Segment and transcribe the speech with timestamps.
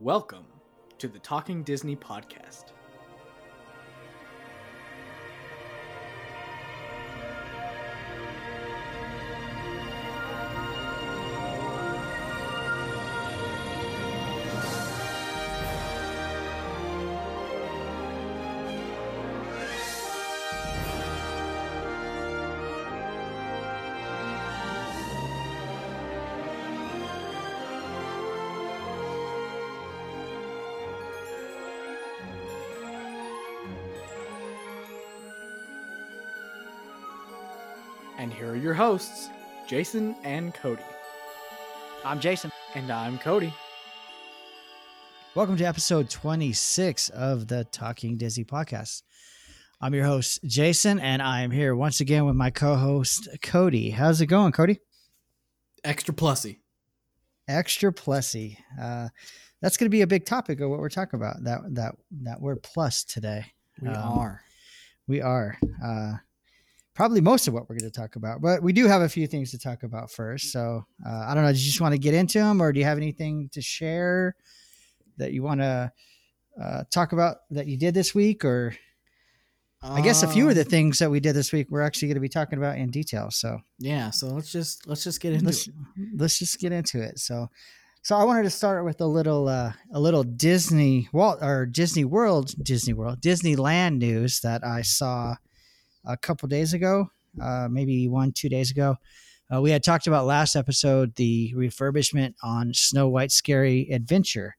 [0.00, 0.46] Welcome
[0.98, 2.66] to the Talking Disney podcast.
[38.68, 39.30] Your hosts,
[39.66, 40.82] Jason and Cody.
[42.04, 42.52] I'm Jason.
[42.74, 43.50] And I'm Cody.
[45.34, 49.04] Welcome to episode 26 of the Talking Disney podcast.
[49.80, 53.88] I'm your host, Jason, and I'm here once again with my co host, Cody.
[53.88, 54.80] How's it going, Cody?
[55.82, 56.58] Extra plussy.
[57.48, 58.58] Extra plussy.
[58.78, 59.08] Uh,
[59.62, 61.42] that's going to be a big topic of what we're talking about.
[61.42, 63.46] That that that word plus today.
[63.80, 64.42] We Um, are.
[65.06, 65.56] We are.
[65.82, 66.12] Uh,
[66.98, 69.28] probably most of what we're going to talk about, but we do have a few
[69.28, 70.50] things to talk about first.
[70.50, 71.52] So uh, I don't know.
[71.52, 74.34] Do you just want to get into them, or do you have anything to share
[75.16, 75.92] that you want to
[76.60, 78.44] uh, talk about that you did this week?
[78.44, 78.74] Or
[79.80, 82.08] I guess a few of the Um, things that we did this week we're actually
[82.08, 83.30] going to be talking about in detail.
[83.30, 85.74] So Yeah, so let's just let's just get into let's it.
[86.16, 87.20] let's just get into it.
[87.20, 87.48] So.
[88.02, 92.04] So I wanted to start with a little uh, a little Disney Walt or Disney
[92.04, 95.34] World Disney World Disneyland news that I saw
[96.04, 97.10] a couple days ago,
[97.40, 98.96] uh, maybe one two days ago.
[99.52, 104.56] Uh, we had talked about last episode the refurbishment on Snow White Scary Adventure,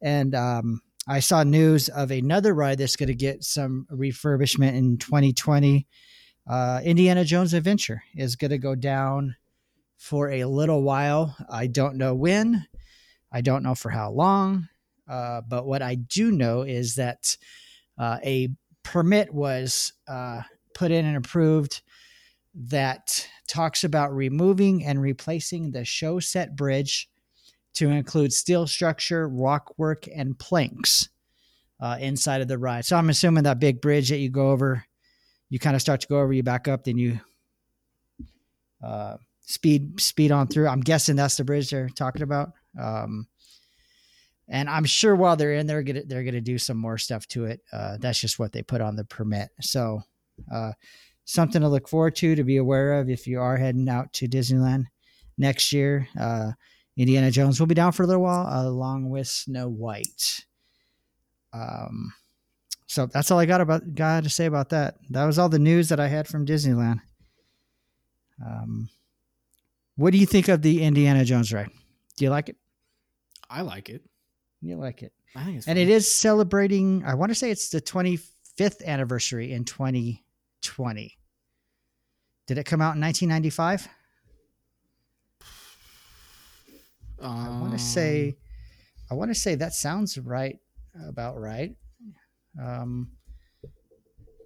[0.00, 4.98] and um, I saw news of another ride that's going to get some refurbishment in
[4.98, 5.86] 2020.
[6.48, 9.36] Uh, Indiana Jones Adventure is going to go down
[9.98, 11.36] for a little while.
[11.48, 12.66] I don't know when.
[13.32, 14.68] I don't know for how long.
[15.08, 17.36] Uh, but what I do know is that
[17.98, 18.48] uh, a
[18.82, 20.42] permit was uh,
[20.76, 21.80] put in and approved
[22.54, 27.08] that talks about removing and replacing the show set bridge
[27.74, 31.08] to include steel structure, rock work, and planks
[31.80, 32.84] uh, inside of the ride.
[32.84, 34.84] So I'm assuming that big bridge that you go over,
[35.48, 37.20] you kind of start to go over, you back up, then you
[38.82, 40.68] uh, speed speed on through.
[40.68, 42.52] I'm guessing that's the bridge they're talking about.
[42.78, 43.26] Um,
[44.48, 47.26] and I'm sure while they're in there, gonna, they're going to do some more stuff
[47.28, 47.60] to it.
[47.72, 49.48] Uh, that's just what they put on the permit.
[49.60, 50.02] So,
[50.52, 50.72] uh,
[51.24, 54.28] something to look forward to, to be aware of if you are heading out to
[54.28, 54.84] Disneyland
[55.38, 56.08] next year.
[56.18, 56.52] Uh,
[56.96, 60.44] Indiana Jones will be down for a little while, along with Snow White.
[61.52, 62.12] Um,
[62.86, 64.96] so that's all I got about got to say about that.
[65.10, 67.00] That was all the news that I had from Disneyland.
[68.44, 68.88] Um,
[69.96, 71.70] what do you think of the Indiana Jones ride?
[72.16, 72.56] Do you like it?
[73.50, 74.02] I like it.
[74.62, 75.12] You like it?
[75.34, 77.04] I think it's And it is celebrating.
[77.04, 79.64] I want to say it's the 25th anniversary in
[80.66, 81.16] 2020.
[82.46, 83.88] Did it come out in 1995?
[87.22, 88.36] I want to say,
[89.10, 90.58] I want to say that sounds right,
[91.08, 91.74] about right.
[92.60, 93.10] Um,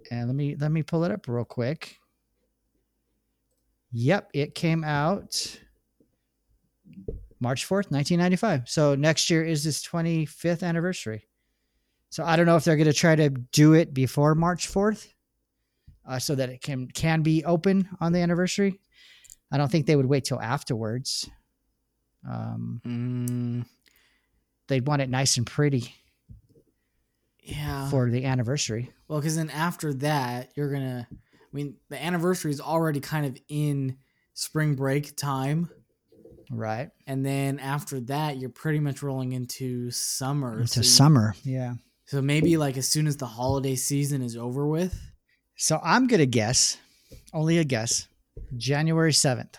[0.09, 1.97] and let me let me pull it up real quick.
[3.91, 5.59] Yep, it came out
[7.39, 8.69] March 4th, 1995.
[8.69, 11.27] So next year is this 25th anniversary.
[12.09, 15.07] So I don't know if they're going to try to do it before March 4th
[16.11, 18.79] uh, so that it can can be open on the anniversary.
[19.51, 21.29] I don't think they would wait till afterwards.
[22.29, 23.65] Um, Mm,
[24.67, 25.93] they'd want it nice and pretty
[27.43, 27.89] yeah.
[27.89, 28.91] for the anniversary.
[29.07, 31.07] Well, because then after that, you're gonna.
[31.11, 31.15] I
[31.53, 33.97] mean, the anniversary is already kind of in
[34.33, 35.69] spring break time,
[36.49, 36.89] Right.
[37.07, 40.59] and then after that, you're pretty much rolling into summer.
[40.61, 41.35] Into so you- summer.
[41.43, 41.73] Yeah.
[42.05, 44.97] So maybe like as soon as the holiday season is over with.
[45.61, 46.79] So I'm going to guess,
[47.35, 48.07] only a guess,
[48.57, 49.53] January 7th.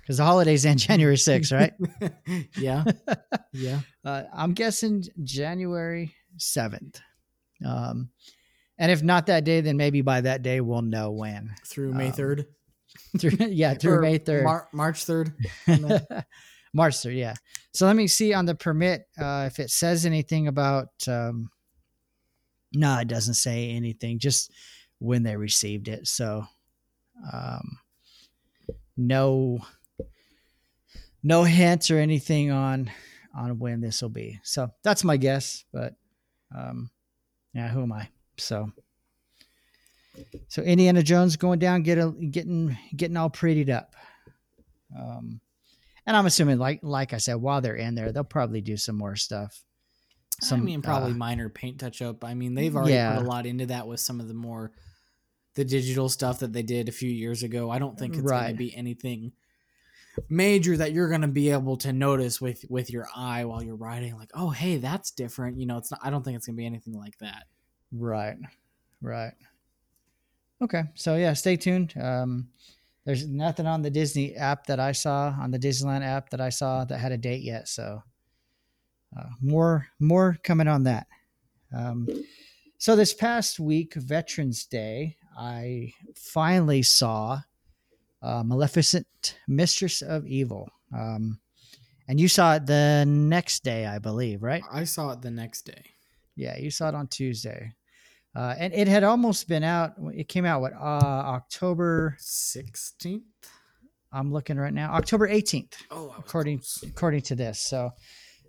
[0.00, 1.72] Because the holidays end January 6th, right?
[2.56, 2.84] yeah.
[3.52, 3.80] Yeah.
[4.06, 7.00] Uh, I'm guessing January 7th.
[7.66, 8.10] Um,
[8.78, 11.52] and if not that day, then maybe by that day we'll know when.
[11.66, 12.46] Through May Um, 3rd.
[13.18, 14.44] Through, yeah, through Or May 3rd.
[14.44, 15.32] Mar- March 3rd.
[16.72, 17.34] March 3rd, yeah.
[17.74, 20.90] So let me see on the permit uh, if it says anything about.
[21.08, 21.50] Um,
[22.72, 24.52] no, it doesn't say anything, just
[24.98, 26.06] when they received it.
[26.06, 26.46] So
[27.32, 27.78] um,
[28.96, 29.60] no
[31.22, 32.90] no hints or anything on
[33.34, 34.40] on when this will be.
[34.42, 35.94] So that's my guess, but
[36.56, 36.90] um,
[37.52, 38.08] yeah, who am I?
[38.38, 38.72] So
[40.48, 43.94] so Indiana Jones going down, get a, getting getting all prettied up.
[44.96, 45.40] Um,
[46.06, 48.96] and I'm assuming, like like I said, while they're in there, they'll probably do some
[48.96, 49.62] more stuff.
[50.50, 52.24] I mean, probably uh, minor paint touch up.
[52.24, 53.16] I mean, they've already Yeah.
[53.16, 54.72] put a lot into that with some of the more
[55.54, 57.70] the digital stuff that they did a few years ago.
[57.70, 59.32] I don't think it's going to be anything
[60.28, 63.76] major that you're going to be able to notice with with your eye while you're
[63.76, 64.16] riding.
[64.16, 65.58] Like, oh, hey, that's different.
[65.58, 66.00] You know, it's not.
[66.02, 67.44] I don't think it's going to be anything like that.
[67.92, 68.36] Right.
[69.00, 69.32] Right.
[70.62, 70.82] Okay.
[70.94, 71.94] So yeah, stay tuned.
[72.00, 72.48] Um,
[73.04, 76.48] there's nothing on the Disney app that I saw on the Disneyland app that I
[76.48, 77.68] saw that had a date yet.
[77.68, 78.02] So
[79.18, 81.06] uh, more more coming on that.
[81.76, 82.08] Um,
[82.78, 87.40] so this past week, Veterans Day, I finally saw
[88.22, 90.68] uh, Maleficent, Mistress of Evil.
[90.96, 91.38] Um,
[92.08, 94.62] and you saw it the next day, I believe, right?
[94.70, 95.82] I saw it the next day.
[96.36, 97.72] Yeah, you saw it on Tuesday.
[98.34, 99.94] Uh, and it had almost been out.
[100.14, 102.16] It came out what uh, October.
[102.20, 103.22] 16th?
[104.12, 104.92] I'm looking right now.
[104.92, 106.84] October 18th, Oh, according close.
[106.86, 107.60] according to this.
[107.60, 107.90] So,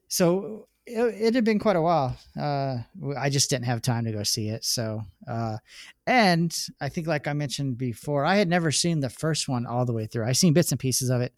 [0.07, 2.18] so it, it had been quite a while.
[2.39, 2.77] Uh,
[3.18, 4.63] I just didn't have time to go see it.
[4.63, 5.57] So, uh,
[6.06, 9.86] and I think, like I mentioned before, I had never seen the first one all
[9.86, 10.25] the way through.
[10.25, 11.33] I seen bits and pieces of it,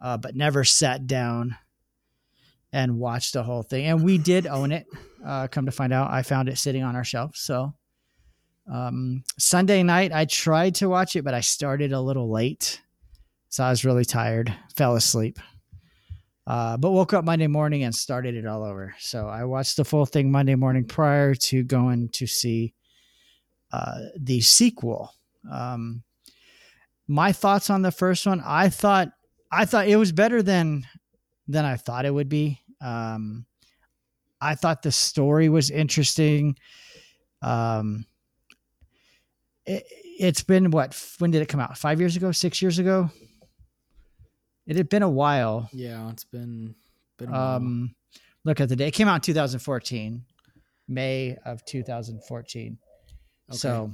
[0.00, 1.56] uh, but never sat down
[2.72, 3.86] and watched the whole thing.
[3.86, 4.86] And we did own it.
[5.24, 7.36] Uh, come to find out, I found it sitting on our shelf.
[7.36, 7.74] So,
[8.72, 12.80] um, Sunday night, I tried to watch it, but I started a little late.
[13.48, 15.40] So I was really tired, fell asleep.
[16.50, 18.92] Uh, but woke up Monday morning and started it all over.
[18.98, 22.74] So I watched the full thing Monday morning prior to going to see
[23.72, 25.14] uh, the sequel.
[25.48, 26.02] Um,
[27.06, 29.12] my thoughts on the first one, I thought
[29.52, 30.88] I thought it was better than
[31.46, 32.60] than I thought it would be.
[32.80, 33.46] Um,
[34.40, 36.56] I thought the story was interesting.
[37.42, 38.06] Um,
[39.66, 39.84] it,
[40.18, 41.00] it's been what?
[41.20, 41.78] When did it come out?
[41.78, 42.32] Five years ago?
[42.32, 43.08] Six years ago?
[44.70, 45.68] It had been a while.
[45.72, 46.76] Yeah, it's been
[47.18, 47.56] been a while.
[47.56, 47.94] Um,
[48.44, 48.86] look at the day.
[48.86, 50.24] It came out in 2014,
[50.86, 52.78] May of 2014.
[53.50, 53.56] Okay.
[53.58, 53.92] So,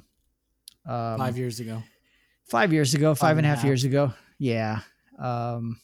[0.87, 1.83] um, five years ago.
[2.45, 4.13] five years ago, five Five and a a half years ago.
[4.39, 4.81] Yeah.
[5.19, 5.81] Um,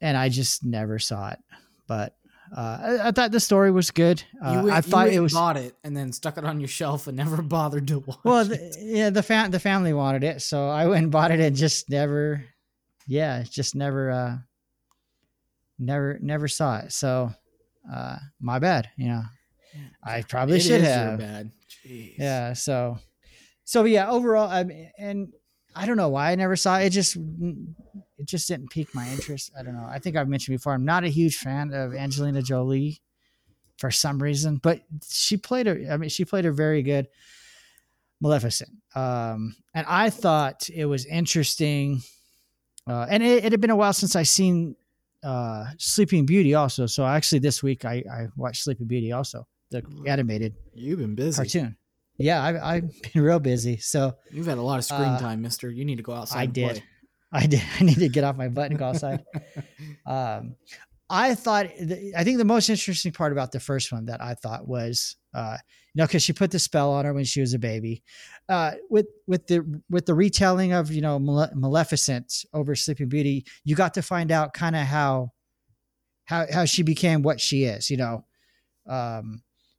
[0.00, 1.38] and I just never saw it,
[1.86, 2.16] but
[2.56, 4.20] uh, I, I thought the story was good.
[4.42, 7.06] Uh, went, I thought it was bought it and then stuck it on your shelf
[7.06, 8.18] and never bothered to watch.
[8.24, 8.48] well, it.
[8.48, 9.10] the, yeah.
[9.10, 12.44] The fam- the family wanted it, so I went and bought it and just never,
[13.06, 14.36] yeah, just never, uh,
[15.78, 16.92] never, never saw it.
[16.92, 17.32] So,
[17.92, 18.88] uh, my bad.
[18.96, 19.22] You know,
[20.04, 21.18] I probably It should have.
[21.18, 21.50] bad.
[21.84, 22.18] Jeez.
[22.18, 22.52] Yeah.
[22.52, 22.98] So,
[23.64, 24.10] so yeah.
[24.10, 25.32] Overall, I mean, and
[25.74, 26.86] I don't know why I never saw it.
[26.86, 29.50] It just, it just didn't pique my interest.
[29.58, 29.86] I don't know.
[29.88, 30.74] I think I've mentioned before.
[30.74, 33.00] I'm not a huge fan of Angelina Jolie
[33.78, 35.80] for some reason, but she played her.
[35.90, 37.08] I mean, she played her very good.
[38.20, 38.70] Maleficent.
[38.94, 42.02] Um, and I thought it was interesting.
[42.86, 44.74] Uh, and it, it had been a while since I seen
[45.22, 46.86] uh, Sleeping Beauty also.
[46.86, 51.36] So actually, this week I, I watched Sleeping Beauty also, the animated You've been busy.
[51.36, 51.76] cartoon.
[52.18, 53.76] Yeah, I, I've been real busy.
[53.78, 55.70] So You've had a lot of screen Uh, time, Mister.
[55.70, 56.38] You need to go outside.
[56.40, 56.70] I did.
[56.76, 56.82] play.
[57.32, 57.62] I did.
[57.80, 59.24] I need to get off my butt and go outside.
[60.06, 60.56] um,
[61.12, 61.66] I thought,
[62.16, 65.58] I think the most interesting part about the first one that I thought was, uh,
[65.92, 68.02] you know, because she put the spell on her when she was a baby.
[68.48, 73.44] Uh, with with the with the retelling of you know Male- Maleficent over Sleeping Beauty,
[73.62, 75.32] you got to find out kind of how
[76.24, 77.90] how how she became what she is.
[77.90, 78.24] You know,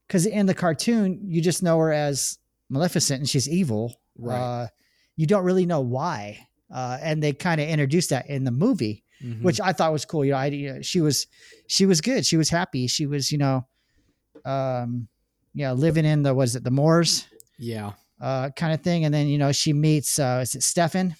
[0.07, 2.37] because in the cartoon you just know her as
[2.69, 3.99] Maleficent and she's evil.
[4.19, 4.37] Right.
[4.37, 4.67] Uh,
[5.15, 9.02] you don't really know why, uh, and they kind of introduced that in the movie
[9.23, 9.41] Mhm.
[9.41, 10.25] which I thought was cool.
[10.25, 11.27] You know, I, you know, she was,
[11.67, 12.25] she was good.
[12.25, 12.87] She was happy.
[12.87, 13.65] She was, you know,
[14.45, 15.07] um,
[15.53, 17.25] yeah, living in the, was it the Moors,
[17.57, 19.05] yeah, uh, kind of thing.
[19.05, 21.15] And then, you know, she meets, uh, is it Stefan,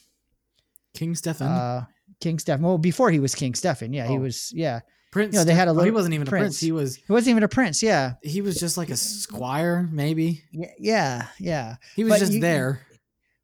[0.94, 1.86] King Stefan, uh,
[2.20, 2.64] King Stefan.
[2.64, 3.94] Well, before he was King Stefan.
[3.94, 4.08] Yeah.
[4.08, 4.20] He Oh.
[4.22, 4.82] was, yeah.
[5.12, 5.34] Prince.
[5.34, 6.44] you know, they had a Stefan- oh, he wasn't even a prince.
[6.44, 6.60] prince.
[6.60, 6.96] He was.
[6.96, 7.84] He wasn't even a prince.
[7.84, 8.14] Yeah.
[8.24, 10.42] He was just like a squire, maybe.
[10.52, 10.72] Yeah.
[10.80, 11.28] Yeah.
[11.40, 11.76] Yeah.
[11.96, 12.82] He was But just you- there.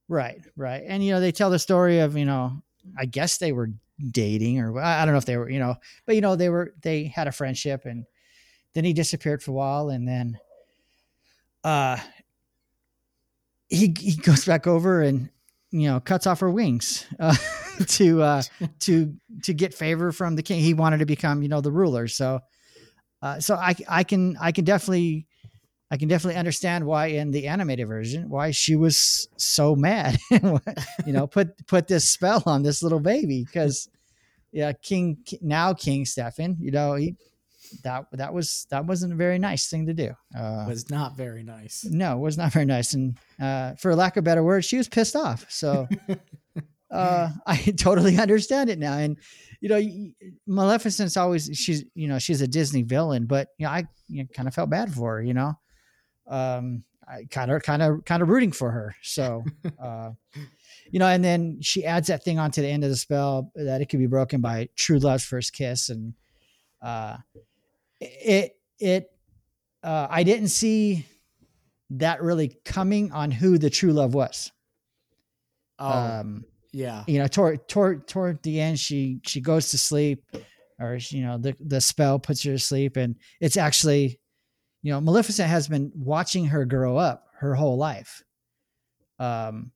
[0.08, 0.40] Right.
[0.58, 0.84] Right.
[0.88, 2.64] And, you know, they tell the story of, you know,
[2.98, 3.70] I guess they were
[4.12, 5.76] dating or I don't know if they were, you know,
[6.06, 8.06] but you know, they were, they had a friendship and
[8.74, 10.40] then he disappeared for a while and then,
[11.64, 11.98] uh,
[13.68, 15.30] he, he goes back over and,
[15.72, 17.36] you know, cuts off her wings, uh,
[17.88, 18.42] to, uh,
[18.80, 19.14] to,
[19.44, 20.62] to get favor from the king.
[20.62, 22.08] He wanted to become, you know, the ruler.
[22.08, 22.40] So,
[23.22, 25.28] uh, so I, I can, I can definitely,
[25.92, 30.18] I can definitely understand why in the animated version why she was so mad.
[30.32, 33.90] you know, put put this spell on this little baby because
[34.52, 37.16] yeah, King now King Stefan, you know, he
[37.84, 40.12] that that was that wasn't a very nice thing to do.
[40.36, 41.86] Uh, was not very nice.
[41.86, 44.88] no, it was not very nice, and uh, for lack of better words, she was
[44.88, 45.46] pissed off.
[45.50, 45.88] So
[46.92, 48.98] uh, I totally understand it now.
[48.98, 49.18] And
[49.62, 53.86] you know, Maleficent's always she's you know she's a Disney villain, but you know I
[54.08, 55.24] you know, kind of felt bad for her.
[55.24, 55.54] You know,
[56.30, 58.96] um, I kind of kind of kind of rooting for her.
[59.02, 59.44] So,
[59.82, 60.12] uh,
[60.92, 63.82] you know, and then she adds that thing onto the end of the spell that
[63.82, 66.14] it could be broken by true love's first kiss, and
[66.82, 67.18] uh,
[68.00, 69.12] it it
[69.84, 71.06] uh, I didn't see
[71.92, 74.52] that really coming on who the true love was.
[75.80, 77.04] Oh, Um, yeah.
[77.08, 80.24] you know, toward toward toward the end, she she goes to sleep,
[80.80, 84.19] or you know, the the spell puts her to sleep, and it's actually,
[84.82, 88.24] you know, Maleficent has been watching her grow up her whole life.
[89.20, 89.72] Um,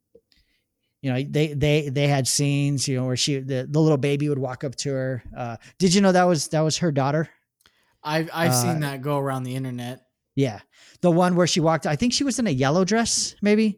[1.01, 4.29] you know, they they they had scenes, you know, where she the, the little baby
[4.29, 5.23] would walk up to her.
[5.35, 7.29] Uh, did you know that was that was her daughter?
[8.01, 10.01] I've I've Uh, seen that go around the internet.
[10.35, 10.59] Yeah,
[11.01, 11.85] the one where she walked.
[11.85, 13.77] I think she was in a yellow dress, maybe,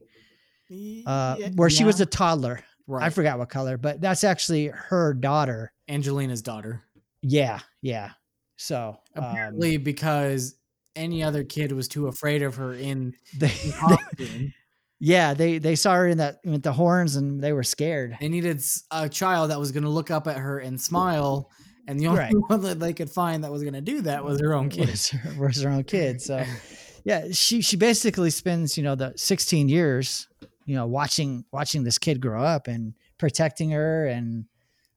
[1.05, 2.62] uh, Yeah, where she was a toddler.
[2.88, 3.03] right.
[3.03, 5.74] I forgot what color, but that's actually her daughter.
[5.89, 6.84] Angelina's daughter.
[7.22, 8.12] Yeah, yeah.
[8.58, 10.55] So um, Apparently, because
[10.96, 14.54] any other kid was too afraid of her in, they, in costume.
[15.00, 18.18] yeah, they they saw her in that with the horns and they were scared.
[18.20, 18.62] they needed
[18.92, 21.50] a child that was going to look up at her and smile.
[21.88, 22.34] And the only Right.
[22.48, 24.90] one that they could find that was going to do that was her own kid.
[24.90, 26.22] Was her, was her own kid.
[26.22, 26.44] So
[27.04, 30.28] yeah, she she basically spends you know the 16 years
[30.66, 34.46] you know watching watching this kid grow up and protecting her and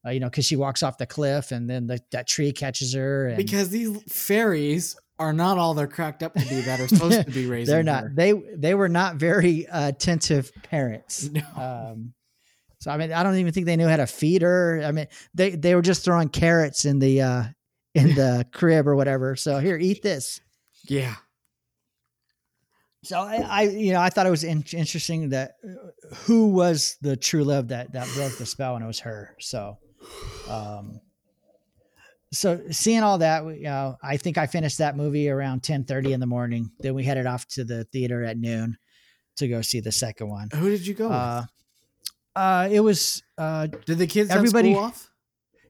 [0.07, 2.95] uh, you know because she walks off the cliff and then the, that tree catches
[2.95, 6.89] her and Because these fairies are not all they're cracked up to be that are
[6.89, 7.73] supposed to be raising.
[7.75, 8.13] they're not her.
[8.15, 11.29] they they were not very uh, attentive parents.
[11.33, 11.43] No.
[11.57, 12.15] Um,
[12.81, 14.83] so I mean, I don't even think they knew how to feed her.
[14.85, 17.45] I mean, they they were just throwing carrots in the uh,
[17.95, 19.35] in the crib or whatever.
[19.35, 20.41] So here, eat this.
[20.85, 21.17] Yeah.
[23.03, 26.97] So I, I you know, I thought it was in- interesting that uh, who was
[27.01, 29.35] the true love that that broke the spell, and it was her.
[29.41, 29.79] So,
[30.49, 31.01] um,
[32.33, 36.13] so seeing all that, you know, I think I finished that movie around ten thirty
[36.13, 36.71] in the morning.
[36.81, 38.77] Then we headed off to the theater at noon
[39.37, 40.49] to go see the second one.
[40.55, 41.45] Who did you go Uh,
[42.37, 43.67] uh, it was uh.
[43.87, 45.11] Did the kids everybody- off?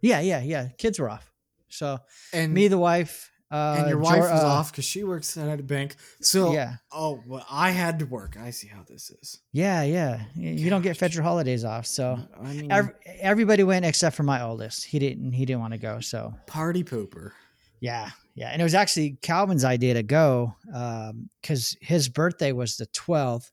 [0.03, 0.69] yeah, yeah, yeah.
[0.79, 1.31] Kids were off.
[1.69, 1.99] So
[2.33, 5.37] And me, the wife, uh, and your wife Jor- was uh, off because she works
[5.37, 5.97] at a bank.
[6.21, 8.37] So Yeah, oh, well, I had to work.
[8.39, 9.41] I see how this is.
[9.53, 10.23] yeah, yeah.
[10.35, 14.43] You don't get federal holidays off, so I mean, ev- everybody went except for my
[14.43, 14.85] oldest.
[14.85, 15.33] He didn't.
[15.33, 16.01] He didn't want to go.
[16.01, 17.33] So party pooper.
[17.81, 18.51] yeah, yeah.
[18.51, 20.55] And it was actually Calvin's idea to go
[21.43, 23.51] because his birthday was the twelfth,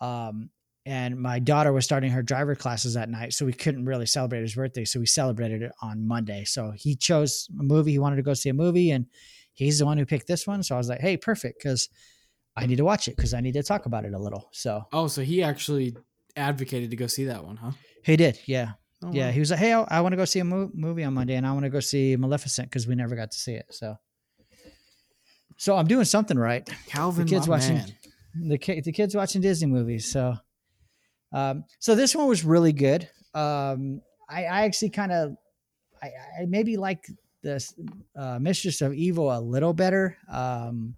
[0.00, 0.50] um,
[0.86, 4.42] and my daughter was starting her driver classes that night, so we couldn't really celebrate
[4.42, 4.84] his birthday.
[4.84, 6.44] So we celebrated it on Monday.
[6.44, 7.92] So he chose a movie.
[7.92, 9.06] He wanted to go see a movie, and
[9.52, 10.62] he's the one who picked this one.
[10.62, 11.88] So I was like, hey, perfect, because
[12.56, 14.48] I need to watch it because I need to talk about it a little.
[14.52, 15.96] So Oh, so he actually
[16.36, 17.72] advocated to go see that one, huh?
[18.04, 18.72] he did, yeah.
[19.02, 19.32] Oh, yeah, wow.
[19.32, 21.34] he was like, "Hey, I, I want to go see a mo- movie on Monday,
[21.34, 23.96] and I want to go see Maleficent because we never got to see it." So,
[25.56, 26.68] so I'm doing something right.
[26.86, 27.92] Calvin, kids my watching- man.
[28.48, 30.10] The ki- the kids watching Disney movies.
[30.10, 30.34] So,
[31.34, 33.08] um, so this one was really good.
[33.34, 35.36] Um, I, I actually kind of,
[36.02, 36.06] I,
[36.40, 37.04] I maybe like
[37.42, 37.62] the
[38.16, 40.16] uh, Mistress of Evil a little better.
[40.32, 40.94] Um,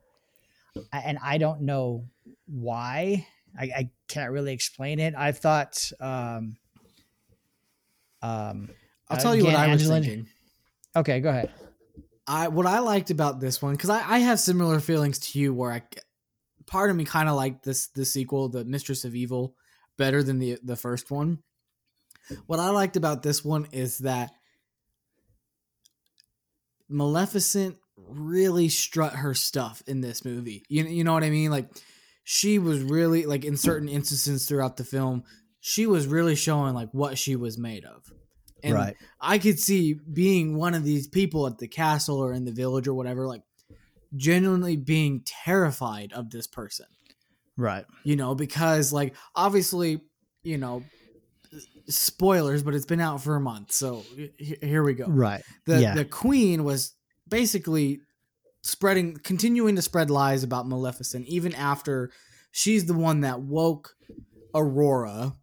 [0.93, 2.05] and I don't know
[2.47, 3.27] why.
[3.59, 5.15] I, I can't really explain it.
[5.17, 5.91] I thought.
[6.01, 6.57] Um,
[8.23, 8.71] um,
[9.09, 10.27] I'll tell you what I was thinking.
[10.95, 11.53] Okay, go ahead.
[12.27, 15.55] I what I liked about this one because I, I have similar feelings to you
[15.55, 15.83] where I
[16.67, 19.55] part of me kind of liked this the sequel, the Mistress of Evil,
[19.97, 21.39] better than the the first one.
[22.47, 24.33] What I liked about this one is that
[26.89, 30.65] Maleficent really strut her stuff in this movie.
[30.69, 31.51] You you know what I mean?
[31.51, 31.69] Like
[32.25, 35.25] she was really like in certain instances throughout the film,
[35.61, 38.13] she was really showing like what she was made of.
[38.63, 38.97] And right.
[39.21, 42.89] I could see being one of these people at the castle or in the village
[42.89, 43.43] or whatever, like
[44.15, 46.87] genuinely being terrified of this person,
[47.57, 47.85] right.
[48.05, 50.01] you know, because like obviously,
[50.43, 50.83] you know,
[51.89, 53.73] spoilers, but it's been out for a month.
[53.73, 54.05] So
[54.37, 55.07] here we go.
[55.07, 55.43] Right.
[55.67, 55.95] The, yeah.
[55.95, 56.95] the queen was
[57.29, 58.01] basically
[58.63, 62.11] spreading, continuing to spread lies about Maleficent, even after
[62.51, 63.95] she's the one that woke
[64.55, 65.35] Aurora.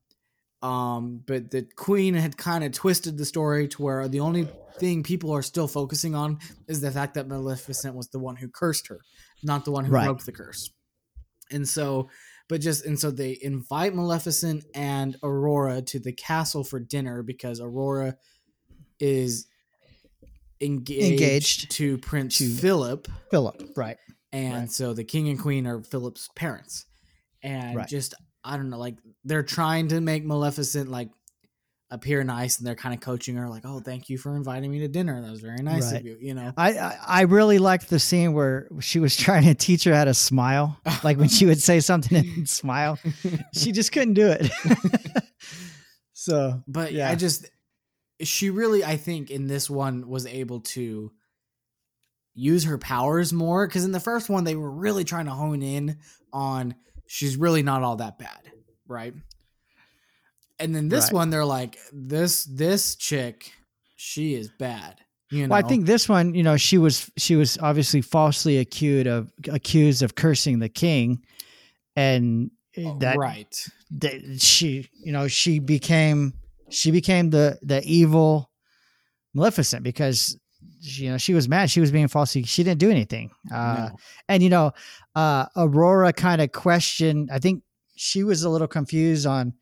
[0.62, 5.04] Um, but the queen had kind of twisted the story to where the only thing
[5.04, 8.88] people are still focusing on is the fact that Maleficent was the one who cursed
[8.88, 9.00] her,
[9.44, 10.06] not the one who Right.
[10.06, 10.72] broke the curse.
[11.52, 12.10] And so,
[12.50, 17.60] but just and so they invite Maleficent and Aurora to the castle for dinner because
[17.62, 18.16] Aurora
[19.00, 19.48] is
[20.62, 23.62] engaged, Engaged to Prince to- Philip, Philip.
[23.76, 23.98] Right.
[24.32, 24.72] and Right.
[24.72, 26.86] so the king and queen are Philip's parents,
[27.42, 27.88] and Right.
[27.88, 28.14] just
[28.46, 31.10] I don't know, like they're trying to make Maleficent like
[31.94, 34.80] appear nice and they're kind of coaching her like, "Oh, thank you for inviting me
[34.80, 35.22] to dinner.
[35.22, 36.02] That was very nice Right.
[36.02, 36.52] of you." You know.
[36.58, 40.06] I, I I really liked the scene where she was trying to teach her how
[40.06, 40.78] to smile.
[41.04, 42.98] Like when she would say something and smile,
[43.54, 44.52] she just couldn't do it.
[46.14, 47.10] so But Yeah.
[47.10, 47.50] I just
[48.22, 51.12] she really I think in this one was able to
[52.34, 55.62] use her powers more cuz in the first one they were really trying to hone
[55.62, 55.98] in
[56.32, 56.74] on
[57.06, 58.52] she's really not all that bad,
[58.88, 59.14] right?
[60.60, 61.14] And then this Right.
[61.14, 63.52] one they're like this this chick
[63.96, 65.00] she is bad.
[65.32, 65.54] You know.
[65.56, 69.32] well, I think this one, you know, she was she was obviously falsely accused of
[69.50, 71.24] accused of cursing the king,
[71.96, 73.56] and Oh, that right.
[74.02, 76.34] that she you know she became
[76.70, 78.50] she became the the evil
[79.36, 80.36] maleficent because
[80.82, 83.90] she, you know she was mad she was being falsely she didn't do anything uh
[83.92, 83.98] No.
[84.28, 84.72] and you know
[85.16, 87.64] uh aurora kind of questioned i think
[87.96, 89.54] she was a little confused on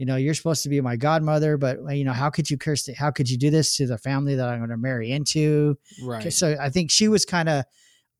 [0.00, 2.84] you know you're supposed to be my godmother but you know how could you curse
[2.86, 5.76] the, how could you do this to the family that i'm going to marry into?
[6.02, 6.32] Right.
[6.32, 7.64] so i think she was kind of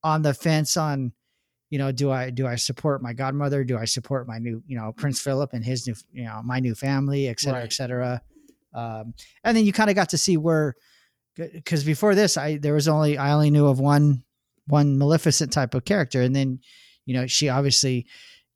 [0.05, 1.13] on the fence on
[1.71, 3.65] you know do i do i support my godmother?
[3.65, 6.61] Do i support my new you know prince philip and his new you know my
[6.61, 7.29] new family?
[7.29, 7.65] et cetera Right.
[7.65, 8.23] et cetera.
[8.75, 10.75] Um, and then you kind of got to see where
[11.37, 14.23] because before this i there was only i only knew of one
[14.67, 16.21] one maleficent type of character.
[16.21, 16.61] And then
[17.07, 18.07] you know she obviously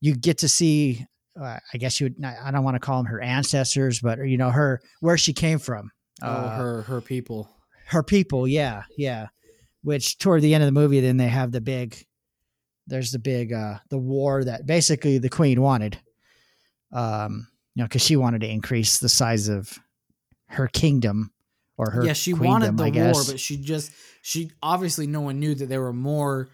[0.00, 1.06] you get to see
[1.40, 4.36] uh, i guess you would i don't want to call them her ancestors but you
[4.36, 5.90] know her where she came from.
[6.22, 7.48] Oh, Uh, her her people.
[7.88, 9.26] her people yeah yeah.
[9.82, 11.96] Which toward the end of the movie then they have the big
[12.86, 15.98] there's the big uh the war that basically the queen wanted.
[16.92, 19.78] Um you know because she wanted to increase the size of
[20.46, 21.32] her kingdom
[21.76, 23.90] or her yeah, she queendom, wanted the war, but she just
[24.22, 26.48] she obviously no one knew that there were more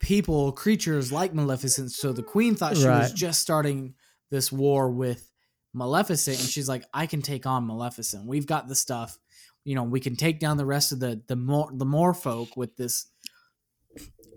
[0.00, 1.92] people, creatures like Maleficent.
[1.92, 3.94] So the queen thought she was just starting
[4.30, 5.30] this war with
[5.74, 8.26] Maleficent, and she's like, "I can take on Maleficent.
[8.26, 9.18] We've got the stuff.
[9.64, 12.56] You know, we can take down the rest of the the more the Moor folk
[12.56, 13.06] with this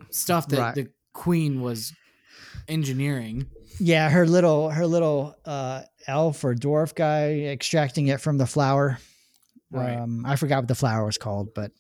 [0.10, 0.76] stuff that Right.
[0.76, 1.94] the queen was
[2.68, 3.48] engineering."
[3.80, 8.98] yeah her little her little uh elf or dwarf guy extracting it from the flower
[9.72, 9.96] Right.
[9.96, 11.72] um i forgot what the flower was called but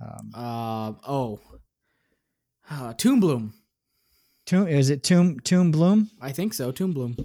[0.00, 1.40] um Uh oh,
[2.70, 3.52] uh, Tomb Bloom.
[4.46, 6.72] tomb is it tomb tomb bloom I think so.
[6.72, 7.16] Tomb Bloom.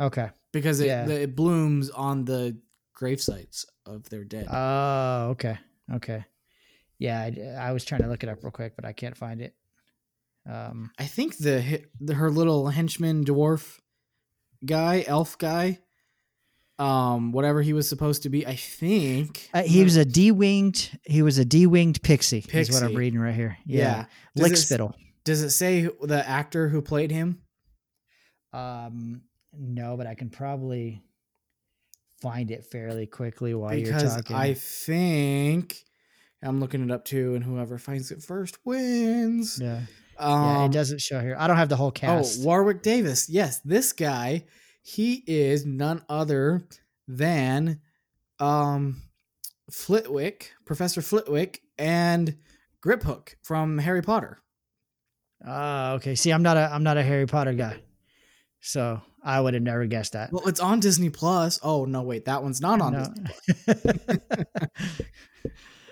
[0.00, 1.04] okay because it, Yeah.
[1.06, 2.56] the, it blooms on the
[2.94, 4.46] grave sites of their dead.
[4.50, 5.58] Oh, okay.
[5.94, 6.24] Okay.
[6.98, 9.40] Yeah, I, I was trying to look it up real quick, but I can't find
[9.40, 9.54] it.
[10.48, 13.78] Um, I think the, the her little henchman dwarf
[14.64, 15.78] guy, elf guy,
[16.78, 18.46] um, whatever he was supposed to be.
[18.46, 20.98] I think uh, he was a de-winged.
[21.04, 22.44] He was a de-winged pixie.
[22.52, 23.56] Is what I'm reading right here.
[23.66, 23.78] yeah.
[23.78, 24.04] Yeah,
[24.48, 24.94] Does it, Lickspittle.
[25.24, 27.40] does it say the actor who played him?
[28.52, 29.22] Um,
[29.56, 31.02] no, but I can probably
[32.20, 34.34] find it fairly quickly while you're talking.
[34.36, 35.76] I think
[36.42, 39.58] I'm looking it up too, and whoever finds it first wins.
[39.60, 39.80] yeah,
[40.18, 41.36] Um, yeah, it doesn't show here.
[41.38, 42.40] I don't have the whole cast.
[42.40, 43.28] Oh, Warwick Davis.
[43.28, 44.44] Yes, this guy,
[44.82, 46.62] he is none other
[47.08, 47.80] than
[48.38, 49.02] um
[49.70, 52.36] Flitwick, Professor Flitwick, and
[52.84, 54.38] Griphook from Harry Potter.
[55.46, 56.14] Oh, okay.
[56.14, 57.80] See, I'm not a I'm not a Harry Potter guy,
[58.60, 60.32] so I would have never guessed that.
[60.32, 61.58] Well, it's on Disney Plus.
[61.62, 62.98] Oh no, wait, that one's not on No.
[62.98, 64.16] Disney.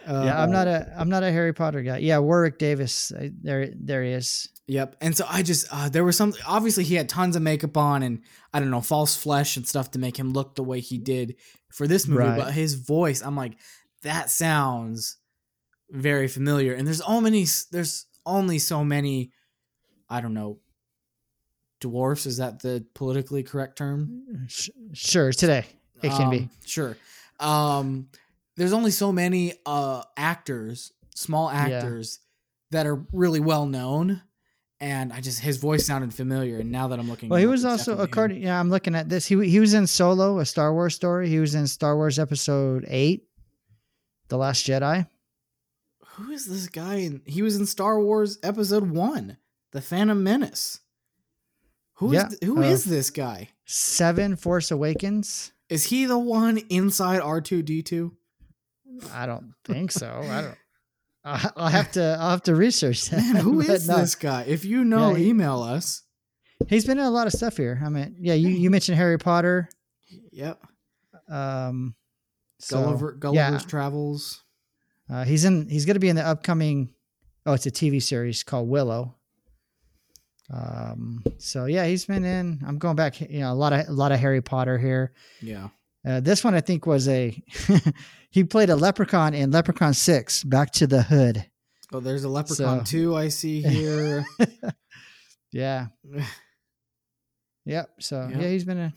[0.07, 1.99] Uh, yeah, I'm not a I'm not a Harry Potter guy.
[1.99, 3.13] Yeah, Warwick Davis.
[3.17, 4.49] I, there there he is.
[4.71, 4.99] Yep.
[5.01, 8.05] And so I just uh, there was some obviously he had tons of makeup on
[8.05, 8.21] and
[8.55, 11.35] I don't know false flesh and stuff to make him look the way he did
[11.73, 12.23] for this movie.
[12.23, 12.39] Right.
[12.39, 13.59] But his voice, I'm like,
[14.03, 15.17] that sounds
[15.91, 16.73] very familiar.
[16.75, 19.33] And there's all many there's only so many,
[20.09, 20.61] I don't know,
[21.81, 22.25] dwarfs.
[22.25, 24.47] Is that the politically correct term?
[24.47, 25.65] Sh- Sure, today
[26.01, 26.39] it can be.
[26.39, 26.97] Um, Sure.
[27.41, 28.09] Um,
[28.57, 32.21] there's only so many uh actors, small actors,
[32.71, 34.23] that are really well known.
[34.83, 37.67] And I just his voice sounded familiar, and now that I'm looking, Well, he was
[37.67, 38.01] also him.
[38.01, 38.43] according.
[38.43, 39.27] Yeah, I'm looking at this.
[39.27, 41.29] He he was in Solo, a Star Wars story.
[41.29, 43.25] He was in Star Wars Episode Eight,
[44.29, 45.07] The Last Jedi.
[46.15, 46.95] Who is this guy?
[46.97, 49.37] In, he was in Star Wars Episode One,
[49.73, 50.81] The Phantom Menace.
[51.97, 53.51] Who is Yeah, th- who uh, is this guy?
[53.67, 55.53] Seven, Force Awakens.
[55.69, 58.17] Is he the one inside R two D two?
[59.13, 60.09] I don't think so.
[60.25, 60.57] I don't.
[61.25, 62.17] I'll have to.
[62.21, 63.19] I'll have to research that.
[63.19, 64.45] Man, who is no, this guy?
[64.47, 66.03] If you know, Yeah, he- email us.
[66.69, 67.81] He's been in a lot of stuff here.
[67.85, 68.35] I mean, yeah.
[68.35, 69.69] You you mentioned Harry Potter.
[70.33, 70.61] Yep,
[71.29, 71.95] Um,
[72.59, 74.43] so, Gulliver Gulliver's Travels.
[75.09, 75.69] Uh, he's in.
[75.69, 76.93] He's going to be in the upcoming.
[77.47, 79.17] Oh, it's a TV series called Willow.
[80.53, 81.23] Um.
[81.39, 82.61] So yeah, he's been in.
[82.67, 83.21] I'm going back.
[83.21, 85.13] You know, a lot of a lot of Harry Potter here.
[85.41, 85.69] Yeah.
[86.07, 87.43] Uh, this one I think was a
[88.31, 91.45] he played a leprechaun in Leprechaun Six, Back to the Hood.
[91.93, 94.25] Oh, there's a Leprechaun So- 2 I see here.
[95.53, 95.89] Yeah.
[97.67, 97.91] Yep.
[98.01, 98.41] So Yep.
[98.41, 98.93] yeah, he's been in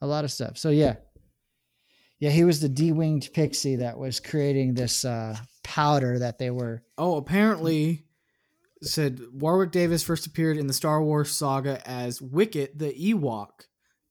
[0.00, 0.58] a lot of stuff.
[0.58, 0.96] So yeah.
[2.20, 6.82] Yeah, he was the de-winged pixie that was creating this uh, powder that they were.
[6.96, 8.04] oh, apparently
[8.82, 13.48] said Warwick Davis first appeared in the Star Wars saga as Wicket the Ewok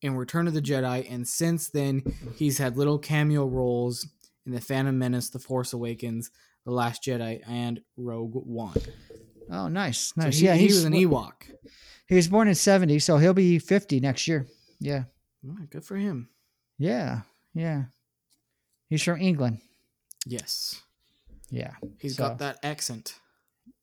[0.04, 2.04] in Return of the Jedi, and since then
[2.36, 4.08] he's had little cameo roles
[4.46, 6.30] in The Phantom Menace, The Force Awakens,
[6.66, 8.76] The Last Jedi, and Rogue One.
[9.50, 10.38] Oh, nice, So nice.
[10.38, 11.34] he, yeah, he was an Ewok.
[12.08, 14.46] he was born in '70, so he'll be 50 next year.
[14.80, 15.04] Yeah,
[15.70, 16.30] good for him.
[16.78, 17.22] yeah,
[17.54, 17.84] yeah.
[18.90, 19.60] He's from England.
[20.26, 20.82] Yes,
[21.50, 23.16] Yeah, he's So- got that accent.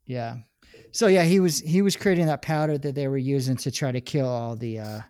[0.07, 0.39] yeah.
[0.93, 3.93] So yeah, he was he was creating that powder that they were using to try
[3.93, 5.01] to kill all the uh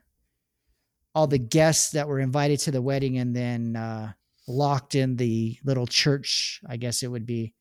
[1.15, 4.13] all the guests that were invited to the wedding and then uh
[4.49, 7.55] locked in the little church, I guess it would be.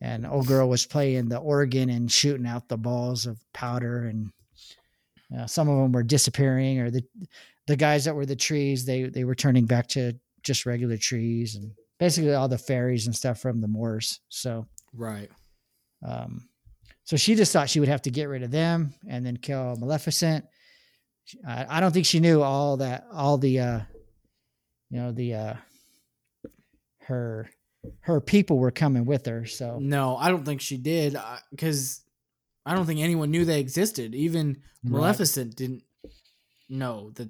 [0.00, 4.32] And old girl was playing the organ and shooting out the balls of powder and
[5.36, 7.04] uh, some of them were disappearing or the
[7.66, 10.12] the guys that were the trees they they were turning back to
[10.42, 14.20] just regular trees and basically all the fairies and stuff from the Moors.
[14.28, 15.30] So Right.
[16.04, 16.48] um,
[17.04, 19.76] so she just thought she would have to get rid of them and then kill
[19.76, 20.44] Maleficent.
[21.24, 23.80] She- I, I don't think she knew all that, all the, uh,
[24.90, 25.54] you know, the, uh,
[27.00, 27.48] her,
[28.00, 29.44] her people were coming with her.
[29.46, 31.16] So No, I don't think she did
[31.50, 32.02] because
[32.64, 34.14] I don't think anyone knew they existed.
[34.14, 35.82] Even Maleficent didn't
[36.68, 37.28] know that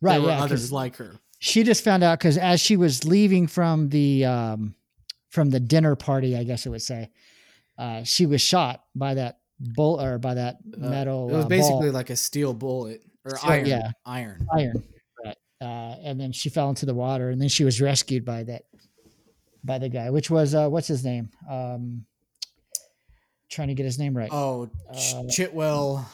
[0.00, 1.12] right, there were yeah, 'cause others like her.
[1.38, 4.74] she just found out because as she was leaving from the, um,
[5.28, 7.10] from the dinner party, I guess it would say,
[7.78, 11.28] uh, she was shot by that bull or by that Uh, metal.
[11.30, 13.66] It was uh, basically like a steel bullet or iron.
[13.66, 13.90] yeah.
[14.04, 14.46] Iron.
[14.54, 14.82] iron.
[15.24, 15.36] Right.
[15.60, 18.62] Uh, and then she fell into the water, and then she was rescued by that
[19.62, 21.30] by the guy, which was uh, what's his name?
[21.50, 22.04] Um,
[23.50, 24.28] trying to get his name right.
[24.32, 26.04] Oh, Ch- Uh, Chitwell.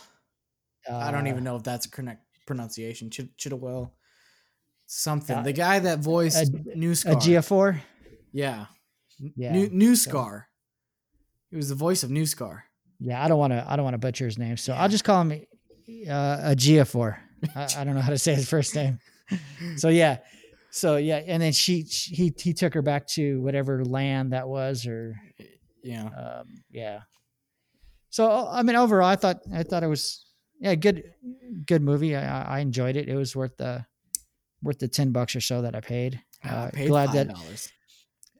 [0.90, 3.10] I don't Uh, even know if that's a correct pronunciation.
[3.10, 3.90] Chit- Chitwell.
[4.86, 5.36] Something.
[5.38, 7.14] Uh, the guy that voiced a- New a Scar.
[7.14, 7.80] Ejiofor.
[8.32, 8.66] yeah.
[9.36, 10.40] Yeah, New, New so-.
[11.50, 12.64] He was the voice of New Scar.
[12.98, 13.22] yeah.
[13.22, 13.64] I don't want to.
[13.68, 15.44] I don't want to butcher his name, so I'll just call him
[16.08, 17.16] uh, Ejiofor.
[17.54, 18.98] I, I don't know how to say his first name.
[19.76, 20.18] So yeah,
[20.70, 24.48] so yeah, and then she, she he he took her back to whatever land that
[24.48, 25.14] was, or
[25.82, 26.06] Yeah.
[26.06, 27.00] um, yeah.
[28.10, 30.24] So I mean, overall, I thought I thought it was
[30.60, 31.04] yeah good
[31.66, 32.16] good movie.
[32.16, 33.08] I, I enjoyed it.
[33.08, 33.86] It was worth the
[34.62, 36.20] worth the ten bucks or so that I paid.
[36.42, 37.36] I Uh, paid glad five that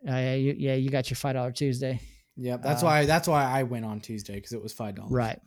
[0.09, 2.01] uh, yeah, you, yeah you got your five dollar Tuesday
[2.37, 2.63] Yep.
[2.63, 3.05] That's uh, why.
[3.07, 5.13] That's why I went on Tuesday because it was five dollars.
[5.13, 5.39] right.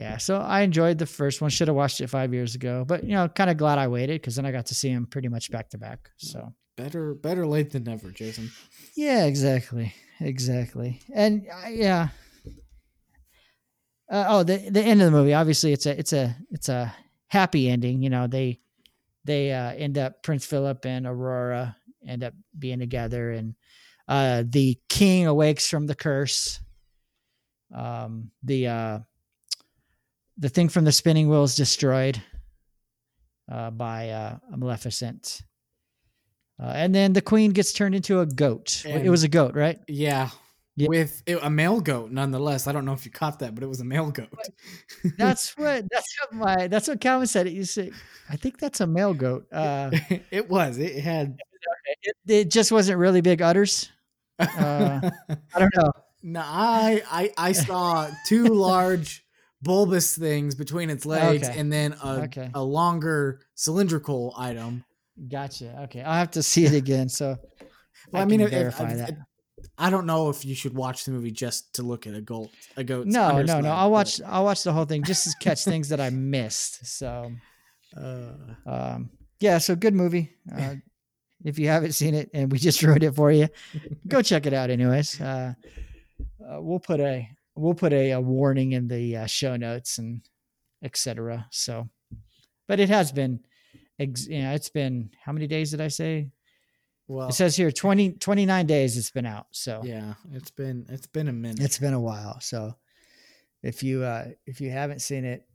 [0.00, 1.50] Yeah, so I enjoyed the first one.
[1.50, 4.20] Should have watched it five years ago, but you know, kind of glad I waited
[4.20, 6.10] because then I got to see him pretty much back to back.
[6.16, 7.14] So Better.
[7.14, 8.50] Better late than never, Jason.
[8.96, 12.08] Yeah, exactly, exactly, and uh, yeah.
[14.10, 15.34] Uh, oh, the the end of the movie.
[15.34, 16.94] Obviously, it's a it's a it's a
[17.28, 18.02] happy ending.
[18.02, 18.60] You know, they
[19.24, 23.54] they uh, end up Prince Philip and Aurora end up being together, and
[24.08, 26.60] uh, the king awakes from the curse.
[27.74, 28.98] Um, the uh,
[30.40, 32.20] the thing from the spinning wheel is destroyed
[33.50, 35.42] uh, by uh, Maleficent.
[36.60, 38.84] Uh, and then the queen gets turned into a goat.
[38.84, 39.78] it was a goat, right?
[39.86, 40.30] Yeah.
[40.76, 40.88] Yeah.
[40.88, 42.66] With it, a male goat, nonetheless.
[42.66, 44.28] I don't know if you caught that, but it was a male goat.
[45.18, 47.50] That's what that's what my that's what Calvin said.
[47.50, 47.90] You say,
[48.30, 49.46] I think that's a male goat.
[49.52, 49.90] Uh,
[50.30, 50.78] it was.
[50.78, 51.38] It had.
[52.02, 53.90] it, it just wasn't really big udders.
[54.40, 55.10] Uh,
[55.54, 55.92] I don't know.
[56.22, 59.22] no, I, I I saw two large
[59.62, 61.58] bulbous things between its legs, Okay.
[61.58, 62.50] and then a Okay.
[62.54, 64.84] a longer cylindrical item.
[65.28, 65.82] Gotcha.
[65.84, 67.08] Okay, I'll have to see it again.
[67.08, 67.36] So
[68.12, 69.16] Well, I, I mean, can if- if- verify if- that.
[69.76, 72.48] I don't know if you should watch the movie just to look at a goat.
[72.76, 73.06] A goat.
[73.06, 73.70] no, no, no.
[73.70, 74.20] I'll watch.
[74.26, 76.86] I'll watch the whole thing just to catch things that I missed.
[76.86, 77.32] So
[77.96, 78.32] Uh,
[78.66, 80.30] um, yeah, so good movie.
[80.54, 80.76] Uh,
[81.44, 83.48] if you haven't seen it and we just wrote it for you,
[84.06, 84.70] go check it out.
[84.70, 85.54] Anyways, uh,
[86.46, 90.22] uh, we'll put a we'll put a, a warning in the uh, show notes and
[90.82, 91.46] etc.
[91.50, 91.88] So,
[92.68, 93.40] but it has been,
[93.98, 96.28] ex- you know, it's been how many days did I say?
[97.08, 99.46] well, It says here 20, 29 days it's been out.
[99.50, 101.60] So yeah, it's been it's been a minute.
[101.60, 102.40] it's been a while.
[102.40, 102.76] So
[103.62, 105.46] if you uh, if you haven't seen it,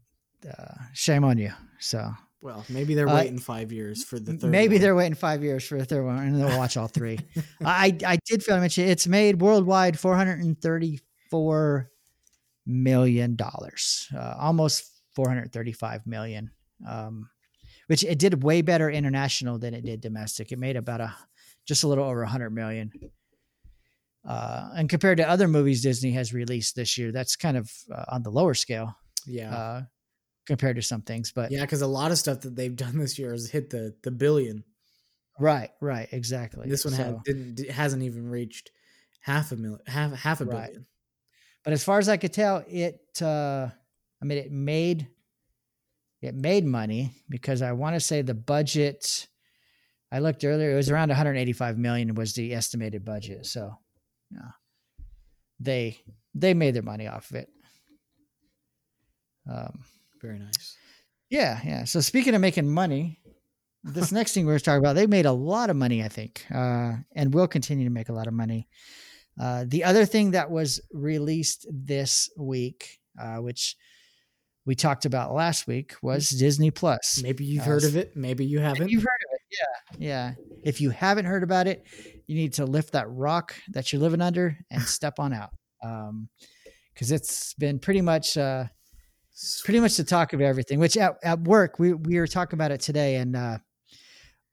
[0.48, 1.52] uh, shame on you.
[1.80, 4.52] So well, maybe they're Uh, waiting five years for the third.
[4.52, 4.82] Maybe one.
[4.82, 7.18] they're waiting five years for the third one, and they'll watch all three.
[7.66, 11.00] I I did to mention it's made worldwide four hundred and thirty
[11.36, 11.91] four
[12.65, 16.50] million dollars, uh, almost four hundred thirty five million,
[16.88, 17.30] um,
[17.88, 20.52] which it did way better international than it did domestic.
[20.52, 21.15] It made about a
[21.65, 22.91] just a little over a hundred million.
[24.28, 28.06] Uh, and compared to other movies Disney has released this year, that's kind of uh,
[28.10, 28.95] on the lower scale
[29.28, 29.56] Yeah.
[29.56, 29.82] uh,
[30.48, 31.32] compared to some things.
[31.32, 33.93] But yeah, because a lot of stuff that they've done this year has hit the
[34.04, 34.63] the billion.
[35.39, 36.67] right, right, exactly.
[36.69, 38.71] This one So- had didn't hasn't even reached
[39.21, 40.76] half a million, half half a Right.
[41.65, 43.67] But as far as I could tell, it uh,
[44.21, 45.08] I mean it made
[46.21, 49.28] it made money because I want to say the budget
[50.12, 53.45] I looked earlier it was around 185 million was the estimated budget.
[53.47, 53.78] So
[54.32, 54.51] yeah.
[55.60, 55.97] They
[56.34, 57.49] they made their money off of it.
[59.49, 59.84] Um
[60.21, 60.78] Very nice.
[61.30, 61.84] yeah, yeah.
[61.86, 63.19] So speaking of making money,
[63.84, 66.93] this next thing we're talking about, they made a lot of money, I think, uh,
[67.15, 68.67] and will continue to make a lot of money.
[69.39, 73.76] Uh, the other thing that was released this week, uh, which
[74.65, 77.21] we talked about last week, was Disney Plus.
[77.21, 78.15] Maybe you've Uh, heard of it.
[78.15, 78.89] Maybe you haven't.
[78.89, 79.41] You've heard of it,
[80.00, 80.34] yeah, yeah.
[80.63, 81.86] If you haven't heard about it,
[82.28, 85.52] you need to lift that rock that you're living under and step on out,
[86.93, 88.38] because it's been pretty much.
[88.38, 88.65] Uh,
[89.65, 90.80] pretty much the talk of everything.
[90.80, 93.58] Which at, at work we we were talking about it today, and uh,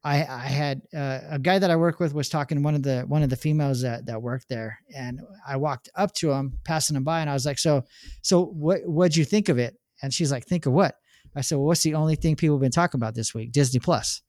[0.05, 2.83] I I had uh, a guy that I work with was talking to one of
[2.83, 6.59] the one of the females that that worked there, and I walked up to him,
[6.65, 7.85] passing him by, and I was like, "So
[8.21, 10.97] so what what'd you think of it?" And she's like, "Think of what?"
[11.37, 13.53] I said, "Well, what's the only thing people have been talking about this week?
[13.53, 14.23] Disney Plus."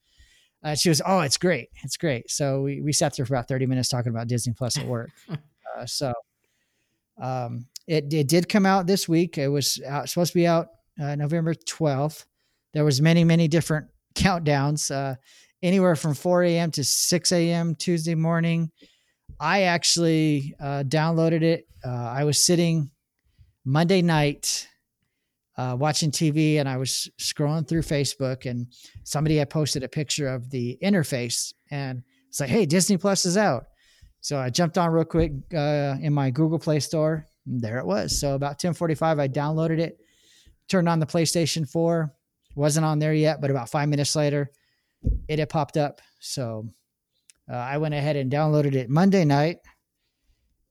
[0.63, 3.47] Uh, she was, "Oh, it's great, it's great." So we we sat there for about
[3.47, 5.09] thirty minutes talking about Disney Plus at work.
[5.29, 6.13] uh, so
[7.21, 9.38] um, it it did come out this week.
[9.38, 10.67] It was out, supposed to be out
[11.01, 12.25] uh, November twelfth.
[12.73, 15.15] There was many many different countdowns, uh,
[15.63, 16.69] anywhere from four a.m.
[16.71, 17.73] to six a.m.
[17.73, 18.69] Tuesday morning.
[19.39, 21.67] I actually uh, downloaded it.
[21.84, 22.91] Uh, I was sitting
[23.65, 24.67] Monday night
[25.58, 28.67] uh, watching TV, and I was scrolling through Facebook, and
[29.04, 33.38] somebody had posted a picture of the interface, and it's like, "Hey, Disney Plus is
[33.38, 33.65] out."
[34.21, 37.26] So I jumped on real quick uh, in my Google Play Store.
[37.45, 38.19] There it was.
[38.19, 39.97] So about 10:45, I downloaded it,
[40.69, 42.13] turned on the PlayStation 4.
[42.56, 44.49] wasn't on there yet, but about five minutes later,
[45.27, 46.01] it had popped up.
[46.19, 46.69] So
[47.51, 49.59] uh, I went ahead and downloaded it Monday night,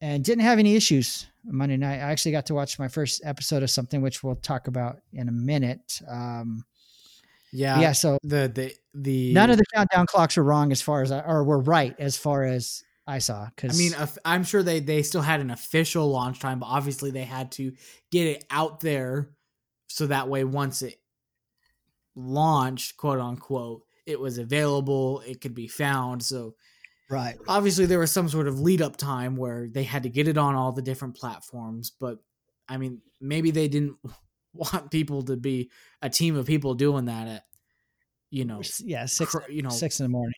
[0.00, 1.96] and didn't have any issues Monday night.
[1.96, 5.28] I actually got to watch my first episode of something, which we'll talk about in
[5.28, 6.00] a minute.
[6.08, 6.64] Um,
[7.52, 7.80] yeah.
[7.80, 7.92] yeah.
[7.92, 11.20] So The the the none of the countdown clocks are wrong as far as I,
[11.20, 13.46] or were right as far as I saw.
[13.54, 17.10] Because I mean, I'm sure they they still had an official launch time, but obviously
[17.10, 17.72] they had to
[18.10, 19.30] get it out there
[19.86, 20.96] so that way once it
[22.16, 26.22] launched, quote unquote, it was available, it could be found.
[26.22, 26.54] So
[27.10, 27.36] right.
[27.48, 30.38] obviously there was some sort of lead up time where they had to get it
[30.38, 32.18] on all the different platforms, but
[32.68, 33.96] I mean, maybe they didn't
[34.54, 37.44] want people to be a team of people doing that at
[38.30, 39.36] you know, Yeah, six.
[39.50, 40.32] you know, six in the morning.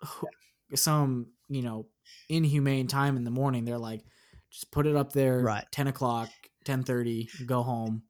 [0.75, 1.87] some you know
[2.29, 4.03] inhumane time in the morning they're like
[4.51, 5.65] just put it up there Right.
[5.71, 6.29] 10 o'clock
[6.65, 8.03] 10.30 go home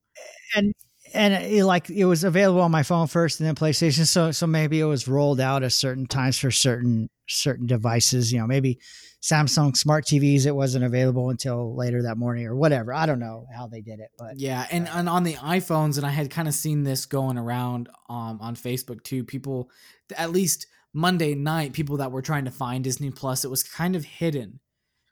[0.56, 0.72] and
[1.14, 4.06] it, like it was available on my phone first and then PlayStation.
[4.06, 8.32] So so maybe it was rolled out at certain times for certain certain devices.
[8.32, 8.78] You know, maybe
[9.22, 12.92] Samsung smart TVs it wasn't available until later that morning or whatever.
[12.92, 16.06] I don't know how they did it, but yeah and, and on the iphones and
[16.06, 19.70] i had kind of seen this going around um, on facebook too people
[20.16, 23.96] at least monday night people that were trying to find disney plus it was kind
[23.96, 24.60] of hidden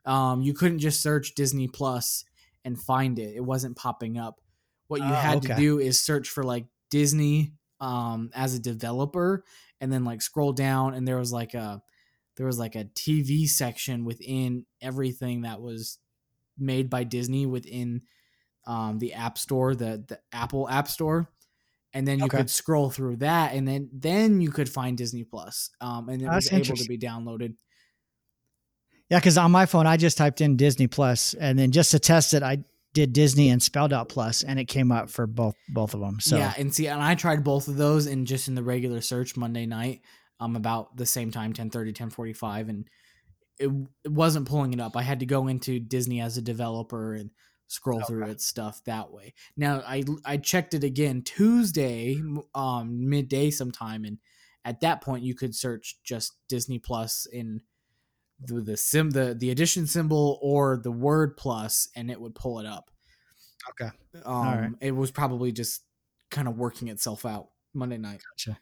[0.05, 2.25] um, you couldn't just search disney plus
[2.65, 4.41] and find it it wasn't popping up
[4.93, 9.45] what you Oh, had to do is search for like disney um, as a developer
[9.81, 11.83] and then like scroll down and there was like a
[12.37, 15.99] there was like a tv section within everything that was
[16.59, 18.03] made by disney within
[18.67, 21.29] um, the app store the, the apple app store.
[21.95, 22.39] And then you Okay.
[22.39, 26.31] could scroll through that and then then you could find disney plus um, and it
[26.31, 27.57] That's was able to be downloaded.
[29.11, 31.99] Yeah, because on my phone I just typed in Disney Plus and then just to
[31.99, 35.55] test it, I did Disney and spelled out plus and it came up for both
[35.69, 36.21] both of them.
[36.21, 36.37] So.
[36.37, 39.37] Yeah and see and i tried both of those and just in the regular search
[39.37, 40.03] monday night
[40.41, 42.89] um about the same time 1030 1045 and
[43.59, 43.71] it,
[44.05, 44.97] it wasn't pulling it up.
[44.97, 47.31] I had to go into disney as a developer and
[47.69, 49.35] scroll through its stuff that way.
[49.57, 52.21] Now i i checked it again tuesday
[52.55, 54.19] um midday sometime and
[54.65, 57.61] at that point you could search just disney plus in
[58.47, 62.59] the, the sim the the addition symbol or the word plus and it would pull
[62.59, 62.91] it up
[63.71, 63.91] Okay.
[64.25, 64.71] um right.
[64.81, 65.83] it was probably just
[66.31, 68.59] kind of working itself out monday night Gotcha.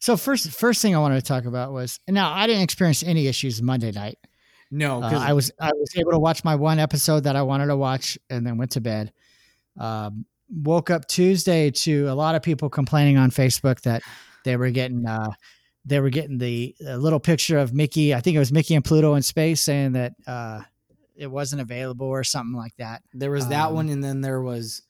[0.00, 3.26] So first first thing I wanted to talk about was now I didn't experience any
[3.26, 4.18] issues Monday night.
[4.70, 7.42] no Uh, because I was I was able to watch my one episode that I
[7.42, 9.12] wanted to watch and then went to bed.
[9.78, 14.02] Um, woke up Tuesday to a lot of people complaining on Facebook that
[14.44, 15.32] They were getting uh,
[15.84, 18.14] they were getting the a little picture of Mickey.
[18.14, 20.62] I think it was Mickey and Pluto in space, saying that uh,
[21.14, 23.02] it wasn't available or something like that.
[23.12, 24.82] There was that Um, one, and then there was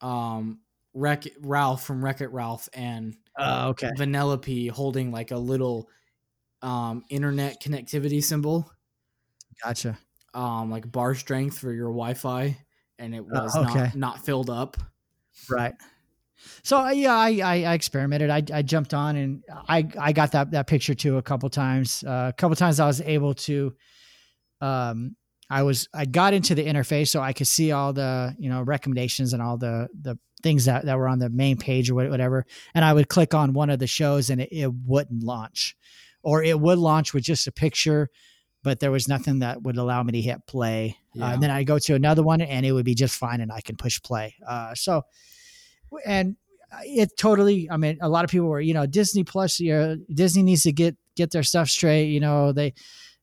[0.00, 0.60] um
[0.94, 3.90] Wreck Ralph from Wreck It Ralph and Oh, okay.
[3.96, 5.88] Vanellope holding like a little
[6.62, 8.70] um internet connectivity symbol,
[9.64, 9.98] Gotcha.
[10.34, 12.56] um like bar strength for your Wi-Fi,
[12.98, 13.78] and it was okay.
[13.78, 14.76] not not filled up.
[15.48, 15.74] Right.
[16.62, 18.30] So uh, yeah, I, I, I experimented.
[18.30, 22.04] I, I jumped on and I, I got that, that picture too a couple times.
[22.06, 23.74] Uh, a couple times I was able to,
[24.60, 25.16] um,
[25.50, 28.62] I was I got into the interface so I could see all the you know
[28.62, 32.46] recommendations and all the the things that, that were on the main page or whatever,
[32.72, 35.76] and I would click on one of the shows and it, it wouldn't launch,
[36.22, 38.08] or it would launch with just a picture,
[38.62, 40.96] but there was nothing that would allow me to hit play.
[41.20, 43.50] Uh, and then I go to another one and it would be just fine and
[43.50, 44.36] I can push play.
[44.46, 45.02] Uh, so,
[46.04, 46.36] and
[46.84, 47.68] it totally.
[47.70, 49.60] I mean, a lot of people were you know Disney Plus.
[49.60, 52.06] You know, Disney needs to get get their stuff straight.
[52.06, 52.74] You know they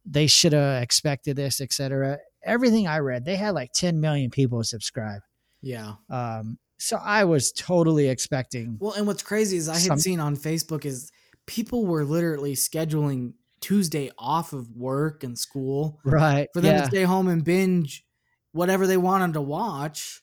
[0.05, 2.19] they should have expected this, etc.
[2.43, 5.21] Everything I read, they had like 10 million people subscribe.
[5.61, 5.95] Yeah.
[6.09, 8.77] Um, so I was totally expecting.
[8.79, 11.11] Well, and what's crazy is I had Some- seen on Facebook is
[11.45, 16.47] people were literally scheduling Tuesday off of work and school Right.
[16.53, 16.81] for them yeah.
[16.83, 18.05] to stay home and binge
[18.53, 20.21] whatever they wanted to watch.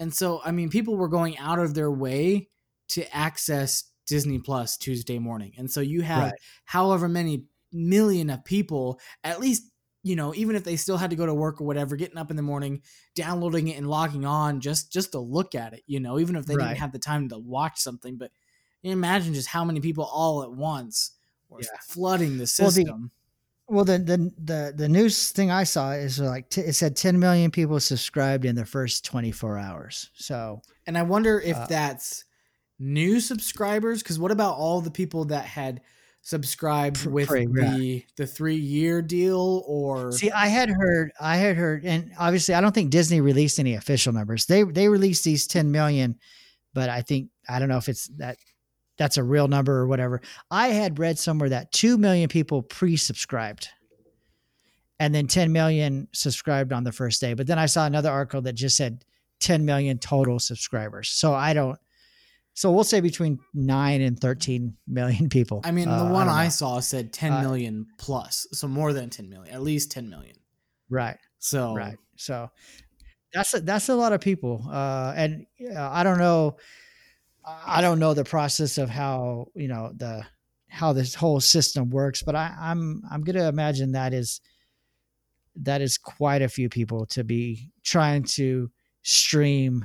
[0.00, 2.48] And so, I mean, people were going out of their way
[2.88, 5.52] to access Disney Plus Tuesday morning.
[5.56, 6.40] And so you had Right.
[6.64, 9.70] however many million of people, at least,
[10.02, 12.30] you know, even if they still had to go to work or whatever, getting up
[12.30, 12.82] in the morning,
[13.14, 16.46] downloading it and logging on just just to look at it, you know, even if
[16.46, 16.68] they Right.
[16.68, 18.16] didn't have the time to watch something.
[18.16, 18.32] But
[18.82, 21.12] imagine just how many people all at once
[21.48, 21.68] were Yeah.
[21.82, 23.10] flooding the Well, the- system.
[23.70, 27.20] Well, the, the the the news thing I saw is like t- it said 10
[27.20, 30.10] million people subscribed in the first 24 hours.
[30.14, 32.24] So And I wonder if Uh, that's
[32.80, 34.02] new subscribers.
[34.02, 35.82] Because what about all the people that had
[36.20, 37.76] subscribed with yeah.
[37.76, 39.62] the the three year deal?
[39.68, 43.60] Or see, I had heard, I had heard, and obviously, I don't think Disney released
[43.60, 44.46] any official numbers.
[44.46, 46.18] They they released these 10 million,
[46.74, 48.36] but I think I don't know if it's that
[49.00, 50.20] that's a real number or whatever.
[50.50, 53.66] I had read somewhere that 2 million people pre-subscribed.
[54.98, 57.32] And then 10 million subscribed on the first day.
[57.32, 59.02] But then I saw another article that just said
[59.40, 61.08] 10 million total subscribers.
[61.08, 61.78] So I don't
[62.52, 65.62] so we'll say between 9 and 13 million people.
[65.64, 68.92] I mean, Uh, the one don't I, saw said ten Uh, million plus, so more
[68.92, 70.36] than ten million, at least ten million.
[70.90, 71.16] right.
[71.38, 72.50] So right so
[73.32, 76.56] that's a, that's a lot of people uh and uh, i don't know
[77.44, 80.24] i don't know the process of how you know the
[80.68, 84.40] how this whole system works but i i'm i'm gonna imagine that is
[85.56, 88.70] that is quite a few people to be trying to
[89.02, 89.84] stream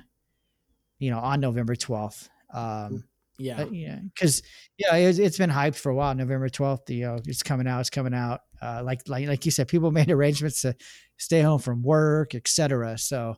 [1.00, 3.04] you know on november 12th um
[3.38, 4.42] yeah, uh, yeah, because
[4.78, 6.16] yeah, it's, it's been hyped for a while.
[6.16, 7.82] November twelfth, you know, it's coming out.
[7.82, 8.42] It's coming out.
[8.62, 10.76] Uh, like like like you said, people made arrangements to
[11.18, 12.98] stay home from work, etc.
[12.98, 13.36] So,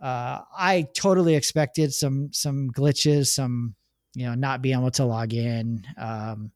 [0.00, 3.74] uh, I totally expected some some glitches, some
[4.14, 5.84] you know, not being able to log in.
[5.98, 6.50] Um,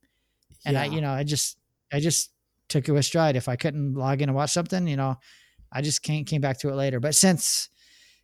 [0.65, 1.59] and I, you know, I just
[1.93, 2.33] I just
[2.69, 3.37] took it with stride.
[3.37, 5.17] If I couldn't log in and watch something, you know,
[5.73, 7.01] I just came came back to it later.
[7.01, 7.69] But since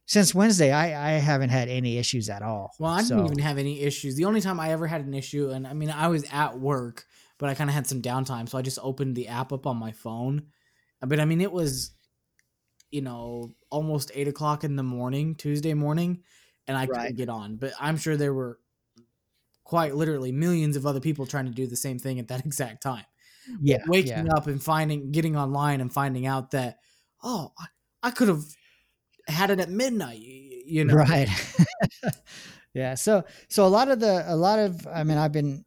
[0.07, 2.73] since Wednesday, I I haven't had any issues at all.
[2.79, 4.17] Well, I didn't even have any issues.
[4.17, 7.05] The only time I ever had an issue, and I mean, I was at work,
[7.39, 9.77] but I kind of had some downtime, so I just opened the app up on
[9.77, 10.47] my phone.
[11.01, 11.91] But I mean, it was,
[12.91, 16.23] you know, almost eight o'clock in the morning, Tuesday morning,
[16.67, 17.57] and I couldn't get on.
[17.57, 18.59] But I'm sure there were
[19.65, 22.83] quite literally millions of other people trying to do the same thing at that exact
[22.83, 23.05] time.
[23.61, 24.35] yeah, Waking yeah.
[24.35, 26.79] up and finding, getting online and finding out that,
[27.23, 27.67] oh, I,
[28.03, 28.45] I could have
[29.29, 30.21] had it at midnight.
[30.69, 31.29] You know, right
[32.77, 35.65] yeah so so a lot of the a lot of i mean i've been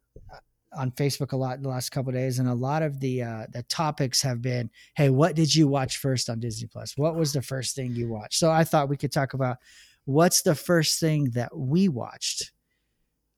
[0.72, 3.22] on facebook a lot in the last couple of days and a lot of the
[3.22, 6.96] uh the topics have been hey what did you watch first on disney plus?
[6.96, 8.38] What was the first thing you watched?
[8.38, 9.58] So i thought we could talk about
[10.04, 12.52] what's the first thing that we watched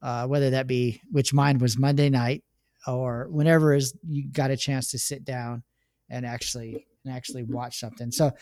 [0.03, 2.45] uh whether that be which mine was monday night
[2.87, 5.63] or whenever is you got a chance to sit down
[6.11, 8.11] and actually and actually watch something.
[8.11, 8.33] So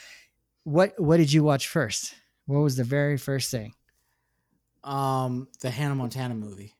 [0.64, 2.14] what what did you watch first?
[2.46, 3.72] What was the very first thing?
[4.82, 6.74] Um, the Hannah Montana movie.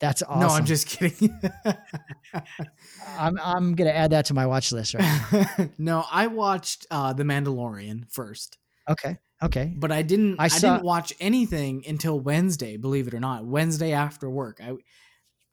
[0.00, 0.40] That's awesome.
[0.40, 1.38] No, I'm just kidding.
[3.18, 5.70] I'm I'm gonna add that to my watch list right.
[5.78, 9.18] no, I watched uh The Mandalorian first, okay.
[9.40, 9.72] Okay.
[9.76, 10.36] but I didn't.
[10.40, 12.76] I I, didn't watch anything until Wednesday.
[12.76, 14.60] Believe it or not, Wednesday after work.
[14.62, 14.74] I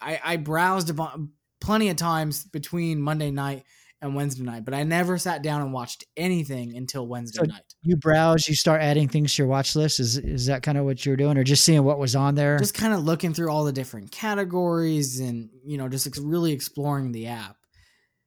[0.00, 1.18] I, I browsed about
[1.60, 3.64] plenty of times between Monday night
[4.02, 7.62] and Wednesday night, but I never sat down and watched anything until Wednesday So- night.
[7.82, 10.00] You browse, you start adding things to your watch list.
[10.00, 12.58] Is is that kind of what you're doing, or just seeing what was on there?
[12.58, 16.52] Just kind of looking through all the different categories and you know just ex- really
[16.52, 17.56] exploring the app.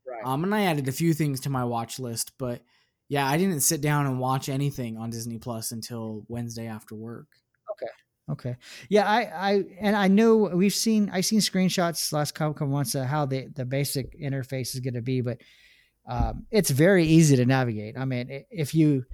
[0.08, 0.26] right.
[0.26, 2.62] Um, and I added a few things to my watch list, but
[3.10, 7.28] yeah, I didn't sit down and watch anything on Disney Plus until Wednesday after work.
[8.32, 8.56] Okay.
[8.90, 9.22] Yeah, I,
[9.52, 13.26] I, and I know we've seen, I've seen screenshots last couple couple months of how
[13.26, 15.40] the the basic interface is going to be, but
[16.08, 17.98] um, it's very easy to navigate.
[17.98, 19.06] I mean, if you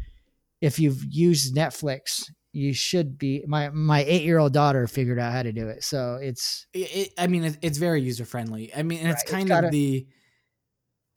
[0.61, 3.43] if you've used Netflix, you should be.
[3.47, 6.95] My my eight year old daughter figured out how to do it, so it's It,
[6.95, 8.74] it, I mean, it, it's very user friendly.
[8.76, 10.07] I mean, it's Right, it's kind gotta- of the.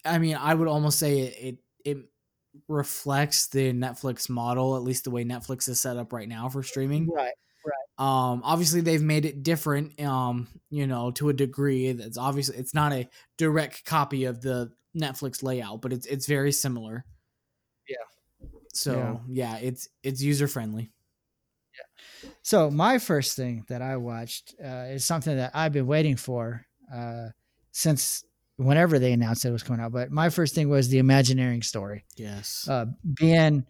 [0.05, 1.97] I mean, I would almost say it, it it
[2.67, 6.63] reflects the Netflix model, at least the way Netflix is set up right now for
[6.63, 7.07] streaming.
[7.09, 7.33] right.
[7.99, 9.99] Um, obviously they've made it different.
[10.01, 11.91] Um, you know, to a degree.
[11.91, 16.51] That's obviously it's not a direct copy of the Netflix layout, but it's it's very
[16.51, 17.05] similar.
[17.87, 18.47] Yeah.
[18.73, 20.91] So yeah, it's it's user friendly.
[21.75, 22.29] Yeah.
[22.41, 26.65] So my first thing that I watched uh, is something that I've been waiting for
[26.93, 27.27] uh,
[27.71, 28.23] since
[28.55, 29.91] whenever they announced it was coming out.
[29.91, 32.05] But my first thing was the Imagineering story.
[32.15, 32.67] Yes.
[32.69, 33.65] uh, being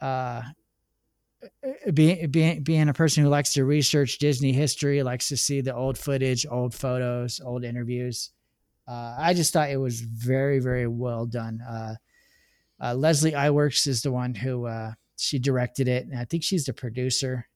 [0.00, 0.42] uh,
[1.92, 5.74] being being being a person who likes to research Disney history, likes to see the
[5.74, 8.30] old footage, old photos, old interviews.
[8.88, 11.60] Uh, I just thought it was very very well done.
[11.60, 11.94] Uh,
[12.80, 16.64] uh, Leslie Iwerks is the one who uh, she directed it, and I think she's
[16.64, 17.48] the producer.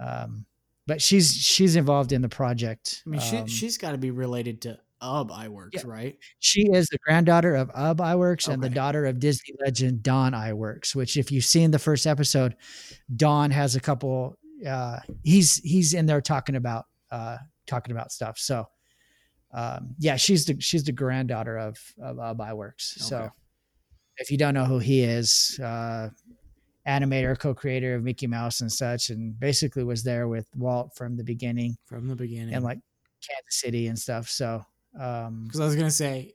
[0.00, 0.46] Um,
[0.86, 3.02] but she's she's involved in the project.
[3.06, 5.82] I mean, she Um, she's got to be related to Ub Iwerks, Yeah.
[5.84, 6.16] right?
[6.38, 10.94] she is the granddaughter of Ub Iwerks and the daughter of Disney legend Don Iwerks.
[10.94, 12.56] Which, if you've seen the first episode,
[13.16, 14.38] Don has a couple.
[14.66, 17.36] Uh, he's he's in there talking about uh,
[17.66, 18.38] talking about stuff.
[18.38, 18.68] So,
[19.52, 22.96] um, yeah, she's the she's the granddaughter of of Ub Iwerks.
[22.96, 23.04] Okay.
[23.04, 23.30] So,
[24.18, 26.10] if you don't know who he is, uh,
[26.86, 31.24] animator, co-creator of Mickey Mouse and such, and basically was there with Walt from the
[31.24, 32.54] beginning From the beginning.
[32.54, 32.78] and like
[33.26, 34.28] Kansas City and stuff.
[34.28, 34.64] So.
[34.98, 36.34] Um, because I was gonna say,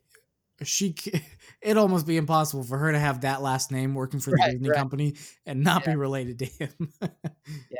[0.63, 0.95] she
[1.61, 4.51] it'd almost be impossible for her to have that last name working for the Right,
[4.53, 4.77] Disney right.
[4.77, 5.93] company and not Yeah.
[5.93, 6.71] be related to him.
[7.69, 7.79] Yeah,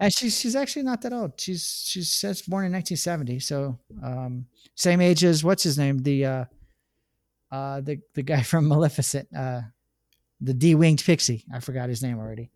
[0.00, 1.40] and she's she's actually not that old.
[1.40, 6.24] She's she's says born in 1970, so um, same age as what's his name, the
[6.26, 6.44] uh,
[7.50, 9.62] uh, the the guy from Maleficent, uh,
[10.40, 11.44] the de-winged pixie.
[11.52, 12.50] I forgot his name already.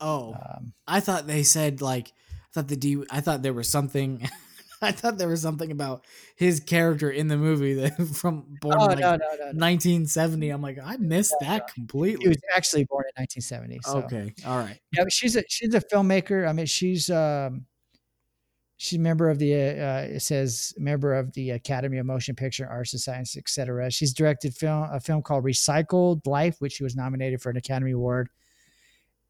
[0.00, 3.02] oh, Um, I thought they said like I thought the D.
[3.10, 4.28] I thought there was something.
[4.82, 6.04] I thought there was something about
[6.36, 9.44] his character in the movie that from born oh in like no no no, no.
[9.46, 10.50] 1970.
[10.50, 12.02] I'm like I missed that no.
[12.02, 13.80] he was actually born in 1970.
[13.82, 13.98] So.
[13.98, 14.78] Okay, all right.
[14.92, 16.48] Yeah, she's a she's a filmmaker.
[16.48, 17.66] I mean, she's um,
[18.76, 22.68] she's a member of the uh, it says member of the Academy of Motion Picture
[22.68, 23.90] Arts and Science, etc.
[23.90, 27.92] She's directed film a film called Recycled Life, which she was nominated for an Academy
[27.92, 28.28] Award,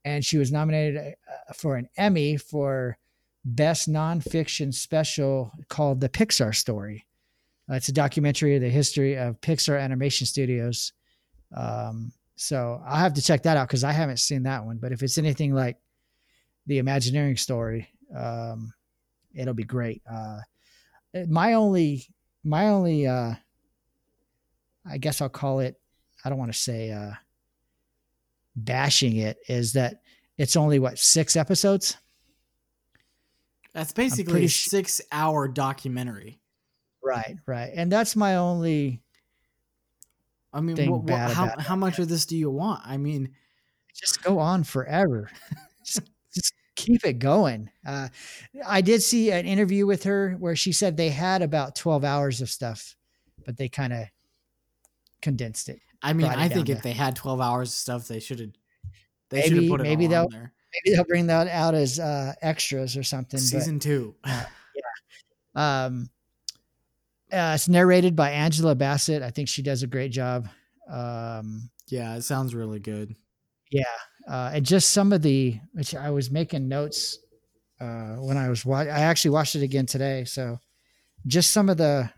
[0.05, 2.99] and she was nominated uh, for an Emmy for
[3.45, 7.07] best nonfiction special called The Pixar Story.
[7.71, 10.93] Uh, it's a documentary of the history of Pixar Animation Studios.
[11.55, 14.79] Um, so I'll have to check that out because I haven't seen that one.
[14.79, 15.77] But if it's anything like
[16.67, 18.73] the Imagineering story, um,
[19.35, 20.03] it'll be great.
[20.11, 20.41] Uh,
[21.29, 22.07] my only,
[22.43, 23.35] my only, uh,
[24.87, 25.81] I guess I'll call it.
[26.25, 27.13] I don't want to say uh,
[28.57, 30.03] bashing it is that
[30.39, 31.97] it's only what six episodes.
[33.75, 36.41] That's basically pretty a sh- six-hour documentary.
[37.03, 39.03] Right, right, and that's my only.
[40.53, 42.83] I mean, Thing wha- wha- bad how about how much of this do you want?
[42.87, 43.35] I mean,
[43.95, 45.29] just go on forever.
[45.85, 46.01] just,
[46.35, 47.69] just keep it going.
[47.85, 48.09] Uh,
[48.65, 52.41] I did see an interview with her where she said they had about 12 hours
[52.41, 52.95] of stuff,
[53.45, 54.05] but they kind of
[55.21, 55.81] condensed it.
[56.03, 58.51] I mean, I think if to- they had 12 hours of stuff, they should have.
[59.31, 60.53] They Maybe- should have put it maybe all they'll- on there.
[60.75, 63.41] Maybe they'll bring that out as uh, extras or something.
[63.41, 64.15] Season two.
[65.57, 65.85] Yeah.
[65.87, 66.11] um,
[67.33, 69.23] uh, it's narrated by Angela Bassett.
[69.23, 70.49] I think she does a great job.
[70.91, 73.15] Um, yeah, it sounds really good.
[73.71, 73.85] Yeah,
[74.29, 77.19] uh, and just some of the which I was making notes
[77.81, 78.93] uh, when I was watching.
[78.93, 80.25] I actually watched it again today.
[80.25, 80.59] So,
[81.27, 82.11] just some of the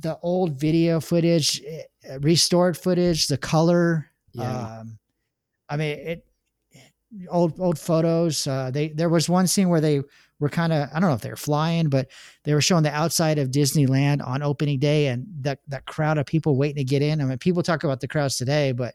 [0.00, 4.10] the old video footage, eh, restored footage, the color.
[4.32, 4.78] Yeah.
[4.80, 4.98] Um,
[5.68, 6.26] I mean, it
[7.28, 8.46] old old photos.
[8.46, 10.02] Uh, they there was one scene where they
[10.40, 12.08] were kind of I don't know if they were flying, but
[12.44, 16.26] they were showing the outside of Disneyland on opening day, and that that crowd of
[16.26, 17.20] people waiting to get in.
[17.20, 18.94] I mean, people talk about the crowds today, but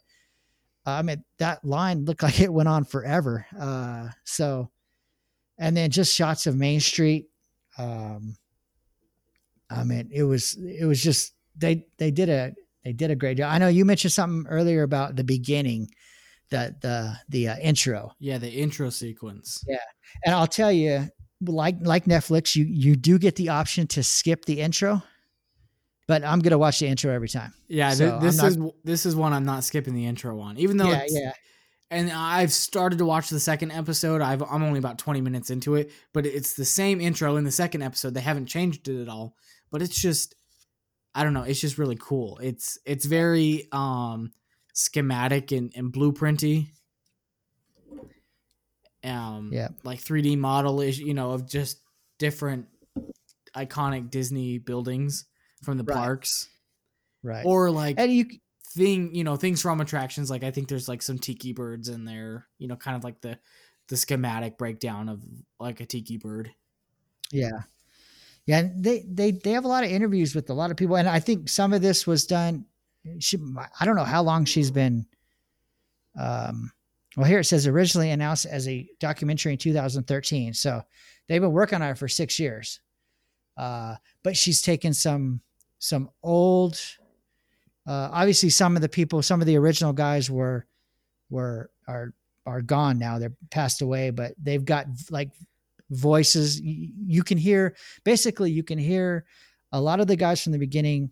[0.85, 3.45] uh, I mean that line looked like it went on forever.
[3.59, 4.69] Uh, so,
[5.57, 7.29] and then just shots of Main Street.
[7.77, 8.35] Um,
[9.69, 12.53] I mean, it was it was just they they did a
[12.83, 13.51] they did a great job.
[13.51, 15.89] I know you mentioned something earlier about the beginning,
[16.49, 19.63] the the the uh, intro, Yeah, the intro sequence.
[19.67, 19.77] Yeah,
[20.25, 21.09] and I'll tell you,
[21.45, 25.03] like like Netflix, you you do get the option to skip the intro,
[26.07, 27.53] but I'm gonna watch the intro every time.
[27.67, 30.57] Yeah, So, th- this not- is this is one I'm not skipping the intro on,
[30.57, 31.31] even though yeah, it's, yeah,
[31.91, 34.21] and I've started to watch the second episode.
[34.21, 37.51] I've I'm only about 20 minutes into it, but it's the same intro in the
[37.51, 38.13] second episode.
[38.13, 39.35] They haven't changed it at all,
[39.71, 40.35] but it's just
[41.15, 42.39] I don't know, it's just really cool.
[42.41, 44.31] It's it's very um
[44.79, 46.69] schematic and, and blueprinty.
[49.03, 49.69] Um Yeah.
[49.83, 51.81] like 3D model is, you know, of just
[52.17, 52.67] different
[53.55, 55.25] iconic Disney buildings
[55.63, 55.95] from the Right.
[55.95, 56.49] parks
[57.23, 57.45] right.
[57.45, 58.25] or like and you
[58.75, 62.05] thing you know things from attractions like i think there's like some tiki birds in
[62.05, 63.39] there you know kind of like the
[63.87, 65.23] the schematic breakdown of
[65.59, 66.51] like a tiki bird
[67.31, 67.63] Yeah.
[68.45, 71.07] Yeah, they they they have a lot of interviews with a lot of people, and
[71.07, 72.65] I think some of this was done.
[73.19, 73.37] She,
[73.79, 75.05] I don't know how long she's been.
[76.19, 76.71] Um,
[77.17, 80.81] well, here it says originally announced as a documentary in 2013, so
[81.27, 82.79] they've been working on it for six years.
[83.57, 85.41] Uh, but she's taken some
[85.79, 86.79] some old.
[87.87, 90.65] Uh, obviously, some of the people, some of the original guys were
[91.29, 92.13] were are
[92.45, 93.19] are gone now.
[93.19, 95.31] They're passed away, but they've got like
[95.89, 99.25] voices you, you can hear basically you can hear
[99.71, 101.09] a lot of the guys from the beginning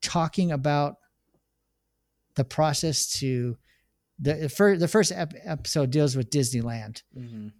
[0.00, 0.96] talking about
[2.40, 3.56] the process to
[4.18, 7.02] the first the first ep- episode deals with Disneyland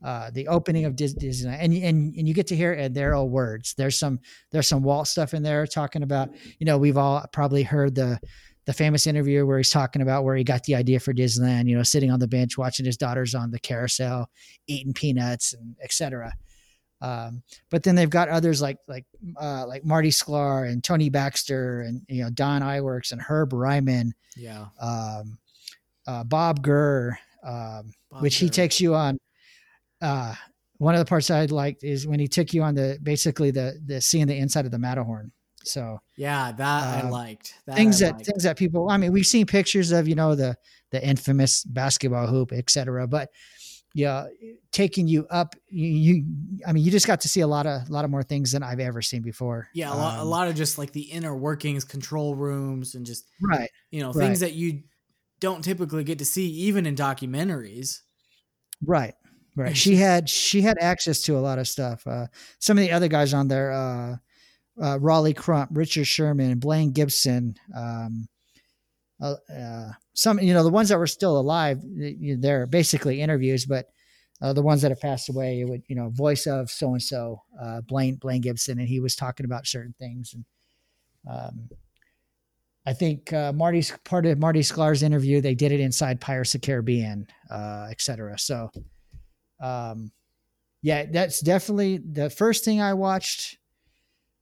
[0.05, 3.19] uh, the opening of Dis- Disneyland, and and and you get to hear and they're
[3.23, 3.75] words.
[3.77, 4.21] There's some
[4.51, 8.21] there's some Walt stuff in there talking about you know we've all probably heard the
[8.67, 11.67] the famous interview where he's talking about where he got the idea for Disneyland.
[11.69, 14.31] You know, sitting on the bench watching his daughters on the carousel,
[14.67, 16.33] eating peanuts and etc.
[17.03, 19.07] Um, but then they've got others like like
[19.41, 24.13] uh, like Marty Sklar and Tony Baxter and you know Don Iwerks and Herb Ryman,
[24.37, 25.39] yeah um,
[26.07, 27.19] uh, Bob Gurr.
[27.43, 29.19] Um, Bob which he takes you on.
[30.03, 30.35] Uh,
[30.77, 33.79] one of the parts I liked is when he took you on the basically the
[33.85, 35.33] the seeing the inside of the Matterhorn.
[35.63, 38.27] So yeah that i uh, liked that things I that liked.
[38.27, 38.89] things that people.
[38.89, 40.57] I mean, we've seen pictures of you know the
[40.91, 43.07] the infamous basketball hoop, etc.
[43.07, 43.31] But
[43.95, 44.27] yeah,
[44.73, 46.25] taking you up, you, you.
[46.67, 48.53] I mean, you just got to see a lot of a lot of more things
[48.53, 49.69] than I've ever seen before.
[49.75, 53.05] yeah a lot, a Um, lot of just like the inner workings control rooms and
[53.05, 53.71] just Right.
[53.91, 54.27] you know Right.
[54.27, 54.83] things that you
[55.41, 58.01] don't typically get to see even in documentaries
[58.83, 59.15] Right.
[59.57, 59.77] Right.
[59.77, 62.07] She had she had access to a lot of stuff.
[62.07, 62.27] Uh,
[62.61, 64.17] some of the other guys on there, uh,
[64.83, 68.29] uh, Rolly Crump, Richard Sherman, Blaine Gibson, um,
[69.21, 71.81] uh, some you know the ones that were still alive.
[72.39, 73.87] They're basically interviews, but
[74.43, 77.03] uh, the ones that have passed away, it would you know voice of so and
[77.03, 77.43] so,
[77.87, 80.45] Blaine Blaine Gibson, and he was talking about certain things and.
[81.31, 81.69] Um,
[82.87, 85.41] I think uh, Marty's part of Marty Sklar's interview.
[85.41, 88.01] They did it inside Pirates of Caribbean, uh, et.
[88.41, 88.71] So,
[89.61, 90.11] um,
[90.83, 93.59] yeah, that's definitely the first thing I watched,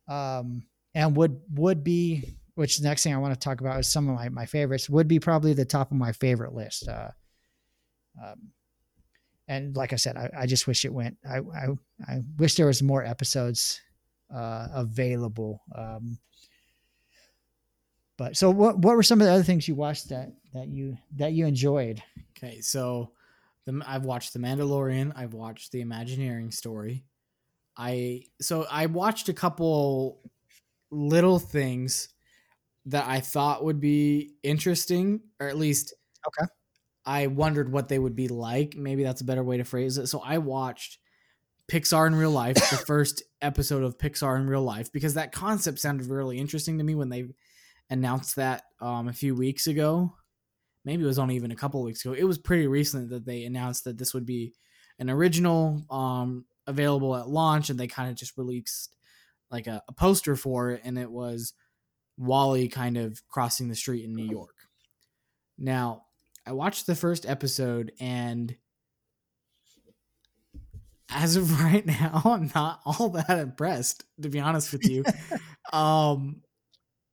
[0.09, 0.63] um,
[0.95, 4.09] and would would be which the next thing I want to talk about is some
[4.09, 6.89] of my, my favorites would be probably the top of my favorite list.
[6.89, 7.11] Uh,
[8.21, 8.51] um,
[9.47, 11.17] and like I said, I, I just wish it went.
[11.29, 11.67] I, I
[12.07, 13.81] I wish there was more episodes
[14.35, 15.63] uh, available.
[15.75, 16.19] Um,
[18.17, 20.99] but so what what were some of the other things you watched that that you
[21.17, 22.03] that you enjoyed?
[22.39, 23.13] okay so
[23.65, 27.05] the, i've watched the mandalorian i've watched the imagineering story
[27.77, 30.21] i so i watched a couple
[30.91, 32.09] little things
[32.89, 35.95] that i thought would be interesting or at least
[36.27, 36.47] Okay.
[37.07, 40.09] i wondered what they would be like maybe that's a better way to phrase it
[40.09, 40.99] so i watched
[41.71, 45.79] pixar in real life the first episode of pixar in real life because that concept
[45.79, 47.27] sounded really interesting to me when they
[47.91, 50.13] announced that um, a few weeks ago
[50.85, 52.15] maybe it was only even a couple of weeks ago.
[52.15, 54.55] It was pretty recent that they announced that this would be
[54.99, 58.97] an original um, available at launch, and they kind of just released
[59.51, 61.53] like a, a poster for it, and it was
[62.19, 64.55] WALL-E kind of crossing the street in New York.
[65.57, 66.03] Now,
[66.47, 68.55] I watched the first episode, and
[71.11, 75.05] as of right now, I'm not all that impressed, to be honest with you.
[75.73, 76.43] um,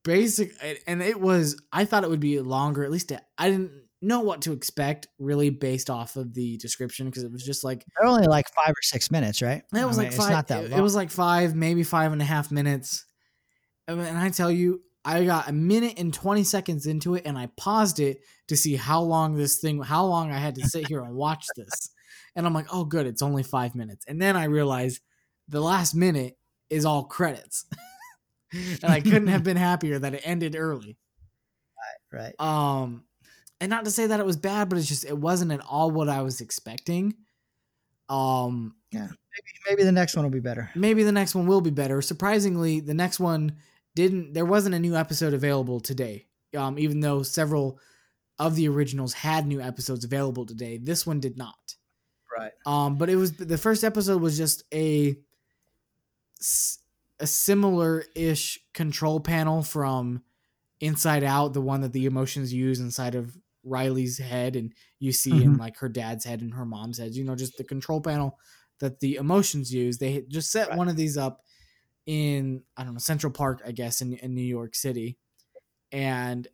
[0.05, 0.51] basic
[0.85, 3.71] and it was i thought it would be longer at least i didn't
[4.03, 7.83] know what to expect really based off of the description because it was just like
[7.97, 9.63] They're only like five or six minutes, right?
[9.73, 10.79] it was I like mean, five It's not that it, long.
[10.79, 13.03] it was like five maybe five and a half minutes
[13.87, 17.47] and i tell you i got a minute and 20 seconds into it and i
[17.57, 21.01] paused it to see how long this thing how long i had to sit here
[21.01, 21.91] and watch this
[22.35, 25.01] and i'm like oh good it's only five minutes and then i realized
[25.47, 26.37] the last minute
[26.69, 27.65] is all credits
[28.51, 30.97] and i couldn't have been happier that it ended early
[32.11, 32.33] right.
[32.39, 32.45] right.
[32.45, 33.03] Um,
[33.61, 35.91] and not to say that it was bad, but it's just it wasn't at all
[35.91, 37.15] what I was expecting.
[38.09, 39.07] Um, yeah
[39.67, 40.69] Maybe the next one will be better.
[40.75, 42.01] maybe the next one will be better.
[42.01, 43.55] Surprisingly, the next one
[43.95, 44.33] didn't.
[44.33, 46.27] There wasn't a new episode available today.
[46.55, 47.79] Um, even though several
[48.39, 51.75] of the originals had new episodes available today, this one did not.
[52.37, 52.51] Right.
[52.65, 55.17] Um, but it was the first episode was just a
[57.19, 60.21] a similar ish control panel from
[60.81, 65.31] Inside Out, the one that the emotions use inside of Riley's head, and you see
[65.31, 65.59] in Mhm.
[65.59, 67.15] like her dad's head and her mom's head.
[67.15, 68.37] You know, just the control panel
[68.79, 69.97] that the emotions use.
[69.97, 70.77] They just set Right.
[70.77, 71.44] one of these up
[72.05, 75.17] in I don't know Central Park, I guess, in in New York City,
[75.91, 76.47] and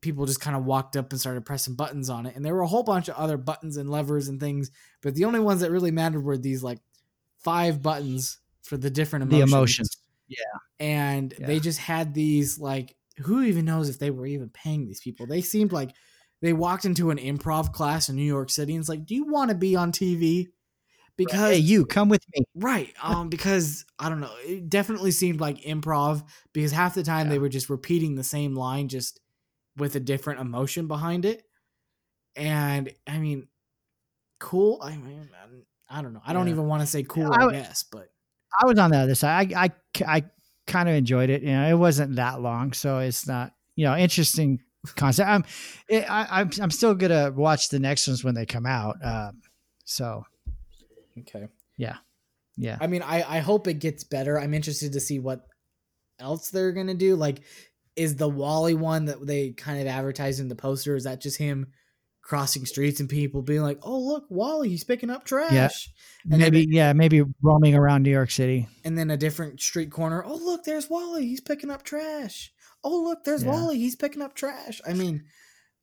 [0.00, 2.34] people just kind of walked up and started pressing buttons on it.
[2.34, 4.70] And there were a whole bunch of other buttons and levers and things,
[5.00, 6.80] but the only ones that really mattered were these like
[7.38, 9.96] five buttons for the different The emotions.
[10.28, 10.38] Yeah.
[10.80, 11.46] And Yeah.
[11.46, 15.26] they just had these like who even knows if they were even paying these people?
[15.26, 15.94] They seemed like
[16.40, 19.26] they walked into an improv class in New York City and it's like, "Do you
[19.26, 20.48] want to be on TV?"
[21.16, 22.44] Because Hey, you come with me.
[22.54, 22.94] Right.
[23.02, 27.38] Um, because I don't know, it definitely seemed like improv because half the time they
[27.38, 29.20] were just repeating the same line just
[29.76, 31.44] with a different emotion behind it.
[32.34, 33.48] And I mean,
[34.40, 34.80] cool.
[34.82, 35.28] I mean,
[35.88, 36.22] I don't know.
[36.24, 36.54] I don't Yeah.
[36.54, 38.08] even want to say cool, I I, guess, but
[38.60, 39.52] I was on the other side.
[39.52, 39.70] I I,
[40.16, 40.24] I
[40.66, 41.42] kind of enjoyed it.
[41.42, 44.60] You know, it wasn't that long, so it's not you know interesting
[44.96, 45.28] concept.
[45.28, 45.44] I'm
[45.88, 48.96] it, I, I'm I'm still gonna watch the next ones when they come out.
[49.04, 49.42] Um,
[49.84, 50.24] so
[51.20, 51.48] okay.
[51.76, 51.96] yeah,
[52.56, 52.78] Yeah.
[52.80, 54.38] I mean, I I hope it gets better.
[54.38, 55.46] I'm interested to see what
[56.18, 57.16] else they're gonna do.
[57.16, 57.40] Like,
[57.96, 60.96] is the WALL-E one that they kind of advertised in the poster?
[60.96, 61.68] Is that just him
[62.22, 65.90] crossing streets and people being like, "Oh, look, WALL-E, he's picking up trash,"
[66.24, 68.68] and then maybe yeah maybe roaming around New York City.
[68.84, 70.22] and then a different street corner.
[70.24, 72.52] Oh, look, there's WALL-E, he's picking up trash.
[72.84, 73.50] Oh, look, there's Yeah.
[73.50, 74.80] WALL-E, he's picking up trash.
[74.86, 75.24] I mean,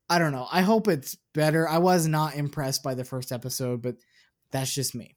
[0.09, 0.47] I don't know.
[0.51, 1.67] I hope it's better.
[1.67, 3.97] I was not impressed by the first episode, but
[4.51, 5.15] that's just me.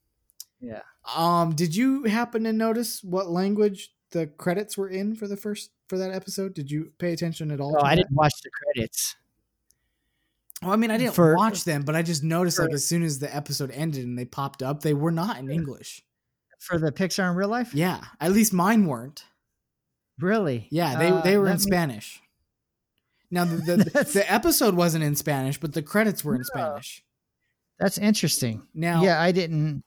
[0.63, 0.81] Yeah.
[1.15, 5.71] Um, did you happen to notice what language the credits were in for the first
[5.89, 6.55] for that episode?
[6.55, 7.77] Did you pay attention at all?
[7.77, 9.17] Oh, I didn't watch the credits.
[10.63, 13.03] Well, I mean, I didn't For- watch them, but I just noticed like as soon
[13.03, 16.03] as the episode ended and they popped up, they were not in English.
[16.61, 17.75] For the Pixar in real life?
[17.75, 19.25] Yeah, at least mine weren't.
[20.21, 20.69] Really?
[20.71, 22.23] Yeah, they Uh, they were in Spanish.
[23.33, 23.77] Now the the,
[24.15, 26.45] the episode wasn't in Spanish, but the credits were in No.
[26.45, 27.05] Spanish.
[27.81, 28.63] That's interesting.
[28.75, 29.83] Now, yeah, I didn't.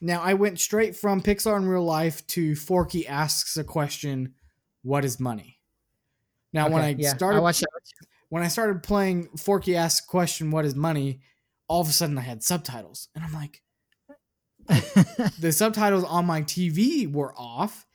[0.00, 4.34] Now I went straight from Pixar in real life to Forky asks a question,
[4.82, 5.60] "What is money?"
[6.52, 7.64] Now, when I yeah, started I watched
[8.28, 11.20] when I started playing Forky asks a question, "What is money?"
[11.68, 13.62] All of a sudden, I had subtitles, and I'm like,
[15.38, 17.86] the subtitles on my TV were off,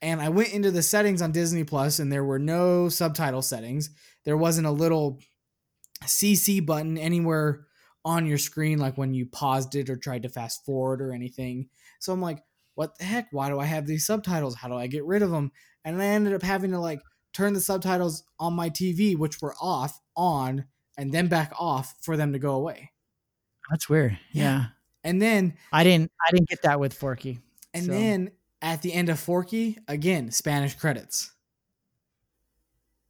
[0.00, 3.90] and I went into the settings on Disney Plus, and there were no subtitle settings.
[4.24, 5.20] There wasn't a little
[6.04, 7.66] CC button anywhere
[8.06, 11.68] on your screen, like when you paused it or tried to fast forward or anything.
[11.98, 12.38] So I'm like,
[12.76, 13.26] what the heck?
[13.32, 14.54] Why do I have these subtitles?
[14.54, 15.50] How do I get rid of them?
[15.84, 17.00] And I ended up having to like
[17.34, 22.16] turn the subtitles on my TV, which were off, on, and then back off for
[22.16, 22.92] them to go away.
[23.70, 24.16] That's weird.
[24.32, 24.42] Yeah.
[24.42, 24.64] Yeah.
[25.02, 26.12] And then I didn't.
[26.26, 27.40] I didn't get that with Forky.
[27.74, 28.30] And So- then
[28.62, 31.32] at the end of Forky, again, Spanish credits.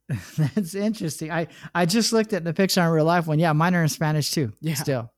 [0.37, 1.31] That's interesting.
[1.33, 3.39] I I just looked at the picture on real life one.
[3.39, 4.53] Yeah, mine are in Spanish too.
[4.61, 4.75] Yeah.
[4.75, 5.13] Still.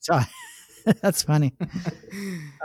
[0.00, 0.20] So
[1.02, 1.54] that's funny.
[1.60, 1.66] I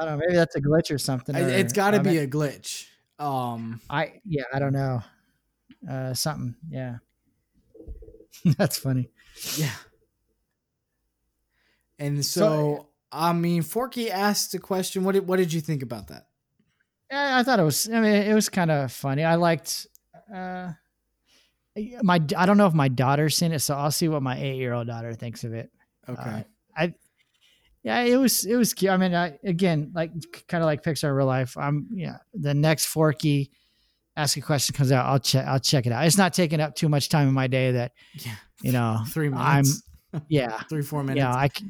[0.02, 0.18] don't know.
[0.18, 1.36] Maybe that's a glitch or something.
[1.36, 2.86] or- it's got to be a glitch.
[3.20, 4.44] Um, I yeah.
[4.54, 5.02] I don't know.
[5.90, 6.56] Uh, something.
[6.70, 6.98] Yeah.
[8.58, 9.10] that's funny.
[9.58, 9.72] yeah.
[12.00, 15.04] And so, So- I mean, Forky asked a question.
[15.04, 16.28] What did what did you think about that?
[17.12, 17.88] Yeah, I thought it was.
[17.88, 19.24] I mean, it was kind of funny.
[19.24, 19.86] I liked.
[20.34, 20.72] Uh,
[22.02, 24.58] my I don't know if my daughter's seen it, so I'll see what my eight
[24.58, 25.72] year old daughter thinks of it.
[26.08, 26.22] Okay.
[26.22, 26.42] Uh,
[26.76, 26.94] I
[27.84, 28.92] yeah, it was it was cute.
[28.92, 30.12] I mean, I, again, like
[30.48, 31.58] kind of like Pixar real life.
[31.58, 32.18] I'm yeah.
[32.34, 33.52] The next Forky
[34.16, 36.06] ask a question comes out, I'll check I'll check it out.
[36.06, 38.36] It's not taking up too much time in my day that yeah.
[38.62, 39.66] you know Three I'm
[40.30, 41.18] yeah Three four minutes.
[41.18, 41.66] yeah I c-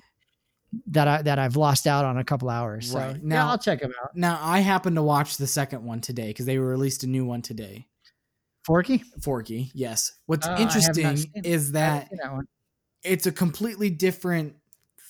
[0.88, 2.92] that I that I've lost out on a couple hours.
[2.92, 3.16] So Right.
[3.16, 4.16] yeah, Now- I'll check them out.
[4.16, 7.42] Now I happened to watch the second one today because they released a new one
[7.42, 7.88] today.
[8.66, 9.04] Forky.
[9.22, 10.14] Forky, yes.
[10.26, 12.46] What's not interesting is that that
[13.04, 14.56] it's a completely different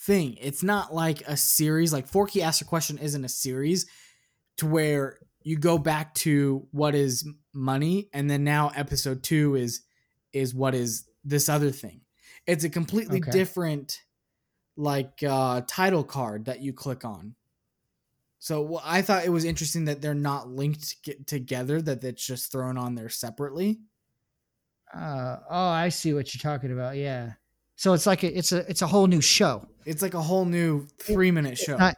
[0.02, 0.36] thing.
[0.40, 1.92] It's not like a series.
[1.92, 3.86] Like Forky Asks a Question isn't a series
[4.58, 9.82] to where you go back to what is money and then now episode 2 is
[10.32, 12.00] is what is this other thing.
[12.46, 13.30] It's a completely Okay.
[13.30, 14.00] different
[14.76, 17.36] like uh title card that you click on.
[18.44, 22.26] So well, I thought it was interesting that they're not linked get together that it's
[22.26, 23.78] just thrown on there separately.
[24.94, 26.98] Uh, oh, I see what you're talking about.
[26.98, 27.32] Yeah.
[27.76, 29.66] So it's like a, it's a it's a whole new show.
[29.86, 31.78] It's like a whole new three minute show.
[31.78, 31.96] not-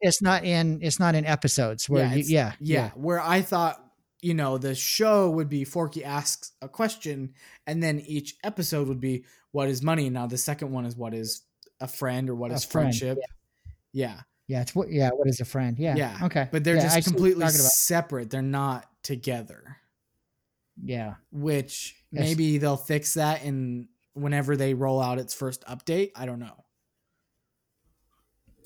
[0.00, 3.42] It's not in it's not in episodes where Yeah, you, it's- yeah yeah, where I
[3.42, 3.78] thought
[4.22, 7.34] you know the show would be Forky asks a question,
[7.66, 10.08] and then each episode would be what is money.
[10.08, 11.42] Now the second one is what is
[11.78, 13.18] a friend or what A is friend, friendship.
[13.92, 14.12] Yeah.
[14.14, 16.94] yeah it's what yeah what is a friend yeah Yeah, okay but they're Yeah, just
[16.96, 18.30] see completely separate.
[18.30, 19.76] They're not together.
[20.82, 22.22] yeah Which Yes.
[22.24, 26.12] maybe they'll fix that in whenever they roll out its first update.
[26.14, 26.64] I don't know.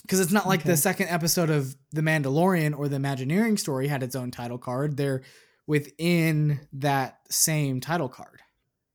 [0.03, 0.71] Because it's not like Okay.
[0.71, 4.97] the second episode of The Mandalorian or the Imagineering story had its own title card.
[4.97, 5.23] They're
[5.67, 8.41] within that same title card.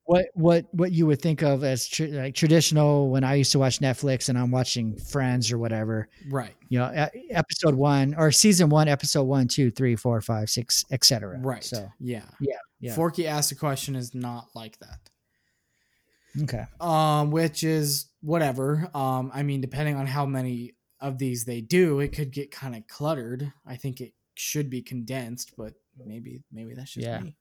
[0.06, 3.60] What what what you would think of as tr- like traditional when I used to
[3.60, 6.54] watch Netflix and I'm watching Friends or whatever Right.
[6.70, 6.91] you know
[7.32, 11.64] episode one or season one episode one two three four five six etc Right.
[11.64, 12.24] so yeah.
[12.41, 12.95] Yeah, yeah.
[12.95, 14.99] Forky asked a question is not like that.
[16.41, 18.89] okay Um, which is whatever.
[18.93, 22.76] Um, I mean, depending on how many of these they do, it could get kind
[22.76, 23.51] of cluttered.
[23.66, 25.74] I think it should be condensed, but
[26.06, 27.20] maybe maybe that's just Yeah.
[27.20, 27.38] me.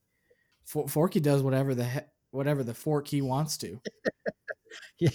[0.65, 2.01] For- Forky does whatever the he-
[2.33, 3.81] whatever the fork he wants to.
[4.99, 5.11] yeah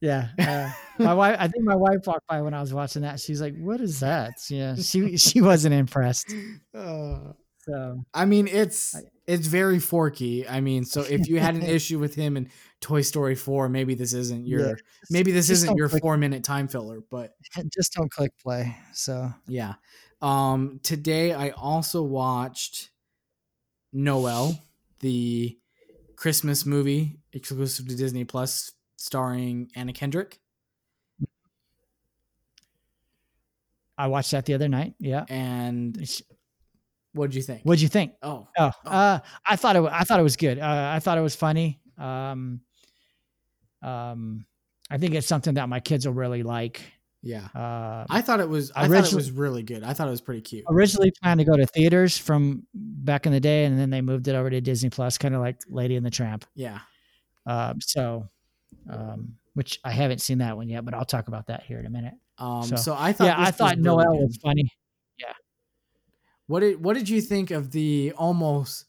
[0.00, 3.18] yeah uh, my wife I think my wife walked by when I was watching that
[3.18, 6.32] she's like what is that yeah she she wasn't impressed
[6.74, 8.96] Uh, so I mean, it's
[9.26, 10.48] it's very forky.
[10.48, 12.48] I mean, so if you had an issue with him in
[12.80, 14.74] Toy Story four, maybe this isn't your Yeah.
[15.10, 17.34] maybe this Just isn't your click- four minute time filler, but
[17.76, 19.74] just don't click play so Yeah.
[20.22, 22.88] Um today I also watched
[23.92, 24.58] Noel,
[25.00, 25.57] the
[26.18, 30.40] Christmas movie exclusive to Disney Plus starring Anna Kendrick
[33.96, 35.96] I watched that the other night yeah and
[37.12, 37.62] what'd you think?
[37.62, 38.90] what'd you think Oh, Oh, Oh.
[38.90, 39.82] uh, I thought it.
[39.90, 40.58] I thought it was good.
[40.58, 41.80] Uh, I thought it was funny.
[41.96, 42.60] Um,
[43.82, 44.44] um,
[44.90, 46.80] I think it's something that my kids will really like.
[47.28, 47.48] Yeah.
[47.54, 49.84] Uh, I thought it was I thought it was really good.
[49.84, 50.64] I thought it was pretty cute.
[50.68, 54.28] originally planned to go to theaters from back in the day, and then they moved
[54.28, 56.46] it over to Disney Plus, kind of like Lady and the Tramp.
[56.54, 56.78] Yeah.
[57.46, 58.28] Um, so,
[58.90, 61.84] um, which I haven't seen that one yet, but I'll talk about that here in
[61.86, 62.14] a minute.
[62.38, 64.70] Um So, so, I thought yeah, I thought really Noel was funny.
[65.18, 65.32] Yeah.
[66.46, 68.86] What did what did you think of the almost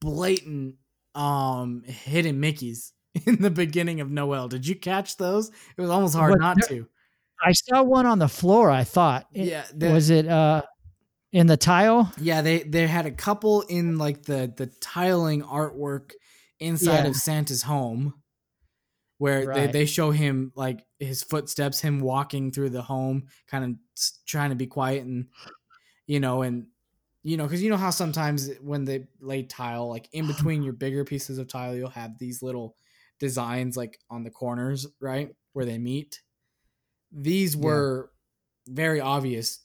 [0.00, 0.76] blatant
[1.14, 2.92] um hidden Mickeys
[3.26, 4.48] in the beginning of Noel?
[4.48, 5.50] Did you catch those?
[5.76, 6.88] It was almost hard not there- to.
[7.44, 8.70] I saw one on the floor.
[8.70, 10.62] I thought, It- Yeah, the- was it uh,
[11.32, 12.12] in the tile?
[12.18, 16.12] Yeah, they they had a couple in like the the tiling artwork
[16.60, 17.08] inside Yeah.
[17.08, 18.14] of Santa's home
[19.18, 24.00] where they, they show him like his footsteps, him walking through the home, kind of
[24.26, 25.26] trying to be quiet and
[26.06, 26.66] you know, and
[27.22, 30.72] you know, because you know how sometimes when they lay tile, like in between your
[30.74, 32.76] bigger pieces of tile, you'll have these little
[33.18, 35.34] designs like on the corners, right?
[35.54, 36.20] Where they meet.
[37.12, 37.66] These Yeah.
[37.66, 38.12] were
[38.68, 39.60] very obvious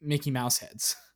[0.00, 0.96] Mickey Mouse heads.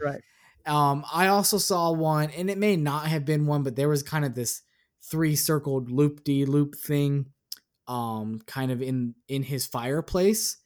[0.00, 0.22] Right.
[0.66, 4.02] Um, I also saw one, and it may not have been one, but there was
[4.02, 4.62] kind of this
[5.02, 7.32] three circled loop de loop thing,
[7.86, 10.58] um, kind of in in his fireplace.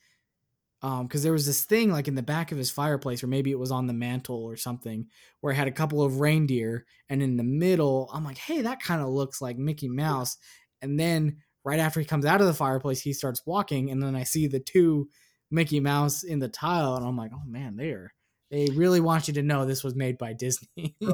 [0.83, 3.53] Um, because there was this thing like in the back of his fireplace, or maybe
[3.53, 5.09] it was on the mantle or something,
[5.41, 8.83] where it had a couple of reindeer, and in the middle, I'm like, hey, that
[8.83, 10.39] kind of looks like Mickey Mouse.
[10.83, 14.17] And then right after he comes out of the fireplace, he starts walking, and then
[14.17, 15.09] I see the two
[15.51, 18.13] Mickey Mouse in the tile, and I'm like, oh man, they are
[18.53, 20.95] they really want you to know this was made by Disney.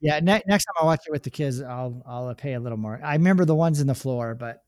[0.00, 2.76] Yeah, ne- next time I watch it with the kids, I'll I'll pay a little
[2.76, 3.00] more.
[3.02, 4.64] I remember the ones in the floor, but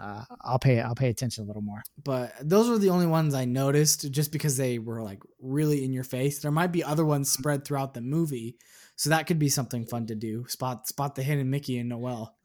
[0.00, 1.82] uh, I'll pay I'll pay attention a little more.
[2.02, 5.92] but those were the only ones I noticed just because they were like really in
[5.92, 6.38] your face.
[6.38, 8.56] There might be other ones spread throughout the movie,
[8.94, 10.46] so that could be something fun to do.
[10.46, 12.36] Spot spot the hidden Mickey and Noel.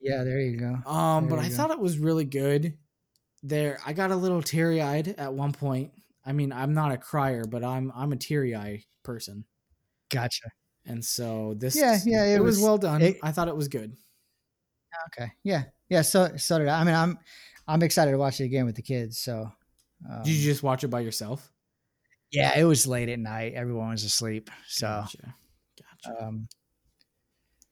[0.00, 0.90] Yeah, there you go.
[0.90, 1.54] Um, There but I go.
[1.54, 2.76] thought it was really good.
[3.42, 5.92] There, I got a little teary eyed at one point.
[6.24, 9.44] I mean, I'm not a crier, but I'm I'm a teary eye person,
[10.10, 10.48] Gotcha.
[10.86, 13.00] and so this Yeah, yeah, it, it was, was- well done.
[13.02, 13.96] it- I thought it was good.
[15.08, 15.30] Okay.
[15.44, 15.64] Yeah.
[15.88, 16.02] Yeah.
[16.02, 16.80] So so did I.
[16.80, 17.18] I mean, I'm
[17.68, 19.18] I'm excited to watch it again with the kids.
[19.18, 19.50] So.
[20.10, 21.52] Um, Did you just watch it by yourself?
[22.32, 23.52] yeah, it was late at night.
[23.54, 24.50] Everyone was asleep.
[24.66, 24.86] So.
[24.86, 25.34] Gotcha.
[26.04, 26.24] Gotcha.
[26.24, 26.48] Um,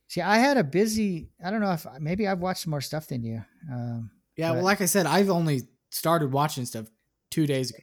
[0.09, 1.31] see, I had a busy.
[1.45, 3.43] I don't know if maybe I've watched more stuff than you.
[3.73, 6.87] Um, Yeah, well, like I said, I've only started watching stuff
[7.31, 7.83] two days ago,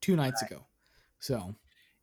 [0.00, 0.66] two nights ago.
[1.18, 1.54] So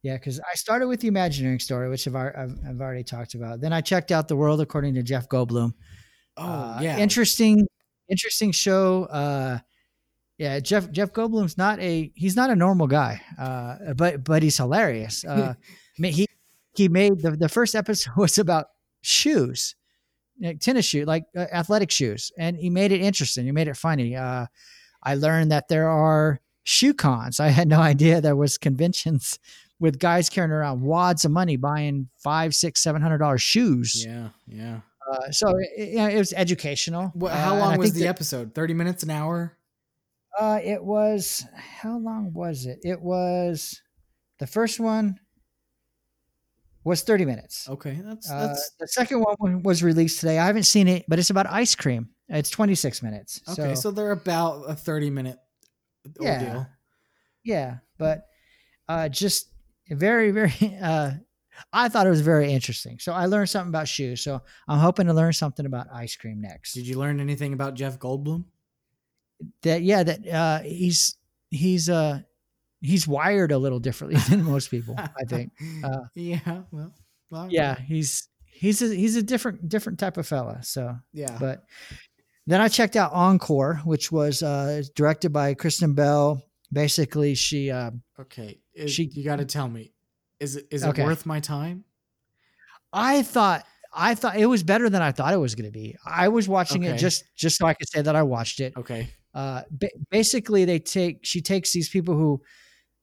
[0.03, 3.61] yeah, because I started with the Imagineering story, which I've, I've I've already talked about.
[3.61, 5.73] Then I checked out the world according to Jeff Goldblum.
[6.37, 7.67] oh Uh, yeah, interesting,
[8.09, 9.05] interesting show.
[9.05, 9.59] Uh,
[10.37, 14.57] yeah, Jeff Jeff Goldblum's not a he's not a normal guy, uh, but but he's
[14.57, 15.23] hilarious.
[15.23, 15.53] Uh,
[15.97, 16.25] he
[16.75, 18.67] he made the the first episode was about
[19.01, 19.75] shoes,
[20.41, 23.45] like tennis shoe, like uh, athletic shoes, and he made it interesting.
[23.45, 24.15] He made it funny.
[24.15, 24.47] Uh,
[25.03, 27.39] I learned that there are shoe cons.
[27.39, 29.39] I had no idea there was conventions
[29.79, 34.05] with guys carrying around wads of money buying five, six, seven hundred dollars shoes.
[34.05, 34.81] Yeah, yeah.
[35.11, 37.11] Uh, so it, it, was educational.
[37.15, 38.53] Well, how Uh, long I was the that- episode?
[38.53, 39.57] Thirty minutes, an hour?
[40.39, 42.79] Uh, it was how long was it?
[42.83, 43.81] It was
[44.39, 45.19] the first one
[46.83, 47.69] was thirty minutes.
[47.69, 50.39] Okay, that's Uh, the second one was released today.
[50.39, 52.09] I haven't seen it, but it's about ice cream.
[52.29, 53.41] It's twenty six minutes.
[53.49, 53.75] okay.
[53.75, 55.37] So, they're about a thirty minute
[56.03, 56.13] deal.
[56.25, 56.39] Yeah.
[56.47, 56.67] ordeal.
[57.43, 58.25] yeah, but
[58.87, 59.49] uh, just
[59.89, 60.53] very, very.
[60.81, 61.11] Uh,
[61.73, 62.97] I thought it was very interesting.
[62.97, 64.23] So I learned something about shoes.
[64.23, 66.73] So I'm hoping to learn something about ice cream next.
[66.73, 68.45] Did you learn anything about Jeff Goldblum?
[69.63, 71.17] that yeah, that uh, he's
[71.49, 72.21] he's uh
[72.81, 74.95] he's wired a little differently than most people.
[74.97, 75.51] I think.
[75.83, 76.61] Uh, yeah.
[76.71, 76.93] Well.
[77.29, 80.61] well Yeah, he's he's a, he's a different different type of fella.
[80.63, 81.37] So, Yeah.
[81.39, 81.63] but
[82.47, 86.41] then I checked out Encore, which was uh, directed by Kristen Bell.
[86.73, 88.59] Basically, she uh, okay.
[88.73, 89.93] Is, she- you got to tell me.
[90.39, 91.03] Is it is Okay.
[91.03, 91.83] it worth my time?
[92.93, 95.95] I thought I thought it was better than I thought it was going to be.
[96.05, 98.73] I was watching it just just so I could say that I watched it.
[98.77, 99.09] Okay.
[99.33, 102.41] Uh, ba- basically, they take she takes these people who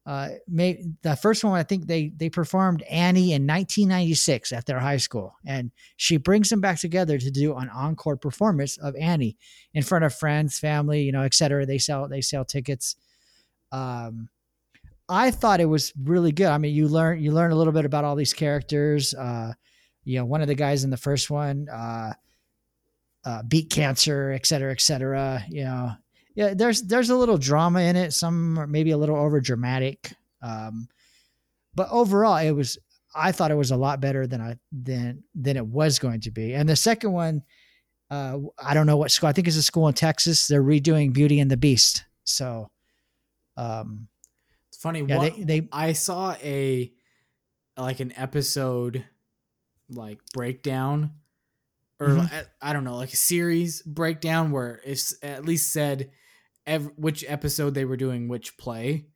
[0.09, 1.59] uh, the first one.
[1.59, 6.49] I think they they performed Annie in 1996 at their high school, and she brings
[6.49, 9.37] them back together to do an encore performance of Annie
[9.75, 11.67] in front of friends, family, you know, et cetera.
[11.67, 12.97] They sell they sell tickets.
[13.71, 14.31] Um,
[15.11, 16.47] I thought it was really good.
[16.47, 19.13] I mean, you learn you learn a little bit about all these characters.
[19.13, 19.53] Uh,
[20.05, 22.15] you know, one of the guys in the first one uh,
[23.27, 25.45] uh, beat cancer, et cetera, et cetera.
[25.51, 25.91] You know,
[26.39, 28.13] yeah, there's there's a little drama in it.
[28.13, 30.87] Some are maybe a little over dramatic, um,
[31.75, 32.79] but overall, it was.
[33.15, 36.31] I thought it was a lot better than I than than it was going to
[36.31, 36.55] be.
[36.55, 37.43] And the second one,
[38.11, 39.29] uh, I don't know what school.
[39.29, 40.47] I think it's a school in Texas.
[40.47, 42.05] They're redoing Beauty and the Beast.
[42.25, 42.71] So,
[43.57, 44.07] um,
[44.69, 45.03] It's funny.
[45.03, 46.93] yeah, what, they, they I saw a
[47.77, 49.05] like an episode
[49.91, 51.13] like breakdown
[51.99, 52.31] or Mhm.
[52.33, 56.11] I- I don't know, like a series breakdown where it's at least said
[56.69, 59.07] ev- which episode they were doing which play.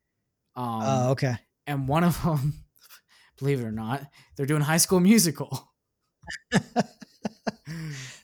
[0.56, 1.36] Um Oh, okay.
[1.66, 2.54] and one of them
[3.38, 4.02] believe it or not,
[4.36, 5.68] they're doing High School Musical.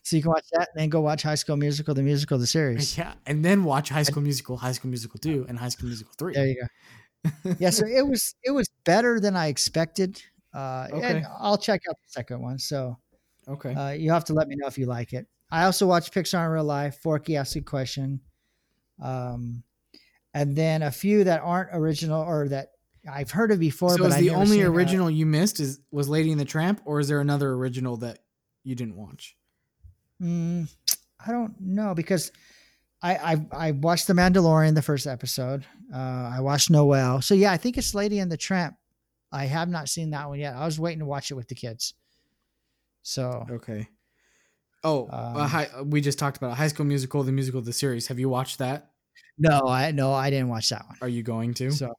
[0.03, 2.47] So you can watch that, and then go watch High School Musical, the musical, the
[2.47, 2.97] series.
[2.97, 6.14] yeah, and then watch High School Musical, High School Musical 2 and High School Musical
[6.18, 6.33] 3.
[6.33, 7.31] There you go.
[7.59, 10.22] Yeah, so it was it was better than I expected.
[10.55, 11.16] Uh, Okay.
[11.18, 12.59] and I'll check out the second one.
[12.59, 12.97] So
[13.47, 13.74] okay.
[13.74, 15.26] uh, you have to let me know if you like it.
[15.51, 18.20] I also watched Pixar in Real Life, Forky Ask a Question,
[19.01, 19.63] um,
[20.35, 22.73] and then a few that aren't original or that
[23.11, 23.91] I've heard of before.
[23.91, 27.01] so but is the only original you missed is was Lady and the Tramp or
[27.01, 28.19] is there another original that
[28.65, 29.37] you didn't watch?
[30.23, 30.69] Mm,
[31.25, 32.33] I don't know because
[33.03, 35.65] I, I I watched The Mandalorian the first episode.
[35.95, 37.23] Uh, I watched Noel.
[37.23, 38.77] So yeah, I think it's Lady and the Tramp.
[39.31, 40.55] I have not seen that one yet.
[40.55, 41.95] I was waiting to watch it with the kids.
[43.03, 43.89] So Okay.
[44.85, 46.57] Oh, uh, Um, hi, we just talked about.
[46.57, 48.07] High School Musical, the musical, of the series.
[48.09, 48.93] Have you watched that?
[49.39, 50.97] no, I no, I didn't watch that one.
[51.01, 51.70] Are you going to?
[51.70, 51.93] So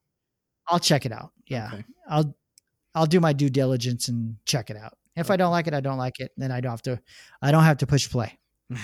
[0.67, 1.31] I'll check it out.
[1.47, 1.85] Yeah, Okay.
[2.09, 2.35] I'll
[2.95, 4.97] I'll do my due diligence and check it out.
[5.15, 6.31] If I don't like it, I don't like it.
[6.37, 7.01] Then I don't have to.
[7.41, 8.37] I don't have to push play.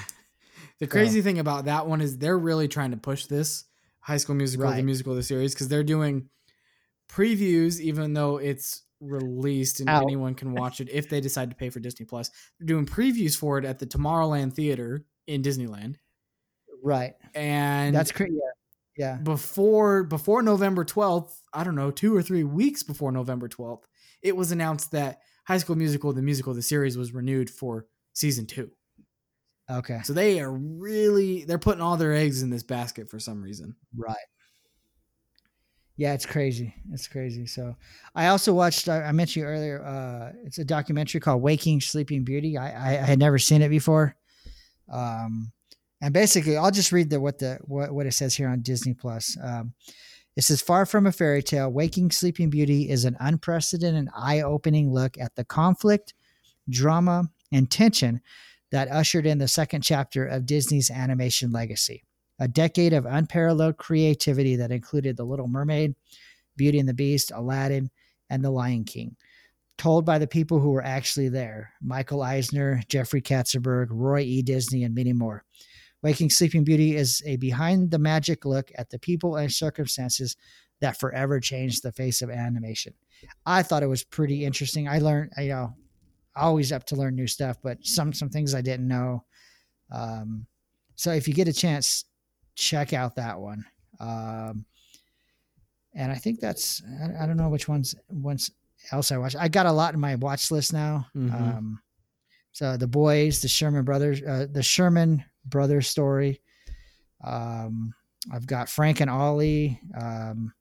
[0.79, 3.65] The crazy thing about that one is they're really trying to push this
[4.01, 4.85] High School Musical, the Right.
[4.85, 6.29] musical, the series, because they're doing
[7.09, 11.69] previews, even though it's released and anyone can watch it if they decide to pay
[11.69, 12.29] for Disney Plus.
[12.59, 15.95] They're doing previews for it at the Tomorrowland Theater in Disneyland,
[16.83, 17.13] Right.
[17.33, 18.33] and That's crazy.
[18.35, 18.41] Yeah.
[18.97, 19.15] Yeah.
[19.17, 23.83] before before November 12th, I don't know, 2 or 3 weeks before November 12th,
[24.21, 28.45] it was announced that High School Musical the musical the series was renewed for season
[28.45, 28.71] 2.
[29.69, 29.99] Okay.
[30.03, 33.75] So they are really they're putting all their eggs in this basket for some reason.
[33.97, 34.15] Right.
[35.97, 36.75] Yeah, it's crazy.
[36.91, 37.45] It's crazy.
[37.45, 37.75] So,
[38.13, 38.89] I also watched.
[38.89, 39.83] I mentioned you earlier.
[39.83, 43.69] Uh, it's a documentary called "Waking Sleeping Beauty." I, I, I had never seen it
[43.69, 44.15] before.
[44.91, 45.53] Um,
[46.01, 48.93] and basically, I'll just read the what the what, what it says here on Disney
[48.93, 49.37] Plus.
[49.41, 49.73] Um,
[50.35, 54.91] it says, "Far from a fairy tale, Waking Sleeping Beauty is an unprecedented, and eye-opening
[54.91, 56.13] look at the conflict,
[56.69, 58.19] drama, and tension
[58.71, 62.03] that ushered in the second chapter of Disney's animation legacy."
[62.39, 65.95] A decade of unparalleled creativity that included The Little Mermaid,
[66.55, 67.89] Beauty and the Beast, Aladdin,
[68.29, 69.15] and The Lion King.
[69.77, 74.41] Told by the people who were actually there Michael Eisner, Jeffrey Katzenberg, Roy E.
[74.41, 75.43] Disney, and many more.
[76.01, 80.35] Waking Sleeping Beauty is a behind the magic look at the people and circumstances
[80.79, 82.93] that forever changed the face of animation.
[83.45, 84.87] I thought it was pretty interesting.
[84.87, 85.73] I learned, you know,
[86.35, 89.23] always up to learn new stuff, but some some things I didn't know.
[89.91, 90.45] Um,
[90.95, 92.05] so if you get a chance,
[92.55, 93.65] check out that one.
[93.99, 94.65] Um,
[95.93, 98.51] and I think that's I, I don't know which ones ones
[98.91, 99.37] else I watched.
[99.37, 101.07] I got a lot in my watch list now.
[101.15, 101.33] Mhm.
[101.33, 101.79] Um,
[102.51, 106.41] so the boys, the Sherman brothers, uh, the Sherman brothers story.
[107.23, 107.93] Um,
[108.31, 109.79] I've got Frank and Ollie.
[109.99, 110.53] Um,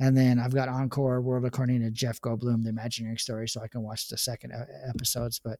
[0.00, 3.68] and then I've got Encore World According to Jeff Goldblum, the Imagineering story, so I
[3.68, 4.52] can watch the second
[4.88, 5.40] episodes.
[5.42, 5.58] But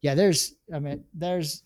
[0.00, 1.64] yeah, there's, I mean, there's,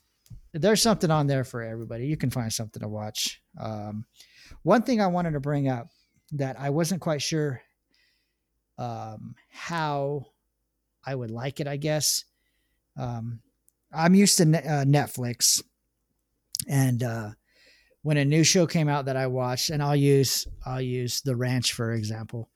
[0.52, 2.06] there's something on there for everybody.
[2.06, 3.40] You can find something to watch.
[3.58, 4.04] Um,
[4.62, 5.88] one thing I wanted to bring up
[6.32, 7.62] that I wasn't quite sure
[8.78, 10.26] um, how
[11.04, 12.24] I would like it, I guess.
[12.96, 13.40] Um,
[13.92, 15.62] I'm used to Ne- uh, Netflix,
[16.68, 17.30] and uh,
[18.02, 21.36] when a new show came out that I watched, and I'll use I'll use The
[21.36, 22.50] Ranch for example.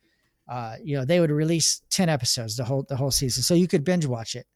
[0.48, 3.68] Uh, you know, they would release ten episodes the whole the whole season, so you
[3.68, 4.46] could binge watch it.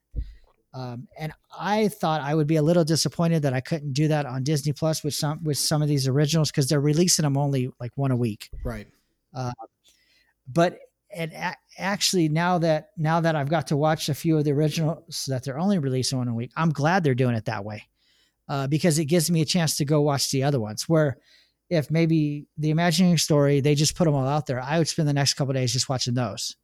[0.73, 4.25] Um, and I thought I would be a little disappointed that I couldn't do that
[4.25, 7.71] on Disney Plus with some with some of these originals because they're releasing them only
[7.81, 8.87] like one a week Right.
[10.53, 10.79] but
[11.11, 14.53] it a- actually now that now that I've got to watch a few of the
[14.53, 17.89] originals that they're only releasing one a week, I'm glad they're doing it that way
[18.49, 20.89] uh, because it gives me a chance to go watch the other ones.
[20.89, 21.19] Where
[21.69, 25.09] if maybe the Imagineering story they just put them all out there, I would spend
[25.09, 26.55] the next couple days just watching those.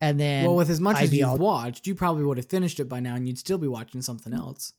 [0.00, 2.48] And then well, with as much I'd as you've all- watched, you probably would have
[2.48, 4.72] finished it by now, and you'd still be watching something else.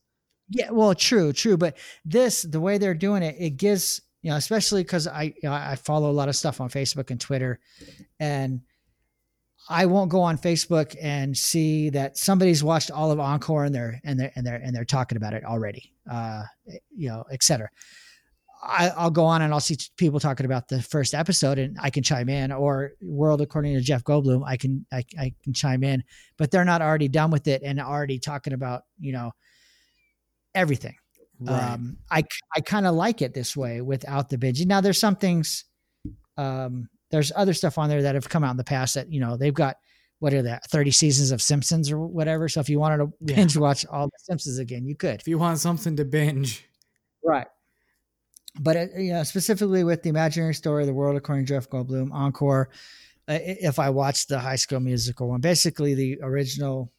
[0.48, 1.56] Yeah, well, true, true.
[1.56, 5.34] But this, the way they're doing it, it gives you know, especially because I you
[5.48, 7.60] know, I follow a lot of stuff on Facebook and Twitter,
[8.20, 8.60] and
[9.68, 14.00] I won't go on Facebook and see that somebody's watched all of Encore and they're
[14.04, 16.42] and they're and they're and they're talking about it already, uh,
[16.90, 17.68] you know, et cetera.
[18.62, 21.90] I, I'll go on and I'll see people talking about the first episode, and I
[21.90, 22.52] can chime in.
[22.52, 26.04] Or World According to Jeff Goldblum, I can I, I can chime in,
[26.38, 29.32] but they're not already done with it and already talking about you know
[30.54, 30.94] everything.
[31.48, 32.22] Um, I
[32.54, 34.66] I kind of like it this way without the binging.
[34.66, 35.64] Now there's some things,
[36.36, 39.18] um, there's other stuff on there that have come out in the past that you
[39.20, 39.76] know they've got
[40.20, 42.48] what are that 30 seasons of Simpsons or whatever.
[42.48, 43.34] So if you wanted to Yeah.
[43.36, 45.18] binge watch all the Simpsons again, you could.
[45.20, 46.64] if you want something to binge,
[47.24, 47.48] Right.
[48.60, 52.12] But it, you know, specifically with the Imagineering Story, The World According to Jeff Goldblum,
[52.12, 52.68] Encore.
[53.28, 56.92] uh, If I watched the High School Musical one, basically the original,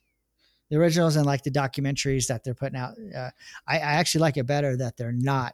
[0.69, 3.29] the originals and like the documentaries that they're putting out, uh,
[3.67, 5.53] I, I actually like it better that they're not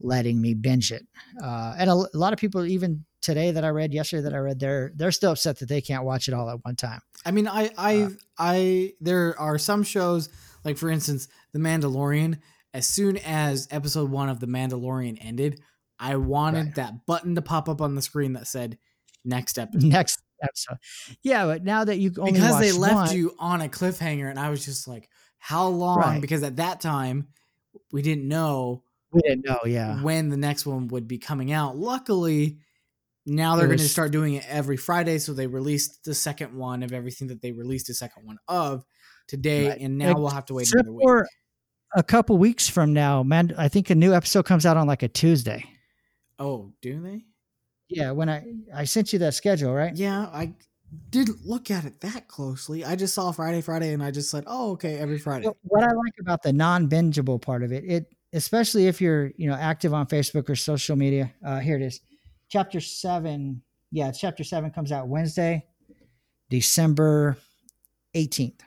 [0.00, 1.04] letting me binge it.
[1.42, 4.38] Uh, and a, a lot of people, even today that I read, yesterday that I
[4.38, 7.00] read, they're they're still upset that they can't watch it all at one time.
[7.24, 10.28] I mean, I, I, Uh, I, there are some shows,
[10.64, 12.38] like for instance, The Mandalorian.
[12.74, 15.60] As soon as episode one of The Mandalorian ended,
[15.98, 16.74] I wanted Right.
[16.74, 18.78] that button to pop up on the screen that said
[19.24, 20.78] "next episode" Next episode,
[21.22, 24.38] yeah, but now that you only because they left one- you on a cliffhanger, and
[24.38, 25.08] I was just like,
[25.38, 26.20] "How long?" Right.
[26.20, 27.28] Because at that time,
[27.92, 30.02] we didn't know we didn't know, yeah.
[30.02, 31.76] when the next one would be coming out.
[31.78, 32.58] Luckily,
[33.24, 35.18] now they're It going to start doing it every Friday.
[35.18, 38.84] So they released the second one of everything that they released the second one of
[39.28, 39.80] today, Right.
[39.80, 41.06] and now we'll have to wait another week.
[41.94, 45.02] A couple weeks from now, man, I think a new episode comes out on like
[45.02, 45.64] a Tuesday.
[46.38, 47.22] Oh, do they?
[47.88, 49.94] Yeah, when I I sent you that schedule, right?
[49.94, 50.54] Yeah, I
[51.10, 52.84] didn't look at it that closely.
[52.84, 55.82] I just saw Friday, Friday, and I just said, "Oh, okay, every Friday." What- What
[55.84, 59.92] I like about the non-bingeable part of it, it especially if you're you know active
[59.94, 61.32] on Facebook or social media.
[61.44, 62.00] Uh, here it is,
[62.48, 63.62] chapter seven.
[63.92, 65.66] Yeah, chapter seven comes out Wednesday,
[66.50, 67.36] December
[68.14, 68.62] eighteenth.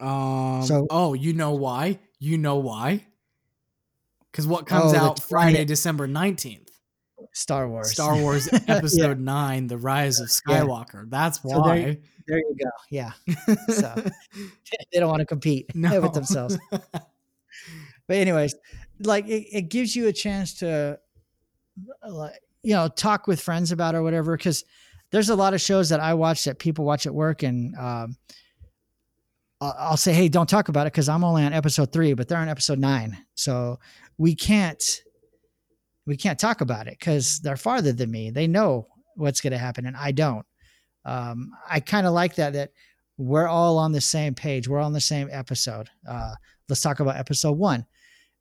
[0.00, 0.62] Um.
[0.64, 1.98] So- oh, you know why?
[2.18, 3.06] You know why?
[4.30, 5.68] Because what comes Oh, out Friday, 20th.
[5.68, 6.70] December nineteenth?
[7.32, 7.90] Star Wars.
[7.92, 10.60] Star Wars Episode Nine: The Rise of Yeah.
[10.60, 11.08] Skywalker.
[11.10, 11.98] That's So there why.
[12.26, 12.70] there you go.
[12.90, 13.12] Yeah,
[13.68, 13.94] so
[14.92, 16.00] they don't want to compete no.
[16.00, 16.58] with themselves.
[16.70, 18.54] but anyways
[19.00, 20.98] like it, it gives you a chance to
[22.08, 24.64] like you know talk with friends about or whatever because
[25.10, 28.16] there's a lot of shows that i watch that people watch at work and um
[29.60, 32.28] I'll, I'll say hey don't talk about it because i'm only on episode three but
[32.28, 33.16] they're on episode nine.
[33.34, 33.78] So
[34.16, 34.82] we can't
[36.06, 38.30] we can't talk about it because they're farther than me.
[38.30, 38.86] They know
[39.16, 40.46] what's going to happen and i don't.
[41.04, 42.70] Um i kind of like that that
[43.16, 44.68] we're all on the same page.
[44.68, 45.90] We're on the same episode.
[46.08, 46.34] Uh
[46.68, 47.86] let's talk about episode one.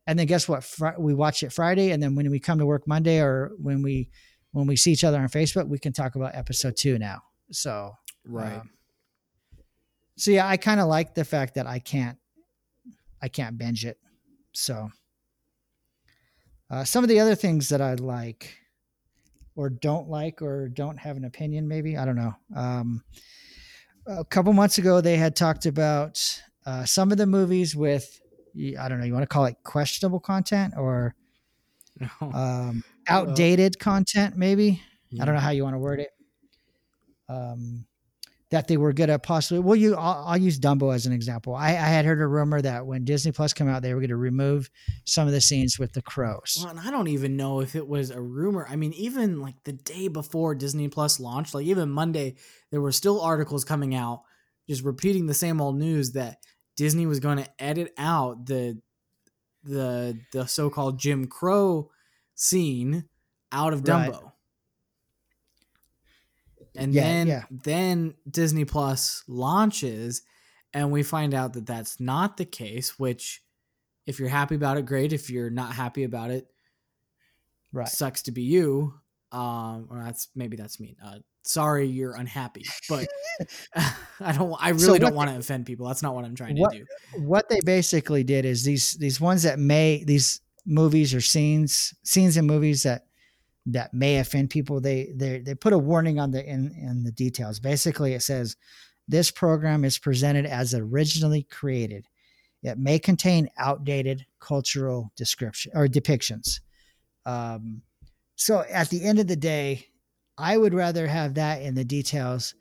[0.05, 0.63] And then guess what?
[0.63, 3.81] Fri- we watch it friday and then when we come to work monday or when
[3.81, 4.09] we
[4.51, 7.21] when we see each other on facebook we can talk about episode two now.
[7.51, 7.93] So
[8.25, 8.57] right.
[8.57, 8.69] um,
[10.17, 12.17] so yeah i kind of like the fact that i can't
[13.21, 13.97] i can't binge it
[14.53, 14.89] so
[16.69, 18.57] uh, some of the other things that i like
[19.55, 23.03] or don't like or don't have an opinion maybe i don't know um,
[24.05, 28.19] a couple months ago they had talked about uh, some of the movies with
[28.79, 31.15] I don't know, you want to call it questionable content or
[32.21, 34.81] um, outdated well, content, maybe.
[35.09, 35.21] Yeah.
[35.21, 36.09] I don't know how you want to word it.
[37.29, 37.85] Um,
[38.49, 39.59] that they were going to possibly.
[39.59, 41.53] Well, you, I'll, I'll, use Dumbo as an example.
[41.53, 44.09] I, I, had heard a rumor that when Disney Plus came out, they were going
[44.09, 44.69] to remove
[45.05, 46.59] some of the scenes with the crows.
[46.61, 48.65] Well, and I don't even know if it was a rumor.
[48.69, 52.35] I mean, even like the day before Disney Plus launched, like even Monday,
[52.71, 54.21] there were still articles coming out
[54.69, 56.37] just repeating the same old news that
[56.75, 58.79] Disney was going to edit out the
[59.63, 61.89] the the so-called Jim Crow
[62.35, 63.05] scene
[63.51, 64.23] out of Dumbo.
[64.23, 64.31] Right.
[66.77, 67.43] And yeah, then yeah.
[67.49, 70.21] then Disney Plus launches
[70.73, 73.41] and we find out that that's not the case, which
[74.05, 76.47] if you're happy about it great, if you're not happy about it
[77.73, 78.93] right sucks to be you.
[79.31, 80.95] Um or that's maybe that's me.
[81.03, 83.07] Uh sorry you're unhappy, but
[84.19, 85.87] I don't I really so don't want to offend people.
[85.87, 86.85] That's not what I'm trying what, to do.
[87.17, 92.37] What they basically did is these these ones that may these movies or scenes scenes
[92.37, 93.07] in movies that
[93.67, 97.11] that may offend people they they they put a warning on the in in the
[97.11, 97.59] details.
[97.59, 98.55] Basically it says
[99.07, 102.07] this program is presented as originally created.
[102.63, 106.59] It may contain outdated cultural description or depictions.
[107.25, 107.81] Um,
[108.35, 109.87] so at the end of the day
[110.37, 112.53] i would rather have that in the details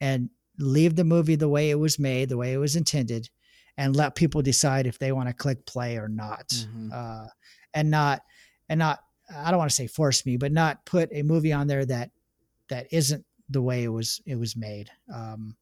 [0.00, 3.28] and leave the movie the way it was made the way it was intended
[3.80, 6.46] and let people decide if they want to click play or not.
[6.48, 6.90] Mm-hmm.
[6.92, 7.26] uh,
[7.72, 8.20] and not
[8.68, 9.00] and not
[9.34, 12.10] I don't want to say force me, but not put a movie on there that
[12.68, 14.90] that isn't the way it was it was made.
[15.12, 15.56] Um,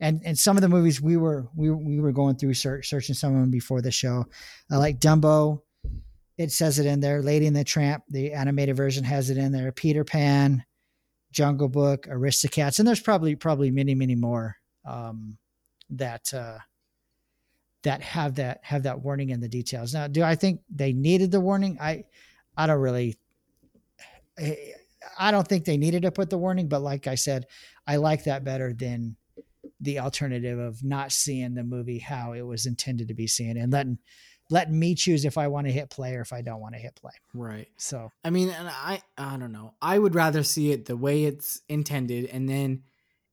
[0.00, 3.14] and and some of the movies we were we we were going through search, searching
[3.14, 4.26] some of them before the show,
[4.70, 5.62] uh, like Dumbo.
[6.36, 7.20] It says it in there.
[7.20, 9.72] Lady and the Tramp, the animated version has it in there.
[9.72, 10.64] Peter Pan,
[11.32, 15.36] Jungle Book, Aristocats, and there's probably probably many many more um,
[15.90, 16.58] that uh,
[17.82, 19.94] that have that have that warning in the details.
[19.94, 21.76] Now, do I think they needed the warning?
[21.80, 22.04] I
[22.58, 23.16] I don't really.
[24.38, 24.54] Eh,
[25.18, 27.46] I don't think they needed to put the warning, but like I said,
[27.86, 29.16] I like that better than
[29.80, 33.72] the alternative of not seeing the movie how it was intended to be seen and
[33.72, 33.98] letting
[34.50, 36.80] letting me choose if I want to hit play or if I don't want to
[36.80, 37.12] hit play.
[37.32, 37.68] Right.
[37.76, 39.74] So I mean, and I I don't know.
[39.80, 42.82] I would rather see it the way it's intended, and then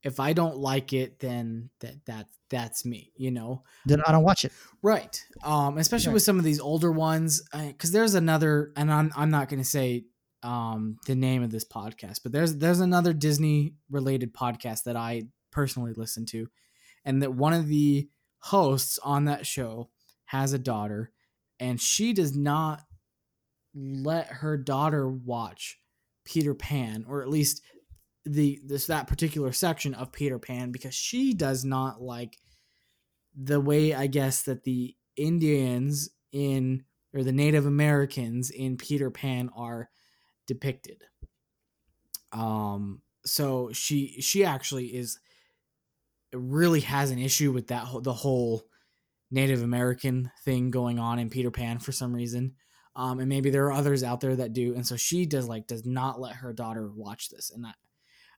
[0.06, 3.64] if I don't like it, then that that that's me, you know.
[3.88, 4.54] Then I don't watch it.
[4.84, 5.22] Right.
[5.44, 9.50] Um, especially with some of these older ones, because there's another, and I'm I'm not
[9.50, 10.06] going to say
[10.44, 15.24] um the name of this podcast, but there's there's another Disney related podcast that I
[15.52, 16.48] personally listen to,
[17.04, 18.08] and that one of the
[18.40, 19.90] hosts on that show
[20.26, 21.12] has a daughter,
[21.60, 22.84] and she does not
[23.74, 25.80] let her daughter watch
[26.26, 27.64] Peter Pan, or at least
[28.26, 32.38] the this that particular section of Peter Pan because she does not like
[33.36, 39.50] the way I guess that the Indians in or the Native Americans in Peter Pan
[39.56, 39.90] are
[40.48, 41.04] depicted.
[42.32, 45.20] Um so she she actually is
[46.34, 48.64] really has an issue with that the whole
[49.32, 52.56] Native American thing going on in Peter Pan for some reason.
[52.96, 55.68] Um, and maybe there are others out there that do, and so she does like
[55.68, 57.76] does not let her daughter watch this, and that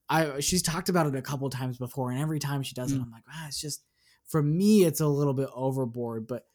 [0.09, 2.97] I she's talked about it a couple times before, and every time she does mm.
[2.97, 3.83] it, I'm like, ah, it's just
[4.27, 6.45] for me, it's a little bit overboard, but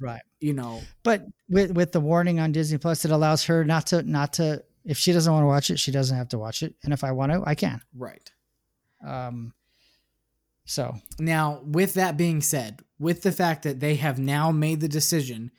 [0.00, 0.80] right, you know.
[1.02, 4.62] But with with the warning on Disney Plus, it allows her not to not to
[4.84, 7.04] if she doesn't want to watch it, she doesn't have to watch it, and if
[7.04, 7.80] I want to, I can.
[7.94, 8.30] Right.
[9.06, 9.54] Um.
[10.64, 14.88] So now, with that being said, with the fact that they have now made the
[14.88, 15.50] decision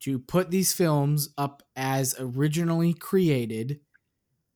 [0.00, 3.80] to put these films up as originally created,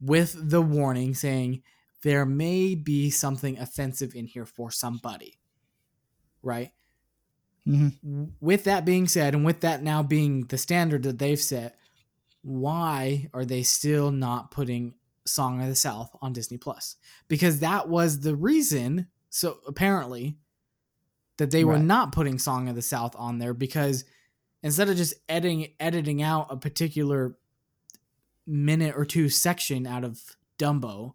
[0.01, 1.63] with the warning saying
[2.05, 5.39] there may be something offensive in here for somebody.
[6.43, 6.73] Right?
[7.67, 8.25] Mm-hmm.
[8.41, 11.77] With that being said, and with that now being the standard that they've set,
[12.43, 14.95] why are they still not putting
[15.25, 16.97] Song of the South on Disney Plus?
[17.27, 20.37] Because that was the reason, so apparently,
[21.39, 24.05] that they were not putting Song of the South on there because
[24.63, 27.35] instead of just editing editing out a particular
[28.47, 30.21] minute or two section out of
[30.59, 31.15] Dumbo,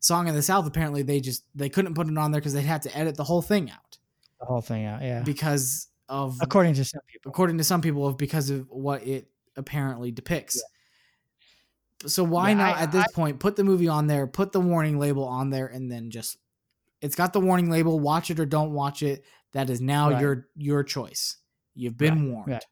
[0.00, 2.62] Song of the South, apparently they just they couldn't put it on there because they
[2.62, 3.98] had to edit the whole thing out.
[4.40, 5.22] The whole thing out, yeah.
[5.22, 7.30] Because of according to some people.
[7.30, 10.56] According to some people, of because of what it apparently depicts.
[10.56, 12.08] Yeah.
[12.08, 14.52] So why yeah, not I, at this I, point put the movie on there, put
[14.52, 16.38] the warning label on there, and then just
[17.02, 18.00] it's got the warning label.
[18.00, 19.22] Watch it or don't watch it.
[19.52, 20.20] That is now right.
[20.20, 21.36] your your choice.
[21.74, 22.32] You've been right.
[22.32, 22.52] warned.
[22.52, 22.64] Right.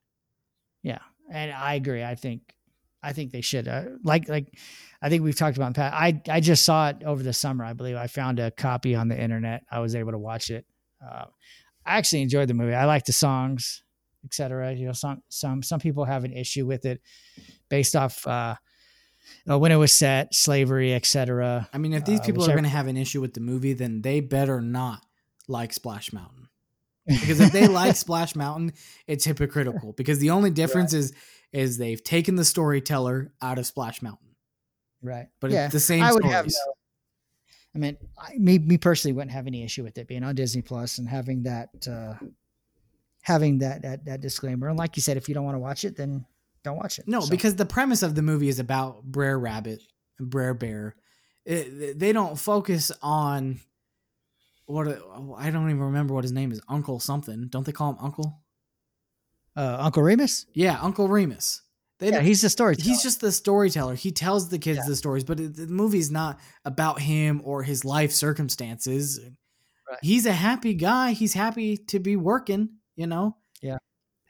[0.83, 1.01] Yeah,
[1.31, 2.03] and I agree.
[2.03, 2.55] I think
[3.03, 3.69] I think they should.
[3.69, 4.53] Uh, like like
[5.01, 5.95] I think we've talked about in past.
[5.95, 7.65] I I just saw it over the summer.
[7.65, 9.63] I believe I found a copy on the internet.
[9.71, 10.67] I was able to watch it.
[11.05, 11.27] Uh,
[11.87, 12.75] I actually enjoyed the movie.
[12.75, 13.83] I like the songs,
[14.25, 14.75] etc.
[14.75, 17.01] You know, some some some people have an issue with it
[17.69, 18.57] based off uh,
[19.49, 21.69] uh, when it was set, slavery, etc.
[21.73, 23.75] I mean, if these Uh, people are going to have an issue with the movie,
[23.75, 25.05] then they better not
[25.47, 26.49] like Splash Mountain.
[27.07, 28.73] Because if they like Splash Mountain,
[29.07, 29.95] it's hypocritical.
[29.95, 31.15] Because the only difference is
[31.53, 34.35] is they've taken the storyteller out of Splash Mountain,
[35.03, 35.65] right, but yeah.
[35.65, 36.35] it's the same I would stories.
[36.35, 36.73] have no.
[37.75, 40.63] I mean, I, me me personally wouldn't have any issue with it being on Disney
[40.63, 42.15] Plus and having that uh,
[43.23, 44.69] having that, that that disclaimer.
[44.69, 46.25] And like you said, if you don't want to watch it, then
[46.65, 47.07] don't watch it.
[47.07, 49.83] No, So- because the premise of the movie is about Brer Rabbit
[50.19, 50.97] and Brer Bear.
[51.45, 53.61] It, they don't focus on
[54.67, 56.61] what I don't even remember what his name is.
[56.69, 57.49] Uncle something.
[57.49, 58.41] Don't they call him Uncle?
[59.59, 61.63] Uh, Uncle Remus, Yeah, Uncle Remus.
[61.99, 62.85] They yeah, he's the storyteller.
[62.89, 63.95] he's just the storyteller.
[63.97, 64.85] He tells the kids Yeah.
[64.87, 69.19] the stories, but it, the movie's not about him or his life circumstances.
[69.89, 69.99] Right.
[70.03, 71.11] He's a happy guy.
[71.11, 73.37] He's happy to be working, you know.
[73.61, 73.79] Yeah.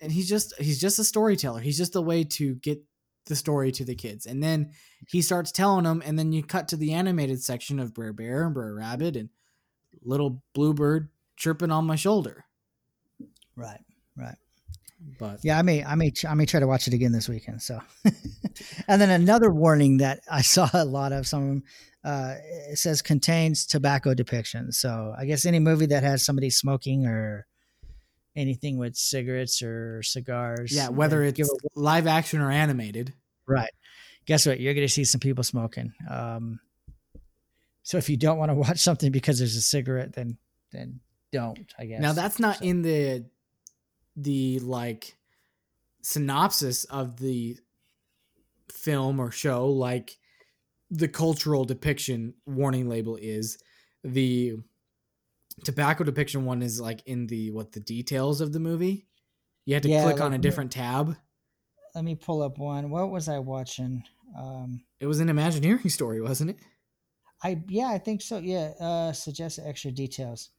[0.01, 1.61] And he's just he's just a storyteller.
[1.61, 2.83] He's just a way to get
[3.27, 4.25] the story to the kids.
[4.25, 4.71] And then
[5.09, 8.47] he starts telling them, and then you cut to the animated section of Brer Bear
[8.47, 9.29] and Brer Rabbit and
[10.03, 12.47] little bluebird chirping on my shoulder.
[13.57, 13.85] right,
[14.17, 14.37] right.
[15.19, 17.63] But Yeah, I may, I may, I may try to watch it again this weekend.
[17.63, 17.81] So,
[18.89, 21.63] and then another warning that I saw a lot of some,
[22.05, 22.35] of uh,
[22.71, 24.75] it says contains tobacco depictions.
[24.75, 27.47] So I guess any movie that has somebody smoking or
[28.37, 30.73] anything with cigarettes or cigars.
[30.73, 31.41] yeah, whether it's
[31.75, 33.13] live action or animated.
[33.47, 33.71] right.
[34.27, 34.61] Guess what?
[34.61, 35.93] You're going to see some people smoking.
[36.11, 36.61] Um,
[37.83, 40.37] so if you don't want to watch something because there's a cigarette, then
[40.71, 41.01] then
[41.33, 41.59] don't.
[41.79, 42.01] I guess.
[42.01, 43.25] Now that's not So- in the
[44.21, 45.17] the like
[46.03, 47.57] synopsis of the
[48.73, 50.19] film or show like
[50.91, 53.59] the cultural depiction warning label is
[54.05, 54.55] the
[55.65, 59.07] tobacco depiction one is like in the what the details of the movie
[59.65, 61.17] you had to Yeah, click on a me- different tab
[61.95, 62.91] Let me pull up one.
[62.91, 64.03] What was I watching?
[64.39, 66.59] Um, it was an imagineering story wasn't it
[67.43, 68.39] I yeah, I think so.
[68.39, 70.51] Yeah, uh suggest extra details.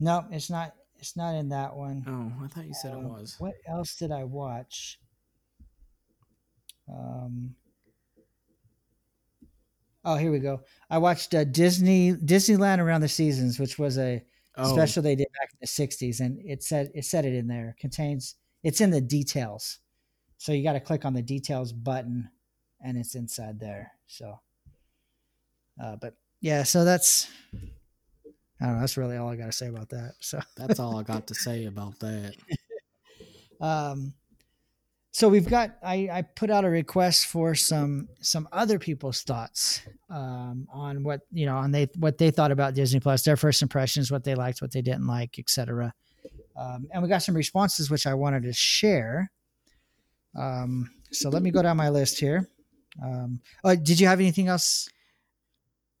[0.00, 2.04] No, it's not it's not in that one.
[2.06, 4.98] oh i thought you said it Um, was What else did I watch?
[6.88, 7.54] Um
[10.04, 10.62] Oh, here we go.
[10.88, 14.24] I watched uh, Disney Disneyland around the seasons, which was a
[14.56, 17.46] oh special they did back in the 60s and it said it said it in
[17.46, 17.76] there.
[17.78, 19.78] Contains it's in the details.
[20.38, 22.30] So you got to click on the details button
[22.80, 23.92] and it's inside there.
[24.06, 24.40] So
[25.82, 27.28] uh but yeah, so that's
[28.60, 30.14] I don't know, that's really all I got to say about that.
[30.20, 32.34] So that's all i got to say about that
[33.60, 34.12] um
[35.18, 39.82] so we've got I, I put out a request for some some other people's thoughts
[40.10, 43.60] um, on what you know on they what they thought about Disney Plus, their first
[43.60, 45.92] impressions, what they liked, what they didn't like, etc.
[46.56, 49.32] Um, and we got some responses which I wanted to share.
[50.38, 52.48] Um, so let me go down my list here.
[53.02, 54.88] Um, oh, did you have anything else?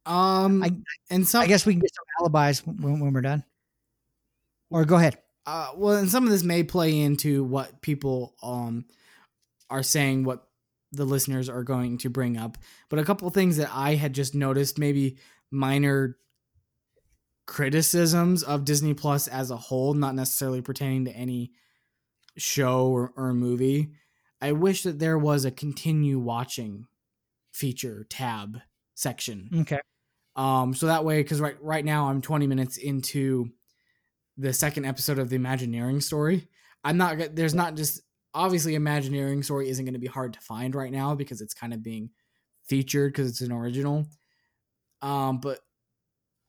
[0.08, 0.76] Um I-
[1.10, 3.44] and some I guess we can get some alibis when, when we're done.
[4.70, 5.18] Or go ahead.
[5.46, 8.84] uh, well, and some of this may play into what people um
[9.70, 10.48] are saying, what
[10.92, 12.56] the listeners are going to bring up.
[12.88, 15.18] But a couple things that I had just noticed, maybe
[15.50, 16.16] minor
[17.46, 21.52] criticisms of Disney Plus as a whole, not necessarily pertaining to any
[22.36, 23.92] show or, or movie.
[24.40, 26.86] I wish that there was a continue watching
[27.52, 28.60] feature tab
[28.94, 29.80] section Okay.
[30.38, 33.50] Um, so that way, because right right now I'm 20 minutes into
[34.36, 36.46] the second episode of the Imagineering story.
[36.84, 37.34] I'm not.
[37.34, 38.00] There's not just
[38.32, 41.74] obviously Imagineering story isn't going to be hard to find right now because it's kind
[41.74, 42.10] of being
[42.68, 44.06] featured because it's an original.
[45.02, 45.58] Um, but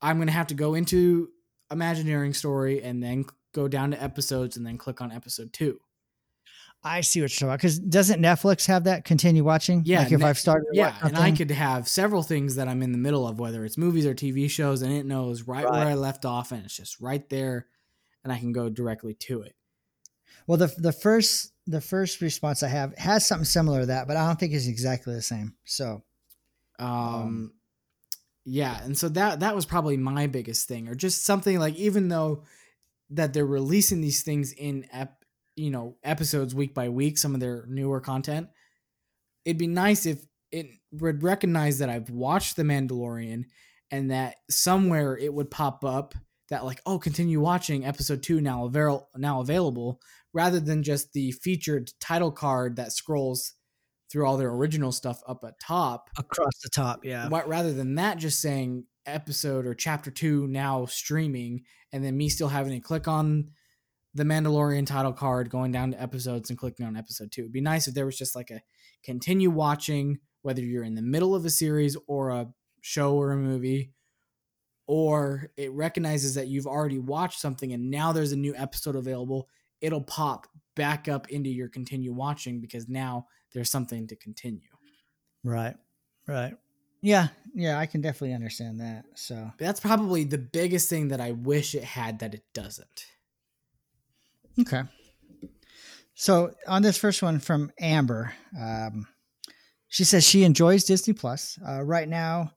[0.03, 1.29] I'm going to have to go into
[1.71, 3.25] Imagineering story and then
[3.55, 5.79] go down to episodes and then click on episode two.
[6.83, 7.57] I see what you're talking about.
[7.59, 9.81] Because doesn't Netflix have that continue watching?
[9.85, 10.67] Yeah, Like if Net- I've started.
[10.71, 13.77] Yeah, and I could have several things that I'm in the middle of, whether it's
[13.77, 15.73] movies or TV shows, and it knows right, Right.
[15.79, 17.67] where I left off, and it's just right there,
[18.23, 19.55] and I can go directly to it.
[20.47, 24.17] Well, the the first the first response I have has something similar to that, but
[24.17, 25.55] I don't think it's exactly the same.
[25.65, 26.03] So
[26.79, 27.53] Um, Um,
[28.45, 32.07] yeah, and so that that was probably my biggest thing, or just something like even
[32.07, 32.45] though
[33.11, 35.18] that they're releasing these things in ep,
[35.59, 38.47] you know episodes week by week, some of their newer content,
[39.45, 43.45] it'd be nice if it would recognize that I've watched The Mandalorian
[43.91, 46.15] and that somewhere it would pop up
[46.49, 49.99] that like oh continue watching episode two now avail- now available
[50.33, 53.53] rather than just the featured title card that scrolls
[54.11, 56.09] through all their original stuff up at top.
[56.17, 57.27] Across the top, yeah.
[57.27, 62.29] What rather than that, just saying episode or chapter two now streaming, and then me
[62.29, 63.51] still having to click on
[64.13, 67.41] the Mandalorian title card, going down to episodes and clicking on episode two.
[67.41, 68.61] It'd be nice if there was just like a
[69.03, 72.47] continue watching, whether you're in the middle of a series or a
[72.81, 73.93] show or a movie,
[74.87, 79.47] or it recognizes that you've already watched something and now there's a new episode available.
[79.81, 84.69] It'll pop back up into your continue watching because now there's something to continue.
[85.43, 85.75] Right.
[86.27, 86.53] Right.
[87.01, 87.27] Yeah.
[87.53, 87.77] Yeah.
[87.77, 89.05] I can definitely understand that.
[89.15, 93.05] So that's probably the biggest thing that I wish it had that it doesn't.
[94.59, 94.83] Okay.
[96.15, 99.07] So on this first one from Amber, um,
[99.87, 101.57] she says she enjoys Disney Plus.
[101.65, 102.53] Uh, right now,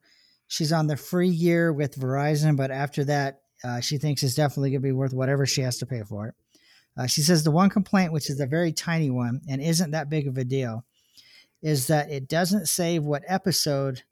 [0.47, 4.71] she's on the free year with Verizon, but after that, uh, she thinks it's definitely
[4.71, 6.35] going to be worth whatever she has to pay for it.
[6.97, 10.09] Uh, she says the one complaint, which is a very tiny one and isn't that
[10.09, 10.85] big of a deal,
[11.61, 14.03] is that it doesn't save what episode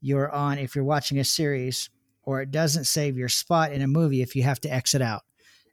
[0.00, 1.90] you're on if you're watching a series,
[2.22, 5.22] or it doesn't save your spot in a movie if you have to exit out.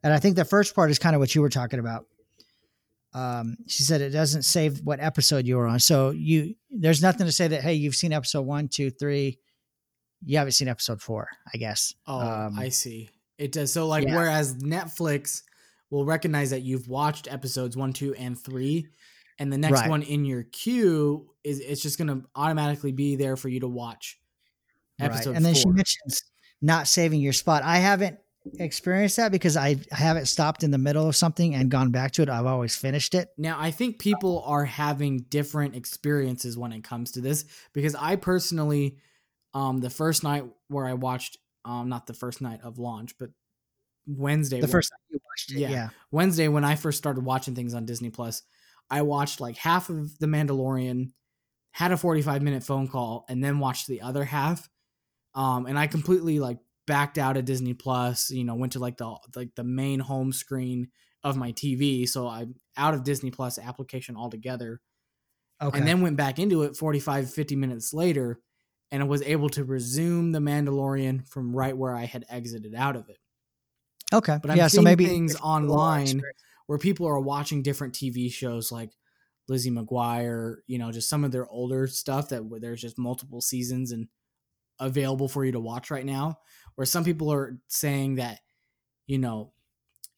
[0.03, 2.05] And I think the first part is kind of what you were talking about.
[3.13, 5.79] Um, she said it doesn't save what episode you were on.
[5.79, 9.39] So you there's nothing to say that hey, you've seen episode one, two, three.
[10.25, 11.93] You haven't seen episode four, I guess.
[12.07, 13.09] Oh, um, I see.
[13.37, 13.71] It does.
[13.71, 14.15] So like, yeah.
[14.15, 15.43] whereas Netflix
[15.89, 18.87] will recognize that you've watched episodes one, two, and three,
[19.39, 19.89] and the next right.
[19.89, 23.67] one in your queue is it's just going to automatically be there for you to
[23.67, 24.19] watch.
[24.99, 25.37] Episode right.
[25.37, 25.61] And then four.
[25.61, 26.23] she mentions
[26.61, 27.63] not saving your spot.
[27.63, 28.17] I haven't
[28.59, 32.21] experienced that because I haven't stopped in the middle of something and gone back to
[32.21, 32.29] it.
[32.29, 33.29] I've always finished it.
[33.37, 38.15] Now, I think people are having different experiences when it comes to this because I
[38.15, 38.97] personally,
[39.53, 43.29] um, the first night where I watched, um, not the first night of launch, but
[44.07, 47.55] Wednesday, the first time you watched it, yeah, yeah, Wednesday when I first started watching
[47.55, 48.43] things on Disney Plus,
[48.89, 51.11] I watched like half of The Mandalorian,
[51.71, 54.69] had a 45 minute phone call, and then watched the other half.
[55.33, 58.97] Um, and I completely like backed out of Disney Plus, you know, went to like
[58.97, 60.89] the like the main home screen
[61.23, 64.81] of my TV, so I'm out of Disney Plus application altogether.
[65.61, 65.77] Okay.
[65.77, 68.41] And then went back into it 45 50 minutes later
[68.91, 72.95] and I was able to resume the Mandalorian from right where I had exited out
[72.95, 73.17] of it.
[74.13, 74.37] Okay.
[74.41, 76.21] But I'm yeah, seeing so maybe things online
[76.67, 78.91] where people are watching different TV shows like
[79.47, 83.91] Lizzie McGuire, you know, just some of their older stuff that there's just multiple seasons
[83.91, 84.07] and
[84.79, 86.37] available for you to watch right now
[86.75, 88.39] where some people are saying that
[89.07, 89.51] you know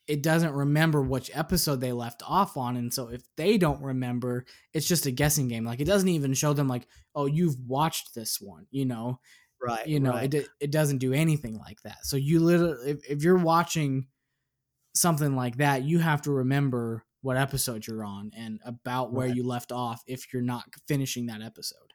[0.08, 4.46] it doesn't remember which episode they left off on and so if they don't remember
[4.74, 8.16] it's just a guessing game like it doesn't even show them like oh you've watched
[8.16, 9.20] this one you know
[9.62, 10.34] right you know right.
[10.34, 14.08] it it doesn't do anything like that so you literally if, if you're watching
[14.96, 19.36] something like that you have to remember what episode you're on and about where right.
[19.36, 21.94] you left off if you're not finishing that episode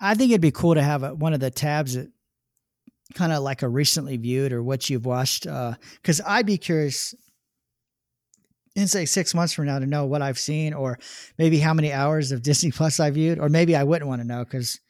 [0.00, 2.10] i think it'd be cool to have a, one of the tabs that
[3.14, 5.44] kind of like a recently viewed or what you've watched?
[5.44, 7.14] Because uh, I'd be curious
[8.76, 10.98] in say six months from now to know what I've seen, or
[11.38, 14.26] maybe how many hours of Disney Plus I viewed, or maybe I wouldn't want to
[14.26, 14.80] know because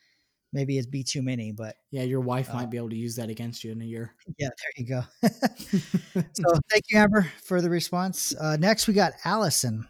[0.53, 1.53] maybe it'd be too many.
[1.53, 3.85] But yeah, your wife uh, might be able to use that against you in a
[3.85, 4.15] year.
[4.39, 6.23] Yeah, there you go.
[6.33, 8.35] so thank you, Amber, for the response.
[8.39, 9.87] Uh, next, we got Allison.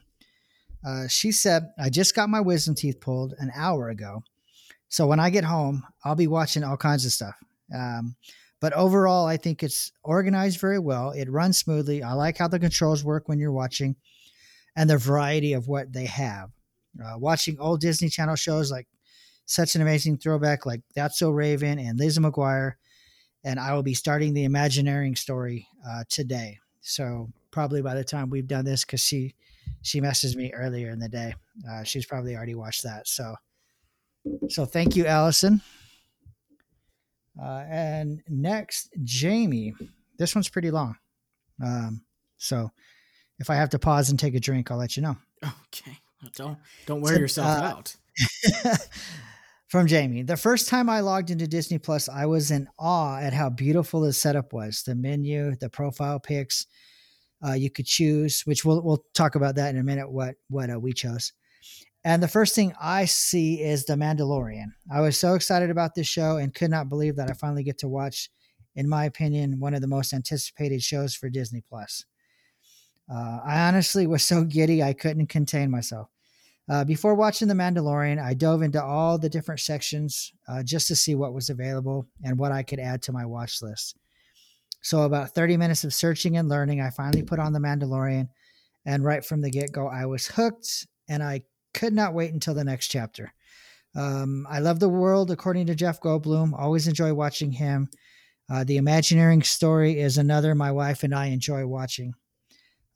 [0.84, 4.22] Uh, she said, "I just got my wisdom teeth pulled an hour ago."
[4.88, 7.34] So when I get home, I'll be watching all kinds of stuff.
[7.72, 8.16] Um,
[8.60, 11.10] but overall, I think it's organized very well.
[11.10, 12.02] It runs smoothly.
[12.02, 13.96] I like how the controls work when you're watching
[14.76, 16.50] and the variety of what they have.
[17.02, 18.86] Uh, watching old Disney Channel shows like
[19.46, 22.74] such an amazing throwback like That's So Raven and Lizzie McGuire.
[23.44, 26.58] And I will be starting the Imagineering story uh, today.
[26.80, 29.34] So probably by the time we've done this, because she
[29.82, 31.34] she messaged me earlier in the day,
[31.70, 33.06] uh, she's probably already watched that.
[33.06, 33.34] So
[34.48, 35.60] so thank you, Allison.
[37.40, 39.74] Uh, and next, Jamie.
[40.18, 40.96] This one's pretty long.
[41.62, 42.02] Um,
[42.36, 42.70] so
[43.38, 45.16] if I have to pause and take a drink, I'll let you know.
[45.44, 45.98] Okay.
[46.36, 47.96] Don't don't wear so, yourself uh, out.
[49.68, 50.22] From Jamie.
[50.22, 54.00] The first time I logged into Disney Plus, I was in awe at how beautiful
[54.00, 54.84] the setup was.
[54.84, 56.66] The menu, the profile pics,
[57.44, 60.10] uh, you could choose, which we'll we'll talk about that in a minute.
[60.10, 61.32] What what uh, we chose.
[62.04, 64.72] And the first thing I see is The Mandalorian.
[64.92, 67.78] I was so excited about this show and could not believe that I finally get
[67.78, 68.30] to watch,
[68.76, 72.04] in my opinion, one of the most anticipated shows for Disney Plus.
[73.10, 76.08] Uh, I honestly was so giddy I couldn't contain myself.
[76.68, 80.96] Uh, before watching The Mandalorian, I dove into all the different sections uh, just to
[80.96, 83.96] see what was available and what I could add to my watch list.
[84.80, 88.28] So, about 30 minutes of searching and learning, I finally put on The Mandalorian.
[88.86, 91.42] And right from the get go, I was hooked and I
[91.74, 93.34] could not wait until the next chapter.
[93.94, 96.58] Um, I love the world, according to Jeff Goldblum.
[96.58, 97.88] Always enjoy watching him.
[98.50, 102.14] Uh, the Imagineering story is another my wife and I enjoy watching.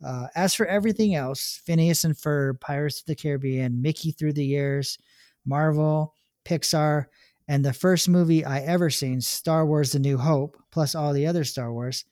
[0.05, 4.45] Uh, as for everything else, Phineas and Ferb, Pirates of the Caribbean, Mickey through the
[4.45, 4.99] years,
[5.45, 6.15] Marvel,
[6.45, 7.07] Pixar,
[7.49, 11.27] and the first movie I ever seen, Star Wars: The New Hope, plus all the
[11.27, 12.05] other Star Wars.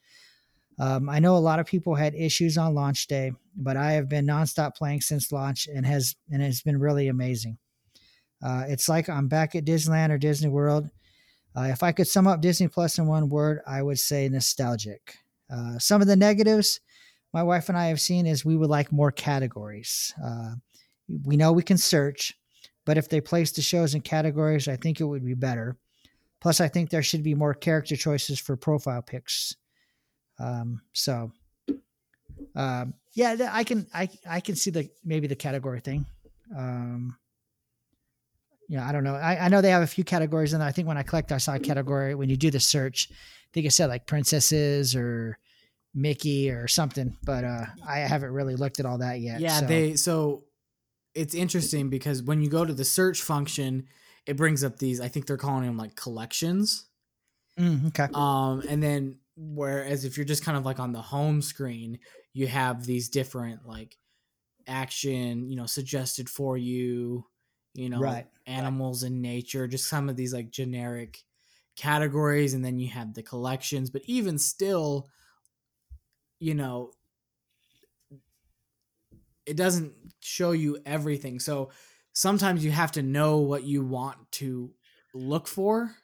[0.79, 4.09] Um, I know a lot of people had issues on launch day, but I have
[4.09, 7.59] been nonstop playing since launch and has and has been really amazing.
[8.43, 10.91] Uh, it's like I'm back at Disneyland or Disney World.
[11.57, 15.17] Uh, if I could sum up Disney Plus in one word, I would say nostalgic.
[15.51, 16.81] Uh, some of the negatives
[17.37, 20.15] my wife and I have seen is we would like more categories.
[20.25, 20.55] Uh,
[21.25, 22.33] we know we can search,
[22.87, 25.77] but if they place the shows in categories, I think it would be better.
[26.41, 29.55] Plus, I think there should be more character choices for profile pics.
[30.39, 31.33] Um, so,
[32.55, 36.07] um, yeah, I can I I can see the maybe the category thing.
[36.57, 37.17] Um,
[38.69, 39.15] yeah, I don't know.
[39.15, 41.39] I, I know they have a few categories, and I think when I clicked, I
[41.39, 43.09] saw a category when you do the search.
[43.11, 45.39] I think it said like princesses or
[45.95, 49.41] Mickey or something, but uh, I haven't really looked at all that yet.
[49.41, 49.67] Yeah, so.
[49.67, 50.45] they so
[51.15, 53.87] it's interesting because when you go to the search function,
[54.27, 55.01] it brings up these.
[55.01, 56.87] I think they're calling them like collections.
[57.59, 58.09] Mm, okay.
[58.13, 61.99] Um, and then whereas if you're just kind of like on the home screen,
[62.33, 63.99] you have these different like
[64.67, 67.27] action, you know, suggested for you,
[67.75, 71.25] you know, Right, animals in nature, just some of these like generic
[71.77, 73.91] categories, and then you have the collections.
[73.91, 75.09] But even still,
[76.39, 76.93] you know,
[79.45, 81.39] it doesn't show you everything.
[81.39, 81.71] So
[82.13, 84.75] sometimes you have to know what you want to
[85.15, 85.95] look for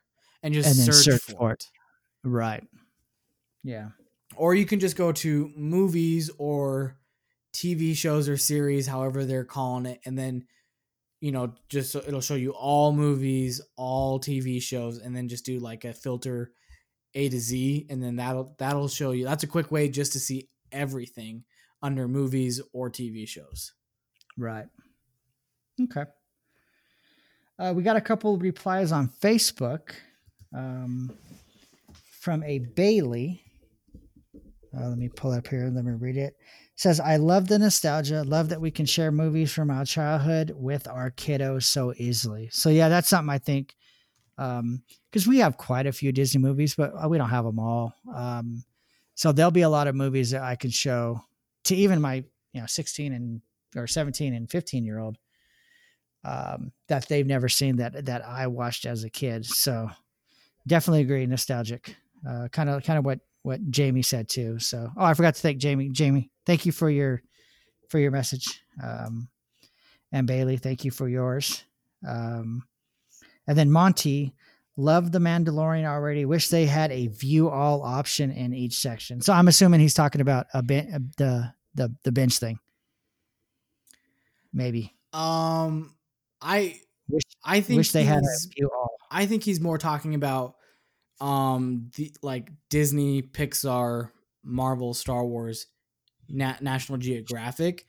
[0.42, 1.70] and just And search, search for, for it.
[2.24, 2.64] Right.
[3.64, 3.88] Yeah.
[4.36, 6.96] Or you can just go to movies or
[7.52, 10.46] TV shows or series, however they're calling it, and then
[11.20, 15.44] you know just so it'll show you all movies, all TV shows, and then just
[15.44, 16.52] do like a filter
[17.14, 19.24] A to Z, and then that'll that'll show you.
[19.24, 21.44] That's a quick way just to see everything
[21.82, 23.72] under movies or TV shows.
[24.38, 24.66] Right.
[25.80, 26.04] Okay.
[27.58, 29.90] Uh, we got a couple replies on Facebook
[30.54, 31.12] um,
[32.20, 33.44] from a Bailey.
[34.76, 35.70] Uh, let me pull up here.
[35.72, 36.34] Let me read it.
[36.34, 38.22] It says, I love the nostalgia.
[38.24, 42.48] Love that we can share movies from our childhood with our kiddos so easily.
[42.52, 43.74] So, yeah, that's something I think
[44.36, 47.94] because we have quite a few Disney movies, but uh, we don't have them all.
[48.14, 48.64] Um,
[49.14, 51.20] so, there'll be a lot of movies that I can show
[51.64, 53.40] to even my you know 16 and
[53.76, 55.16] or 17 and 15 year old
[56.24, 59.44] um, that they've never seen that that I watched as a kid.
[59.44, 59.90] So
[60.66, 61.96] definitely agree, nostalgic.
[62.52, 64.58] Kind of kind of what what Jamie said too.
[64.58, 65.90] So oh, I forgot to thank Jamie.
[65.90, 67.22] Jamie, thank you for your
[67.88, 68.62] for your message.
[68.82, 69.28] Um,
[70.12, 71.64] and Bailey, thank you for yours.
[72.06, 72.64] Um,
[73.46, 74.34] and then Monty,
[74.76, 76.24] love the Mandalorian already.
[76.24, 79.20] Wish they had a view all option in each section.
[79.20, 82.58] So I'm assuming he's talking about a ben- the the the bench thing.
[84.52, 84.94] Maybe.
[85.12, 85.94] Um,
[86.40, 86.78] I
[87.08, 88.96] Wish I think wish they had a view all.
[89.10, 90.54] I think he's more talking about
[91.22, 94.10] um the like Disney, Pixar,
[94.42, 95.66] Marvel, Star Wars,
[96.28, 97.86] Na- National Geographic.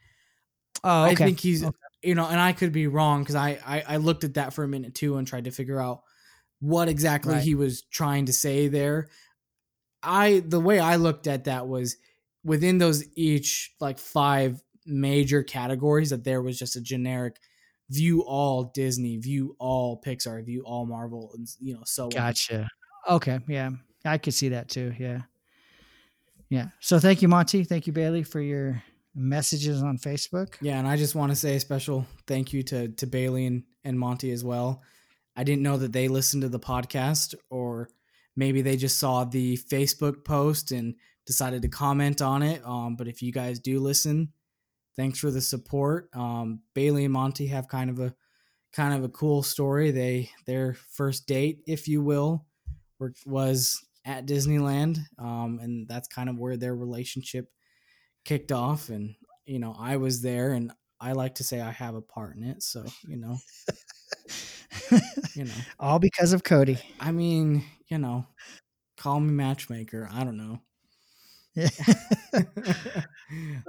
[0.84, 1.12] Oh, okay.
[1.12, 1.76] I think he's Okay.
[2.04, 4.64] you know, and I could be wrong because I, I I looked at that for
[4.64, 6.04] a minute too and tried to figure out
[6.60, 7.44] what exactly Right.
[7.44, 9.10] he was trying to say there.
[10.04, 11.98] I the way I looked at that was
[12.44, 17.38] within those each like five major categories that there was just a generic
[17.90, 22.12] view all Disney, view all Pixar, view all Marvel, and you know so on.
[23.10, 23.40] Okay.
[23.48, 23.72] Yeah.
[24.06, 24.94] I could see that too.
[25.00, 25.22] Yeah.
[26.50, 26.68] Yeah.
[26.80, 27.64] So thank you, Monty.
[27.64, 28.84] Thank you, Bailey, for your
[29.16, 30.56] messages on Facebook.
[30.62, 33.64] Yeah, and I just want to say a special thank you to to Bailey and,
[33.84, 34.82] and Monty as well.
[35.36, 37.90] I didn't know that they listened to the podcast, or
[38.36, 42.64] maybe they just saw the Facebook post and decided to comment on it.
[42.66, 44.32] Um, but if you guys do listen,
[44.96, 46.10] thanks for the support.
[46.14, 48.14] Um, Bailey and Monty have kind of a
[48.74, 49.92] kind of a cool story.
[49.92, 52.46] They their first date, if you will,
[53.04, 57.50] were, was at Disneyland, um, and that's kind of where their relationship
[58.26, 58.90] kicked off.
[58.90, 59.16] And
[59.46, 62.44] you know, I was there, and I like to say I have a part in
[62.44, 62.64] it.
[62.64, 63.38] So you know,
[65.36, 66.80] you know, All because of Cody.
[67.00, 68.26] I mean, you know,
[68.98, 70.10] call me matchmaker.
[70.12, 70.60] I don't know.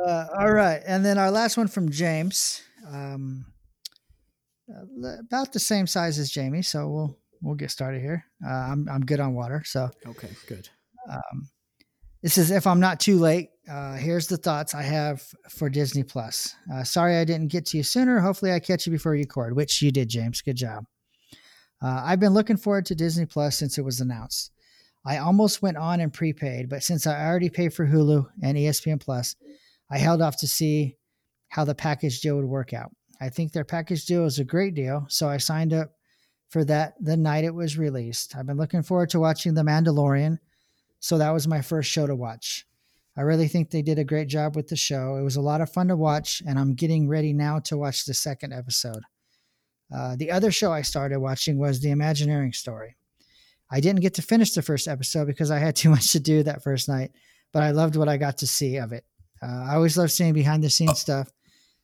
[0.04, 3.46] Uh, all right, and then our last one from James, um,
[4.68, 6.62] uh, about the same size as Jamie.
[6.62, 8.24] So we'll we'll get started here.
[8.44, 9.62] Uh, I'm I'm good on water.
[9.64, 10.68] So okay, good.
[11.10, 11.48] um,
[12.22, 13.50] this is if I'm not too late.
[13.70, 16.54] Uh, here's the thoughts I have for Disney Plus.
[16.72, 18.18] Uh, sorry I didn't get to you sooner.
[18.20, 20.42] Hopefully I catch you before you record, which you did, James.
[20.42, 20.84] Good job.
[21.82, 24.52] Uh, I've been looking forward to Disney Plus since it was announced.
[25.06, 29.00] I almost went on and prepaid, but since I already paid for Hulu and ESPN
[29.00, 29.36] Plus,
[29.90, 30.96] I held off to see
[31.48, 32.90] how the package deal would work out.
[33.20, 35.90] I think their package deal is a great deal, so I signed up
[36.54, 38.36] for that the night it was released.
[38.36, 40.38] I've been looking forward to watching The Mandalorian,
[41.00, 42.64] so that was my first show to watch.
[43.16, 45.16] I really think they did a great job with the show.
[45.16, 48.04] It was a lot of fun to watch, and I'm getting ready now to watch
[48.04, 49.02] the second episode.
[49.92, 52.94] Uh, the other show I started watching was The Imagineering Story.
[53.68, 56.44] I didn't get to finish the first episode because I had too much to do
[56.44, 57.10] that first night,
[57.52, 59.04] but I loved what I got to see of it.
[59.42, 61.32] Uh, I always love seeing behind the scenes stuff,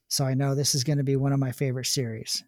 [0.06, 2.44] so I know this is going to be one of my favorite series.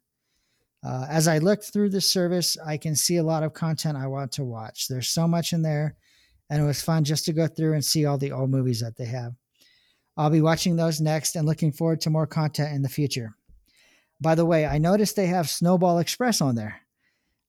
[0.84, 4.08] Uh, as I looked through the service, I can see a lot of content I
[4.08, 4.88] want to watch.
[4.88, 5.96] There's so much in there,
[6.50, 8.96] and it was fun just to go through and see all the old movies that
[8.96, 9.32] they have.
[10.16, 13.34] I'll be watching those next and looking forward to more content in the future.
[14.20, 16.80] By the way, I noticed they have Snowball Express on there.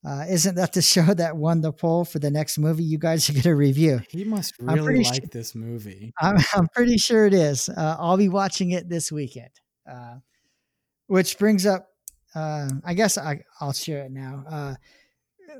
[0.06, 3.30] Uh, isn't that the show that won the poll for the next movie you guys
[3.30, 4.02] are going to review?
[4.10, 6.14] He must really like sure, this movie.
[6.22, 7.70] I'm, I'm, pretty sure it is.
[7.70, 9.52] Uh, I'll be watching it this weekend.
[9.90, 10.16] Uh,
[11.08, 11.88] which brings up,
[12.36, 14.44] uh, I guess I, will share it now.
[14.50, 14.76] Uh,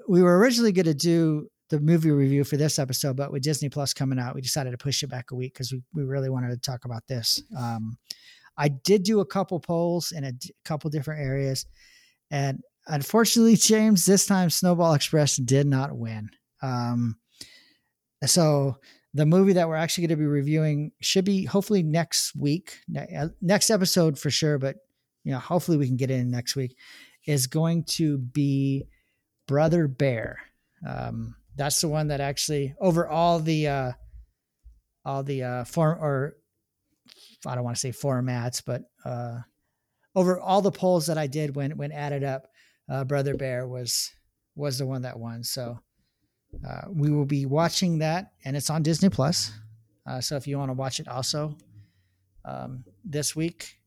[0.08, 3.70] we were originally going to do the movie review for this episode, but with Disney
[3.70, 6.30] Plus coming out, we decided to push it back a week because we, we really
[6.30, 7.42] wanted to talk about this.
[7.58, 7.98] Um,
[8.58, 11.66] I did do a couple polls in a d- couple different areas,
[12.32, 16.30] and unfortunately, James, this time Snowball Express did not win.
[16.62, 17.18] Um,
[18.26, 18.78] so
[19.14, 23.28] the movie that we're actually going to be reviewing should be hopefully next week, uh,
[23.42, 24.78] next episode for sure, but
[25.24, 26.76] you know, hopefully we can get in next week.
[27.26, 28.86] Is going to be
[29.48, 30.40] Brother Bear.
[30.86, 33.92] Um, that's the one that actually over all the uh,
[35.06, 36.36] all the uh, form or
[37.46, 39.40] I don't want to say formats, but uh,
[40.16, 42.48] over all the polls that I did when when added up,
[42.90, 44.12] uh, Brother Bear was
[44.56, 45.44] was the one that won.
[45.44, 45.80] So
[46.68, 49.52] uh, we will be watching that, and it's on Disney Plus.
[50.06, 51.58] Uh, so if you want to watch it, also
[52.46, 53.80] um, this week,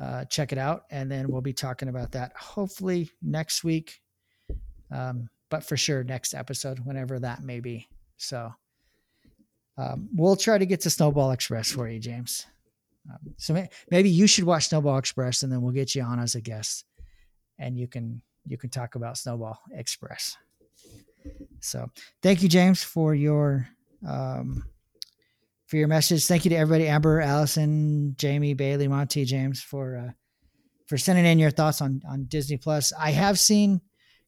[0.00, 4.00] uh, check it out, and then we'll be talking about that hopefully next week,
[4.90, 7.88] um, but for sure next episode, whenever that may be.
[8.16, 8.52] So
[9.78, 12.46] um, we'll try to get to Snowball Express for you, James.
[13.10, 16.18] Um, so may, maybe you should watch Snowball Express, and then we'll get you on
[16.18, 16.84] as a guest,
[17.58, 20.36] and you can you can talk about Snowball Express.
[21.60, 21.90] So
[22.22, 23.68] thank you, James, for your
[24.06, 24.64] um,
[25.74, 26.26] for your message.
[26.26, 30.12] Thank you to everybody, Amber, Allison, Jamie, Bailey, Monty, James, for uh,
[30.86, 32.92] for sending in your thoughts on on Disney Plus.
[32.96, 33.80] I have seen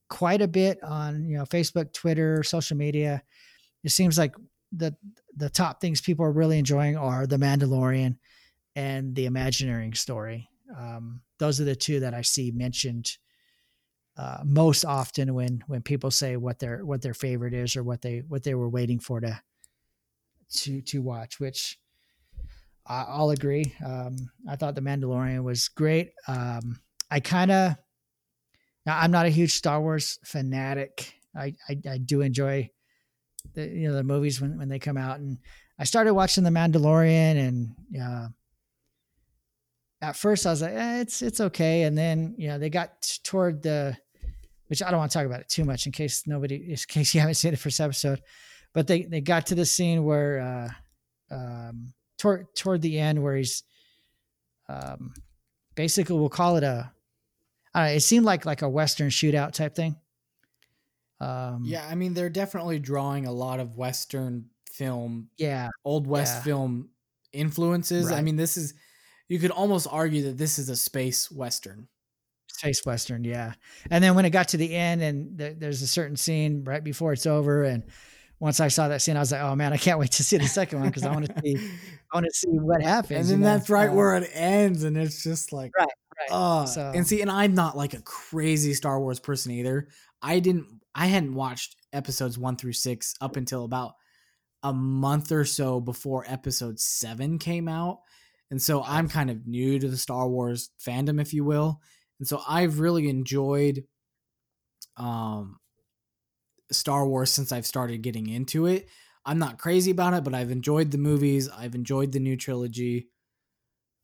[0.08, 3.22] quite a bit on you know Facebook, Twitter, social media.
[3.84, 4.34] It seems like
[4.72, 4.96] the
[5.36, 8.16] the top things people are really enjoying are The Mandalorian
[8.74, 10.48] and The Imagineering Story.
[10.76, 13.18] Um, those are the two that I see mentioned
[14.16, 18.02] uh, most often when when people say what their what their favorite is or what
[18.02, 19.40] they what they were waiting for to
[20.54, 21.78] to to watch, which
[22.86, 23.74] I'll agree.
[23.84, 24.16] Um,
[24.48, 26.12] I thought The Mandalorian was great.
[26.28, 27.76] Um, I kind of
[28.86, 31.12] I'm not a huge Star Wars fanatic.
[31.36, 32.70] I, I, I do enjoy
[33.54, 35.38] the you know the movies when when they come out, and
[35.78, 38.28] I started watching The Mandalorian, and uh,
[40.00, 43.02] at first I was like, eh, it's it's okay, and then you know they got
[43.24, 43.96] toward the
[44.68, 47.14] which I don't want to talk about it too much in case nobody, in case
[47.14, 48.20] you haven't seen the first episode,
[48.76, 50.38] but they, they got to the scene where,
[51.30, 53.62] uh, um, toward, toward the end where he's,
[54.68, 55.14] um,
[55.74, 56.92] basically we'll call it a,
[57.74, 59.96] know, it seemed like, like a Western shootout type thing.
[61.20, 61.86] Um, yeah.
[61.88, 66.42] I mean, they're definitely drawing a lot of Western film, yeah, old West yeah.
[66.42, 66.90] film
[67.32, 68.10] influences.
[68.10, 68.18] Right.
[68.18, 68.74] I mean, this is,
[69.26, 71.88] you could almost argue that this is a space Western.
[72.48, 73.54] Space Western, yeah.
[73.90, 76.84] And then when it got to the end, and th- there's a certain scene right
[76.84, 77.82] before it's over, and
[78.38, 80.36] once I saw that scene, I was like, "Oh man, I can't wait to see
[80.36, 83.28] the second one because I want to see, I want to see what happens." And
[83.28, 83.74] then that's know?
[83.74, 85.88] right uh, where it ends, and it's just like, right,
[86.18, 86.30] right.
[86.30, 89.88] Uh, so, and see, and I'm not like a crazy Star Wars person either.
[90.20, 93.94] I didn't, I hadn't watched episodes one through six up until about
[94.62, 98.00] a month or so before episode seven came out,
[98.50, 101.80] and so I'm kind of new to the Star Wars fandom, if you will.
[102.18, 103.84] And so I've really enjoyed
[104.98, 105.58] um
[106.70, 108.88] Star Wars since I've started getting into it.
[109.24, 111.48] I'm not crazy about it, but I've enjoyed the movies.
[111.48, 113.08] I've enjoyed the new trilogy.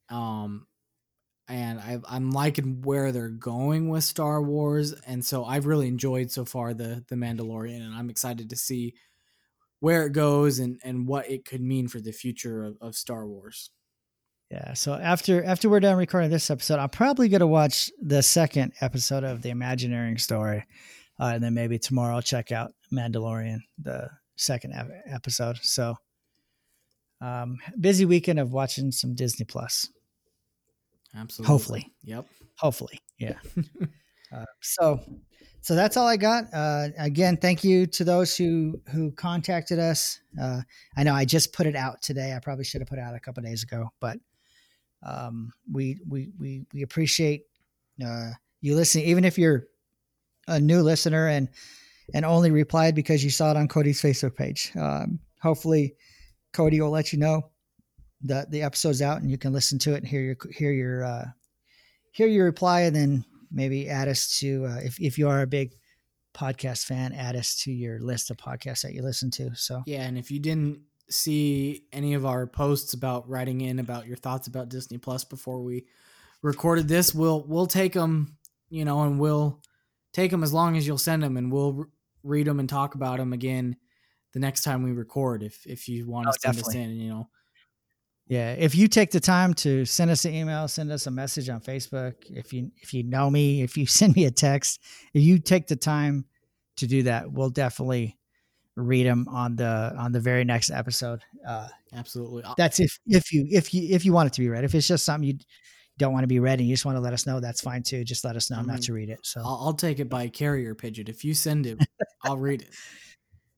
[0.08, 0.66] Um
[1.48, 6.30] and i am liking where they're going with Star Wars, and so I've really enjoyed
[6.30, 8.94] so far the the Mandalorian, and I'm excited to see
[9.80, 13.26] where it goes and and what it could mean for the future of, of Star
[13.26, 13.70] Wars.
[14.50, 14.74] Yeah.
[14.74, 19.24] So after after we're done recording this episode, I'm probably gonna watch the second episode
[19.24, 20.64] of the Imagineering story.
[21.22, 25.56] Uh, and then maybe tomorrow I'll check out Mandalorian, the second ep- episode.
[25.62, 25.94] So,
[27.20, 29.88] um, busy weekend of watching some Disney Plus.
[31.14, 31.52] Absolutely.
[31.52, 31.92] Hopefully.
[32.02, 32.26] Yep.
[32.58, 33.36] Hopefully, yeah.
[34.34, 35.00] uh, so,
[35.60, 36.46] so that's all I got.
[36.52, 40.18] Uh, again, thank you to those who who contacted us.
[40.40, 40.62] Uh,
[40.96, 42.34] I know I just put it out today.
[42.34, 44.18] I probably should have put it out a couple days ago, but
[45.06, 47.42] um, we we we we appreciate
[48.04, 48.30] uh,
[48.60, 49.68] you listening, even if you're
[50.48, 51.48] a new listener and
[52.14, 54.72] and only replied because you saw it on Cody's Facebook page.
[54.76, 55.94] Um, hopefully,
[56.52, 57.50] Cody will let you know
[58.22, 61.04] that the episode's out and you can listen to it and hear your hear your
[61.04, 61.24] uh,
[62.12, 65.46] hear your reply, and then maybe add us to uh, if if you are a
[65.46, 65.72] big
[66.34, 69.54] podcast fan, add us to your list of podcasts that you listen to.
[69.54, 74.06] So Yeah, and if you didn't see any of our posts about writing in about
[74.06, 75.86] your thoughts about Disney Plus before we
[76.42, 78.36] recorded this, we'll we'll take them,
[78.70, 79.60] you know, and we'll
[80.12, 81.86] take them as long as you'll send them, and we'll re-
[82.22, 83.76] read them and talk about them again
[84.32, 85.42] the next time we record.
[85.42, 87.30] If if you want Oh, to send us in, you know,
[88.26, 91.48] Yeah, if you take the time to send us an email, send us a message
[91.48, 92.14] on Facebook.
[92.30, 94.80] If you if you know me, if you send me a text,
[95.12, 96.26] if you take the time
[96.76, 98.18] to do that, we'll definitely
[98.76, 101.22] read them on the on the very next episode.
[101.46, 102.44] Uh, absolutely.
[102.56, 104.64] That's if if you if you if you want it to be read.
[104.64, 105.38] If it's just something you
[105.98, 107.82] don't want to be read and you just want to let us know, that's fine
[107.82, 108.02] too.
[108.04, 109.20] Just let us know I not to read it.
[109.22, 111.06] So I'll, I'll take it by carrier pigeon.
[111.08, 111.78] If you send it,
[112.24, 112.70] I'll read it.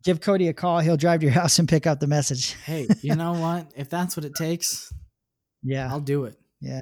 [0.03, 0.81] give Cody a call.
[0.81, 2.55] He'll drive to your house and pick up the message.
[2.65, 3.71] Hey, you know what?
[3.77, 4.93] If that's what it takes,
[5.63, 5.89] Yeah.
[5.91, 6.37] I'll do it.
[6.61, 6.81] Yeah.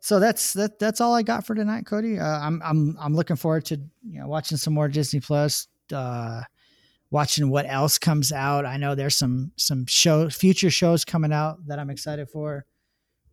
[0.00, 2.18] So that's that that's all I got for tonight, Cody.
[2.18, 3.76] Uh, I'm I'm I'm looking forward to
[4.06, 6.42] you know watching some more Disney Plus, uh,
[7.10, 8.66] watching what else comes out.
[8.66, 12.66] I know there's some some show future shows coming out that I'm excited for,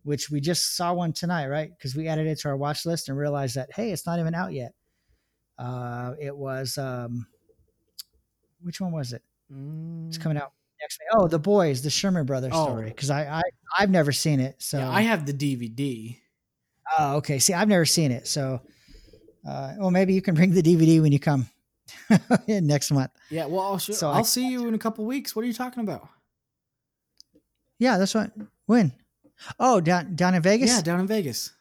[0.04, 1.70] which we just saw one tonight, right?
[1.76, 4.34] Because we added it to our watch list and realized that hey, it's not even
[4.34, 4.72] out yet.
[5.58, 7.26] Uh, it was um,
[8.62, 9.22] which one was it?
[10.08, 10.98] It's coming out next.
[11.12, 12.64] Oh, the boys, the Sherman Brothers Oh.
[12.66, 12.86] story.
[12.88, 13.42] Because I I
[13.78, 16.18] I've never seen it, so yeah, I have the DVD.
[16.98, 17.38] Oh, okay.
[17.38, 18.60] See, I've never seen it, so
[19.46, 21.46] uh, well, maybe you can bring the DVD when you come
[22.48, 23.10] next month.
[23.30, 25.34] Yeah, well, I'll, show, So I'll see you in a couple weeks.
[25.36, 26.08] What are you talking about?
[27.78, 28.30] Yeah, that's what.
[28.66, 28.92] When?
[29.58, 30.70] Oh, down down in Vegas.
[30.70, 31.52] Yeah, down in Vegas.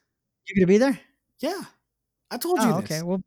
[0.48, 1.00] you gonna be there?
[1.40, 1.62] Yeah,
[2.30, 2.70] I told you.
[2.70, 2.92] Oh, this.
[2.92, 3.02] okay.
[3.04, 3.22] Well,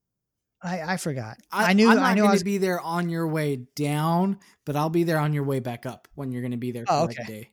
[0.63, 1.39] I I forgot.
[1.53, 2.41] I, I, knew I'm not I knew I going was.
[2.41, 5.87] to be there on your way down, but I'll be there on your way back
[5.87, 7.25] up when you're going to be there for Oh, okay.
[7.25, 7.51] day.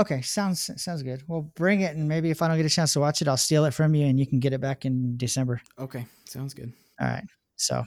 [0.00, 1.22] Okay, sounds sounds good.
[1.28, 3.36] Well, bring it, and maybe if I don't get a chance to watch it, I'll
[3.36, 5.60] steal it from you, and you can get it back in December.
[5.78, 6.72] Okay, sounds good.
[7.00, 7.24] All right.
[7.56, 7.84] So,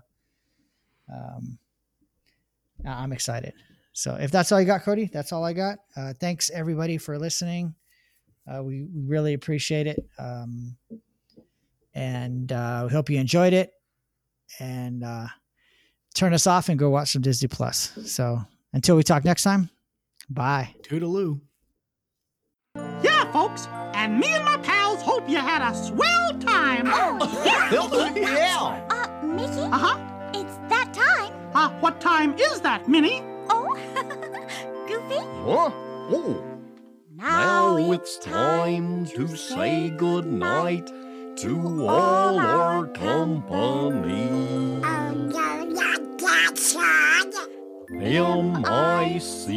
[1.11, 1.57] um,
[2.85, 3.53] I'm excited.
[3.93, 5.79] So if that's all you got, Cody, that's all I got.
[5.95, 7.75] Uh, thanks everybody for listening.
[8.51, 9.99] Uh, we, we really appreciate it.
[10.17, 10.75] Um,
[11.93, 13.71] and uh, we hope you enjoyed it.
[14.59, 15.27] And uh,
[16.13, 17.91] turn us off and go watch some Disney Plus.
[18.05, 18.41] So
[18.73, 19.69] until we talk next time,
[20.29, 20.73] bye.
[20.83, 21.39] Toodaloo.
[23.03, 26.83] Yeah, folks, and me and my pals hope you had a swell time.
[26.87, 28.15] Oh, yeah.
[28.15, 28.87] yeah.
[28.89, 30.31] Uh, Mickey, Uh huh.
[30.33, 31.10] it's that time.
[31.53, 33.21] Uh, what time is that, Minnie?
[33.49, 33.75] Oh,
[34.87, 35.17] Goofy.
[35.17, 35.69] Huh?
[36.13, 36.41] Oh,
[37.13, 40.87] now it's time to say goodnight
[41.37, 44.29] to all our company.
[44.81, 47.31] Oh, no, not that, Sean.
[48.01, 49.51] M-I-C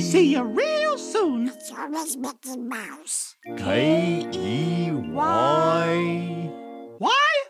[0.00, 1.48] See you real soon.
[1.48, 3.36] It's always Mickey Mouse.
[3.58, 4.94] K-E-Y
[6.98, 7.42] Why?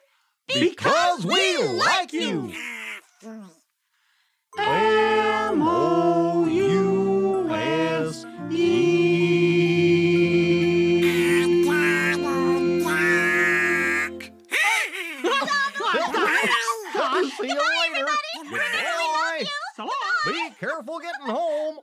[0.49, 2.53] Because we like you!
[4.65, 6.25] M-O-U-S-E
[17.39, 18.07] See you later!
[18.45, 19.45] Goodbye!
[19.77, 19.91] So long.
[20.27, 21.79] Be careful getting home.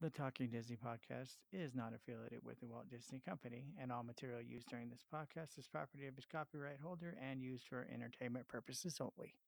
[0.00, 4.40] The Talking Disney podcast is not affiliated with the Walt Disney Company, and all material
[4.40, 9.00] used during this podcast is property of its copyright holder and used for entertainment purposes
[9.00, 9.34] only.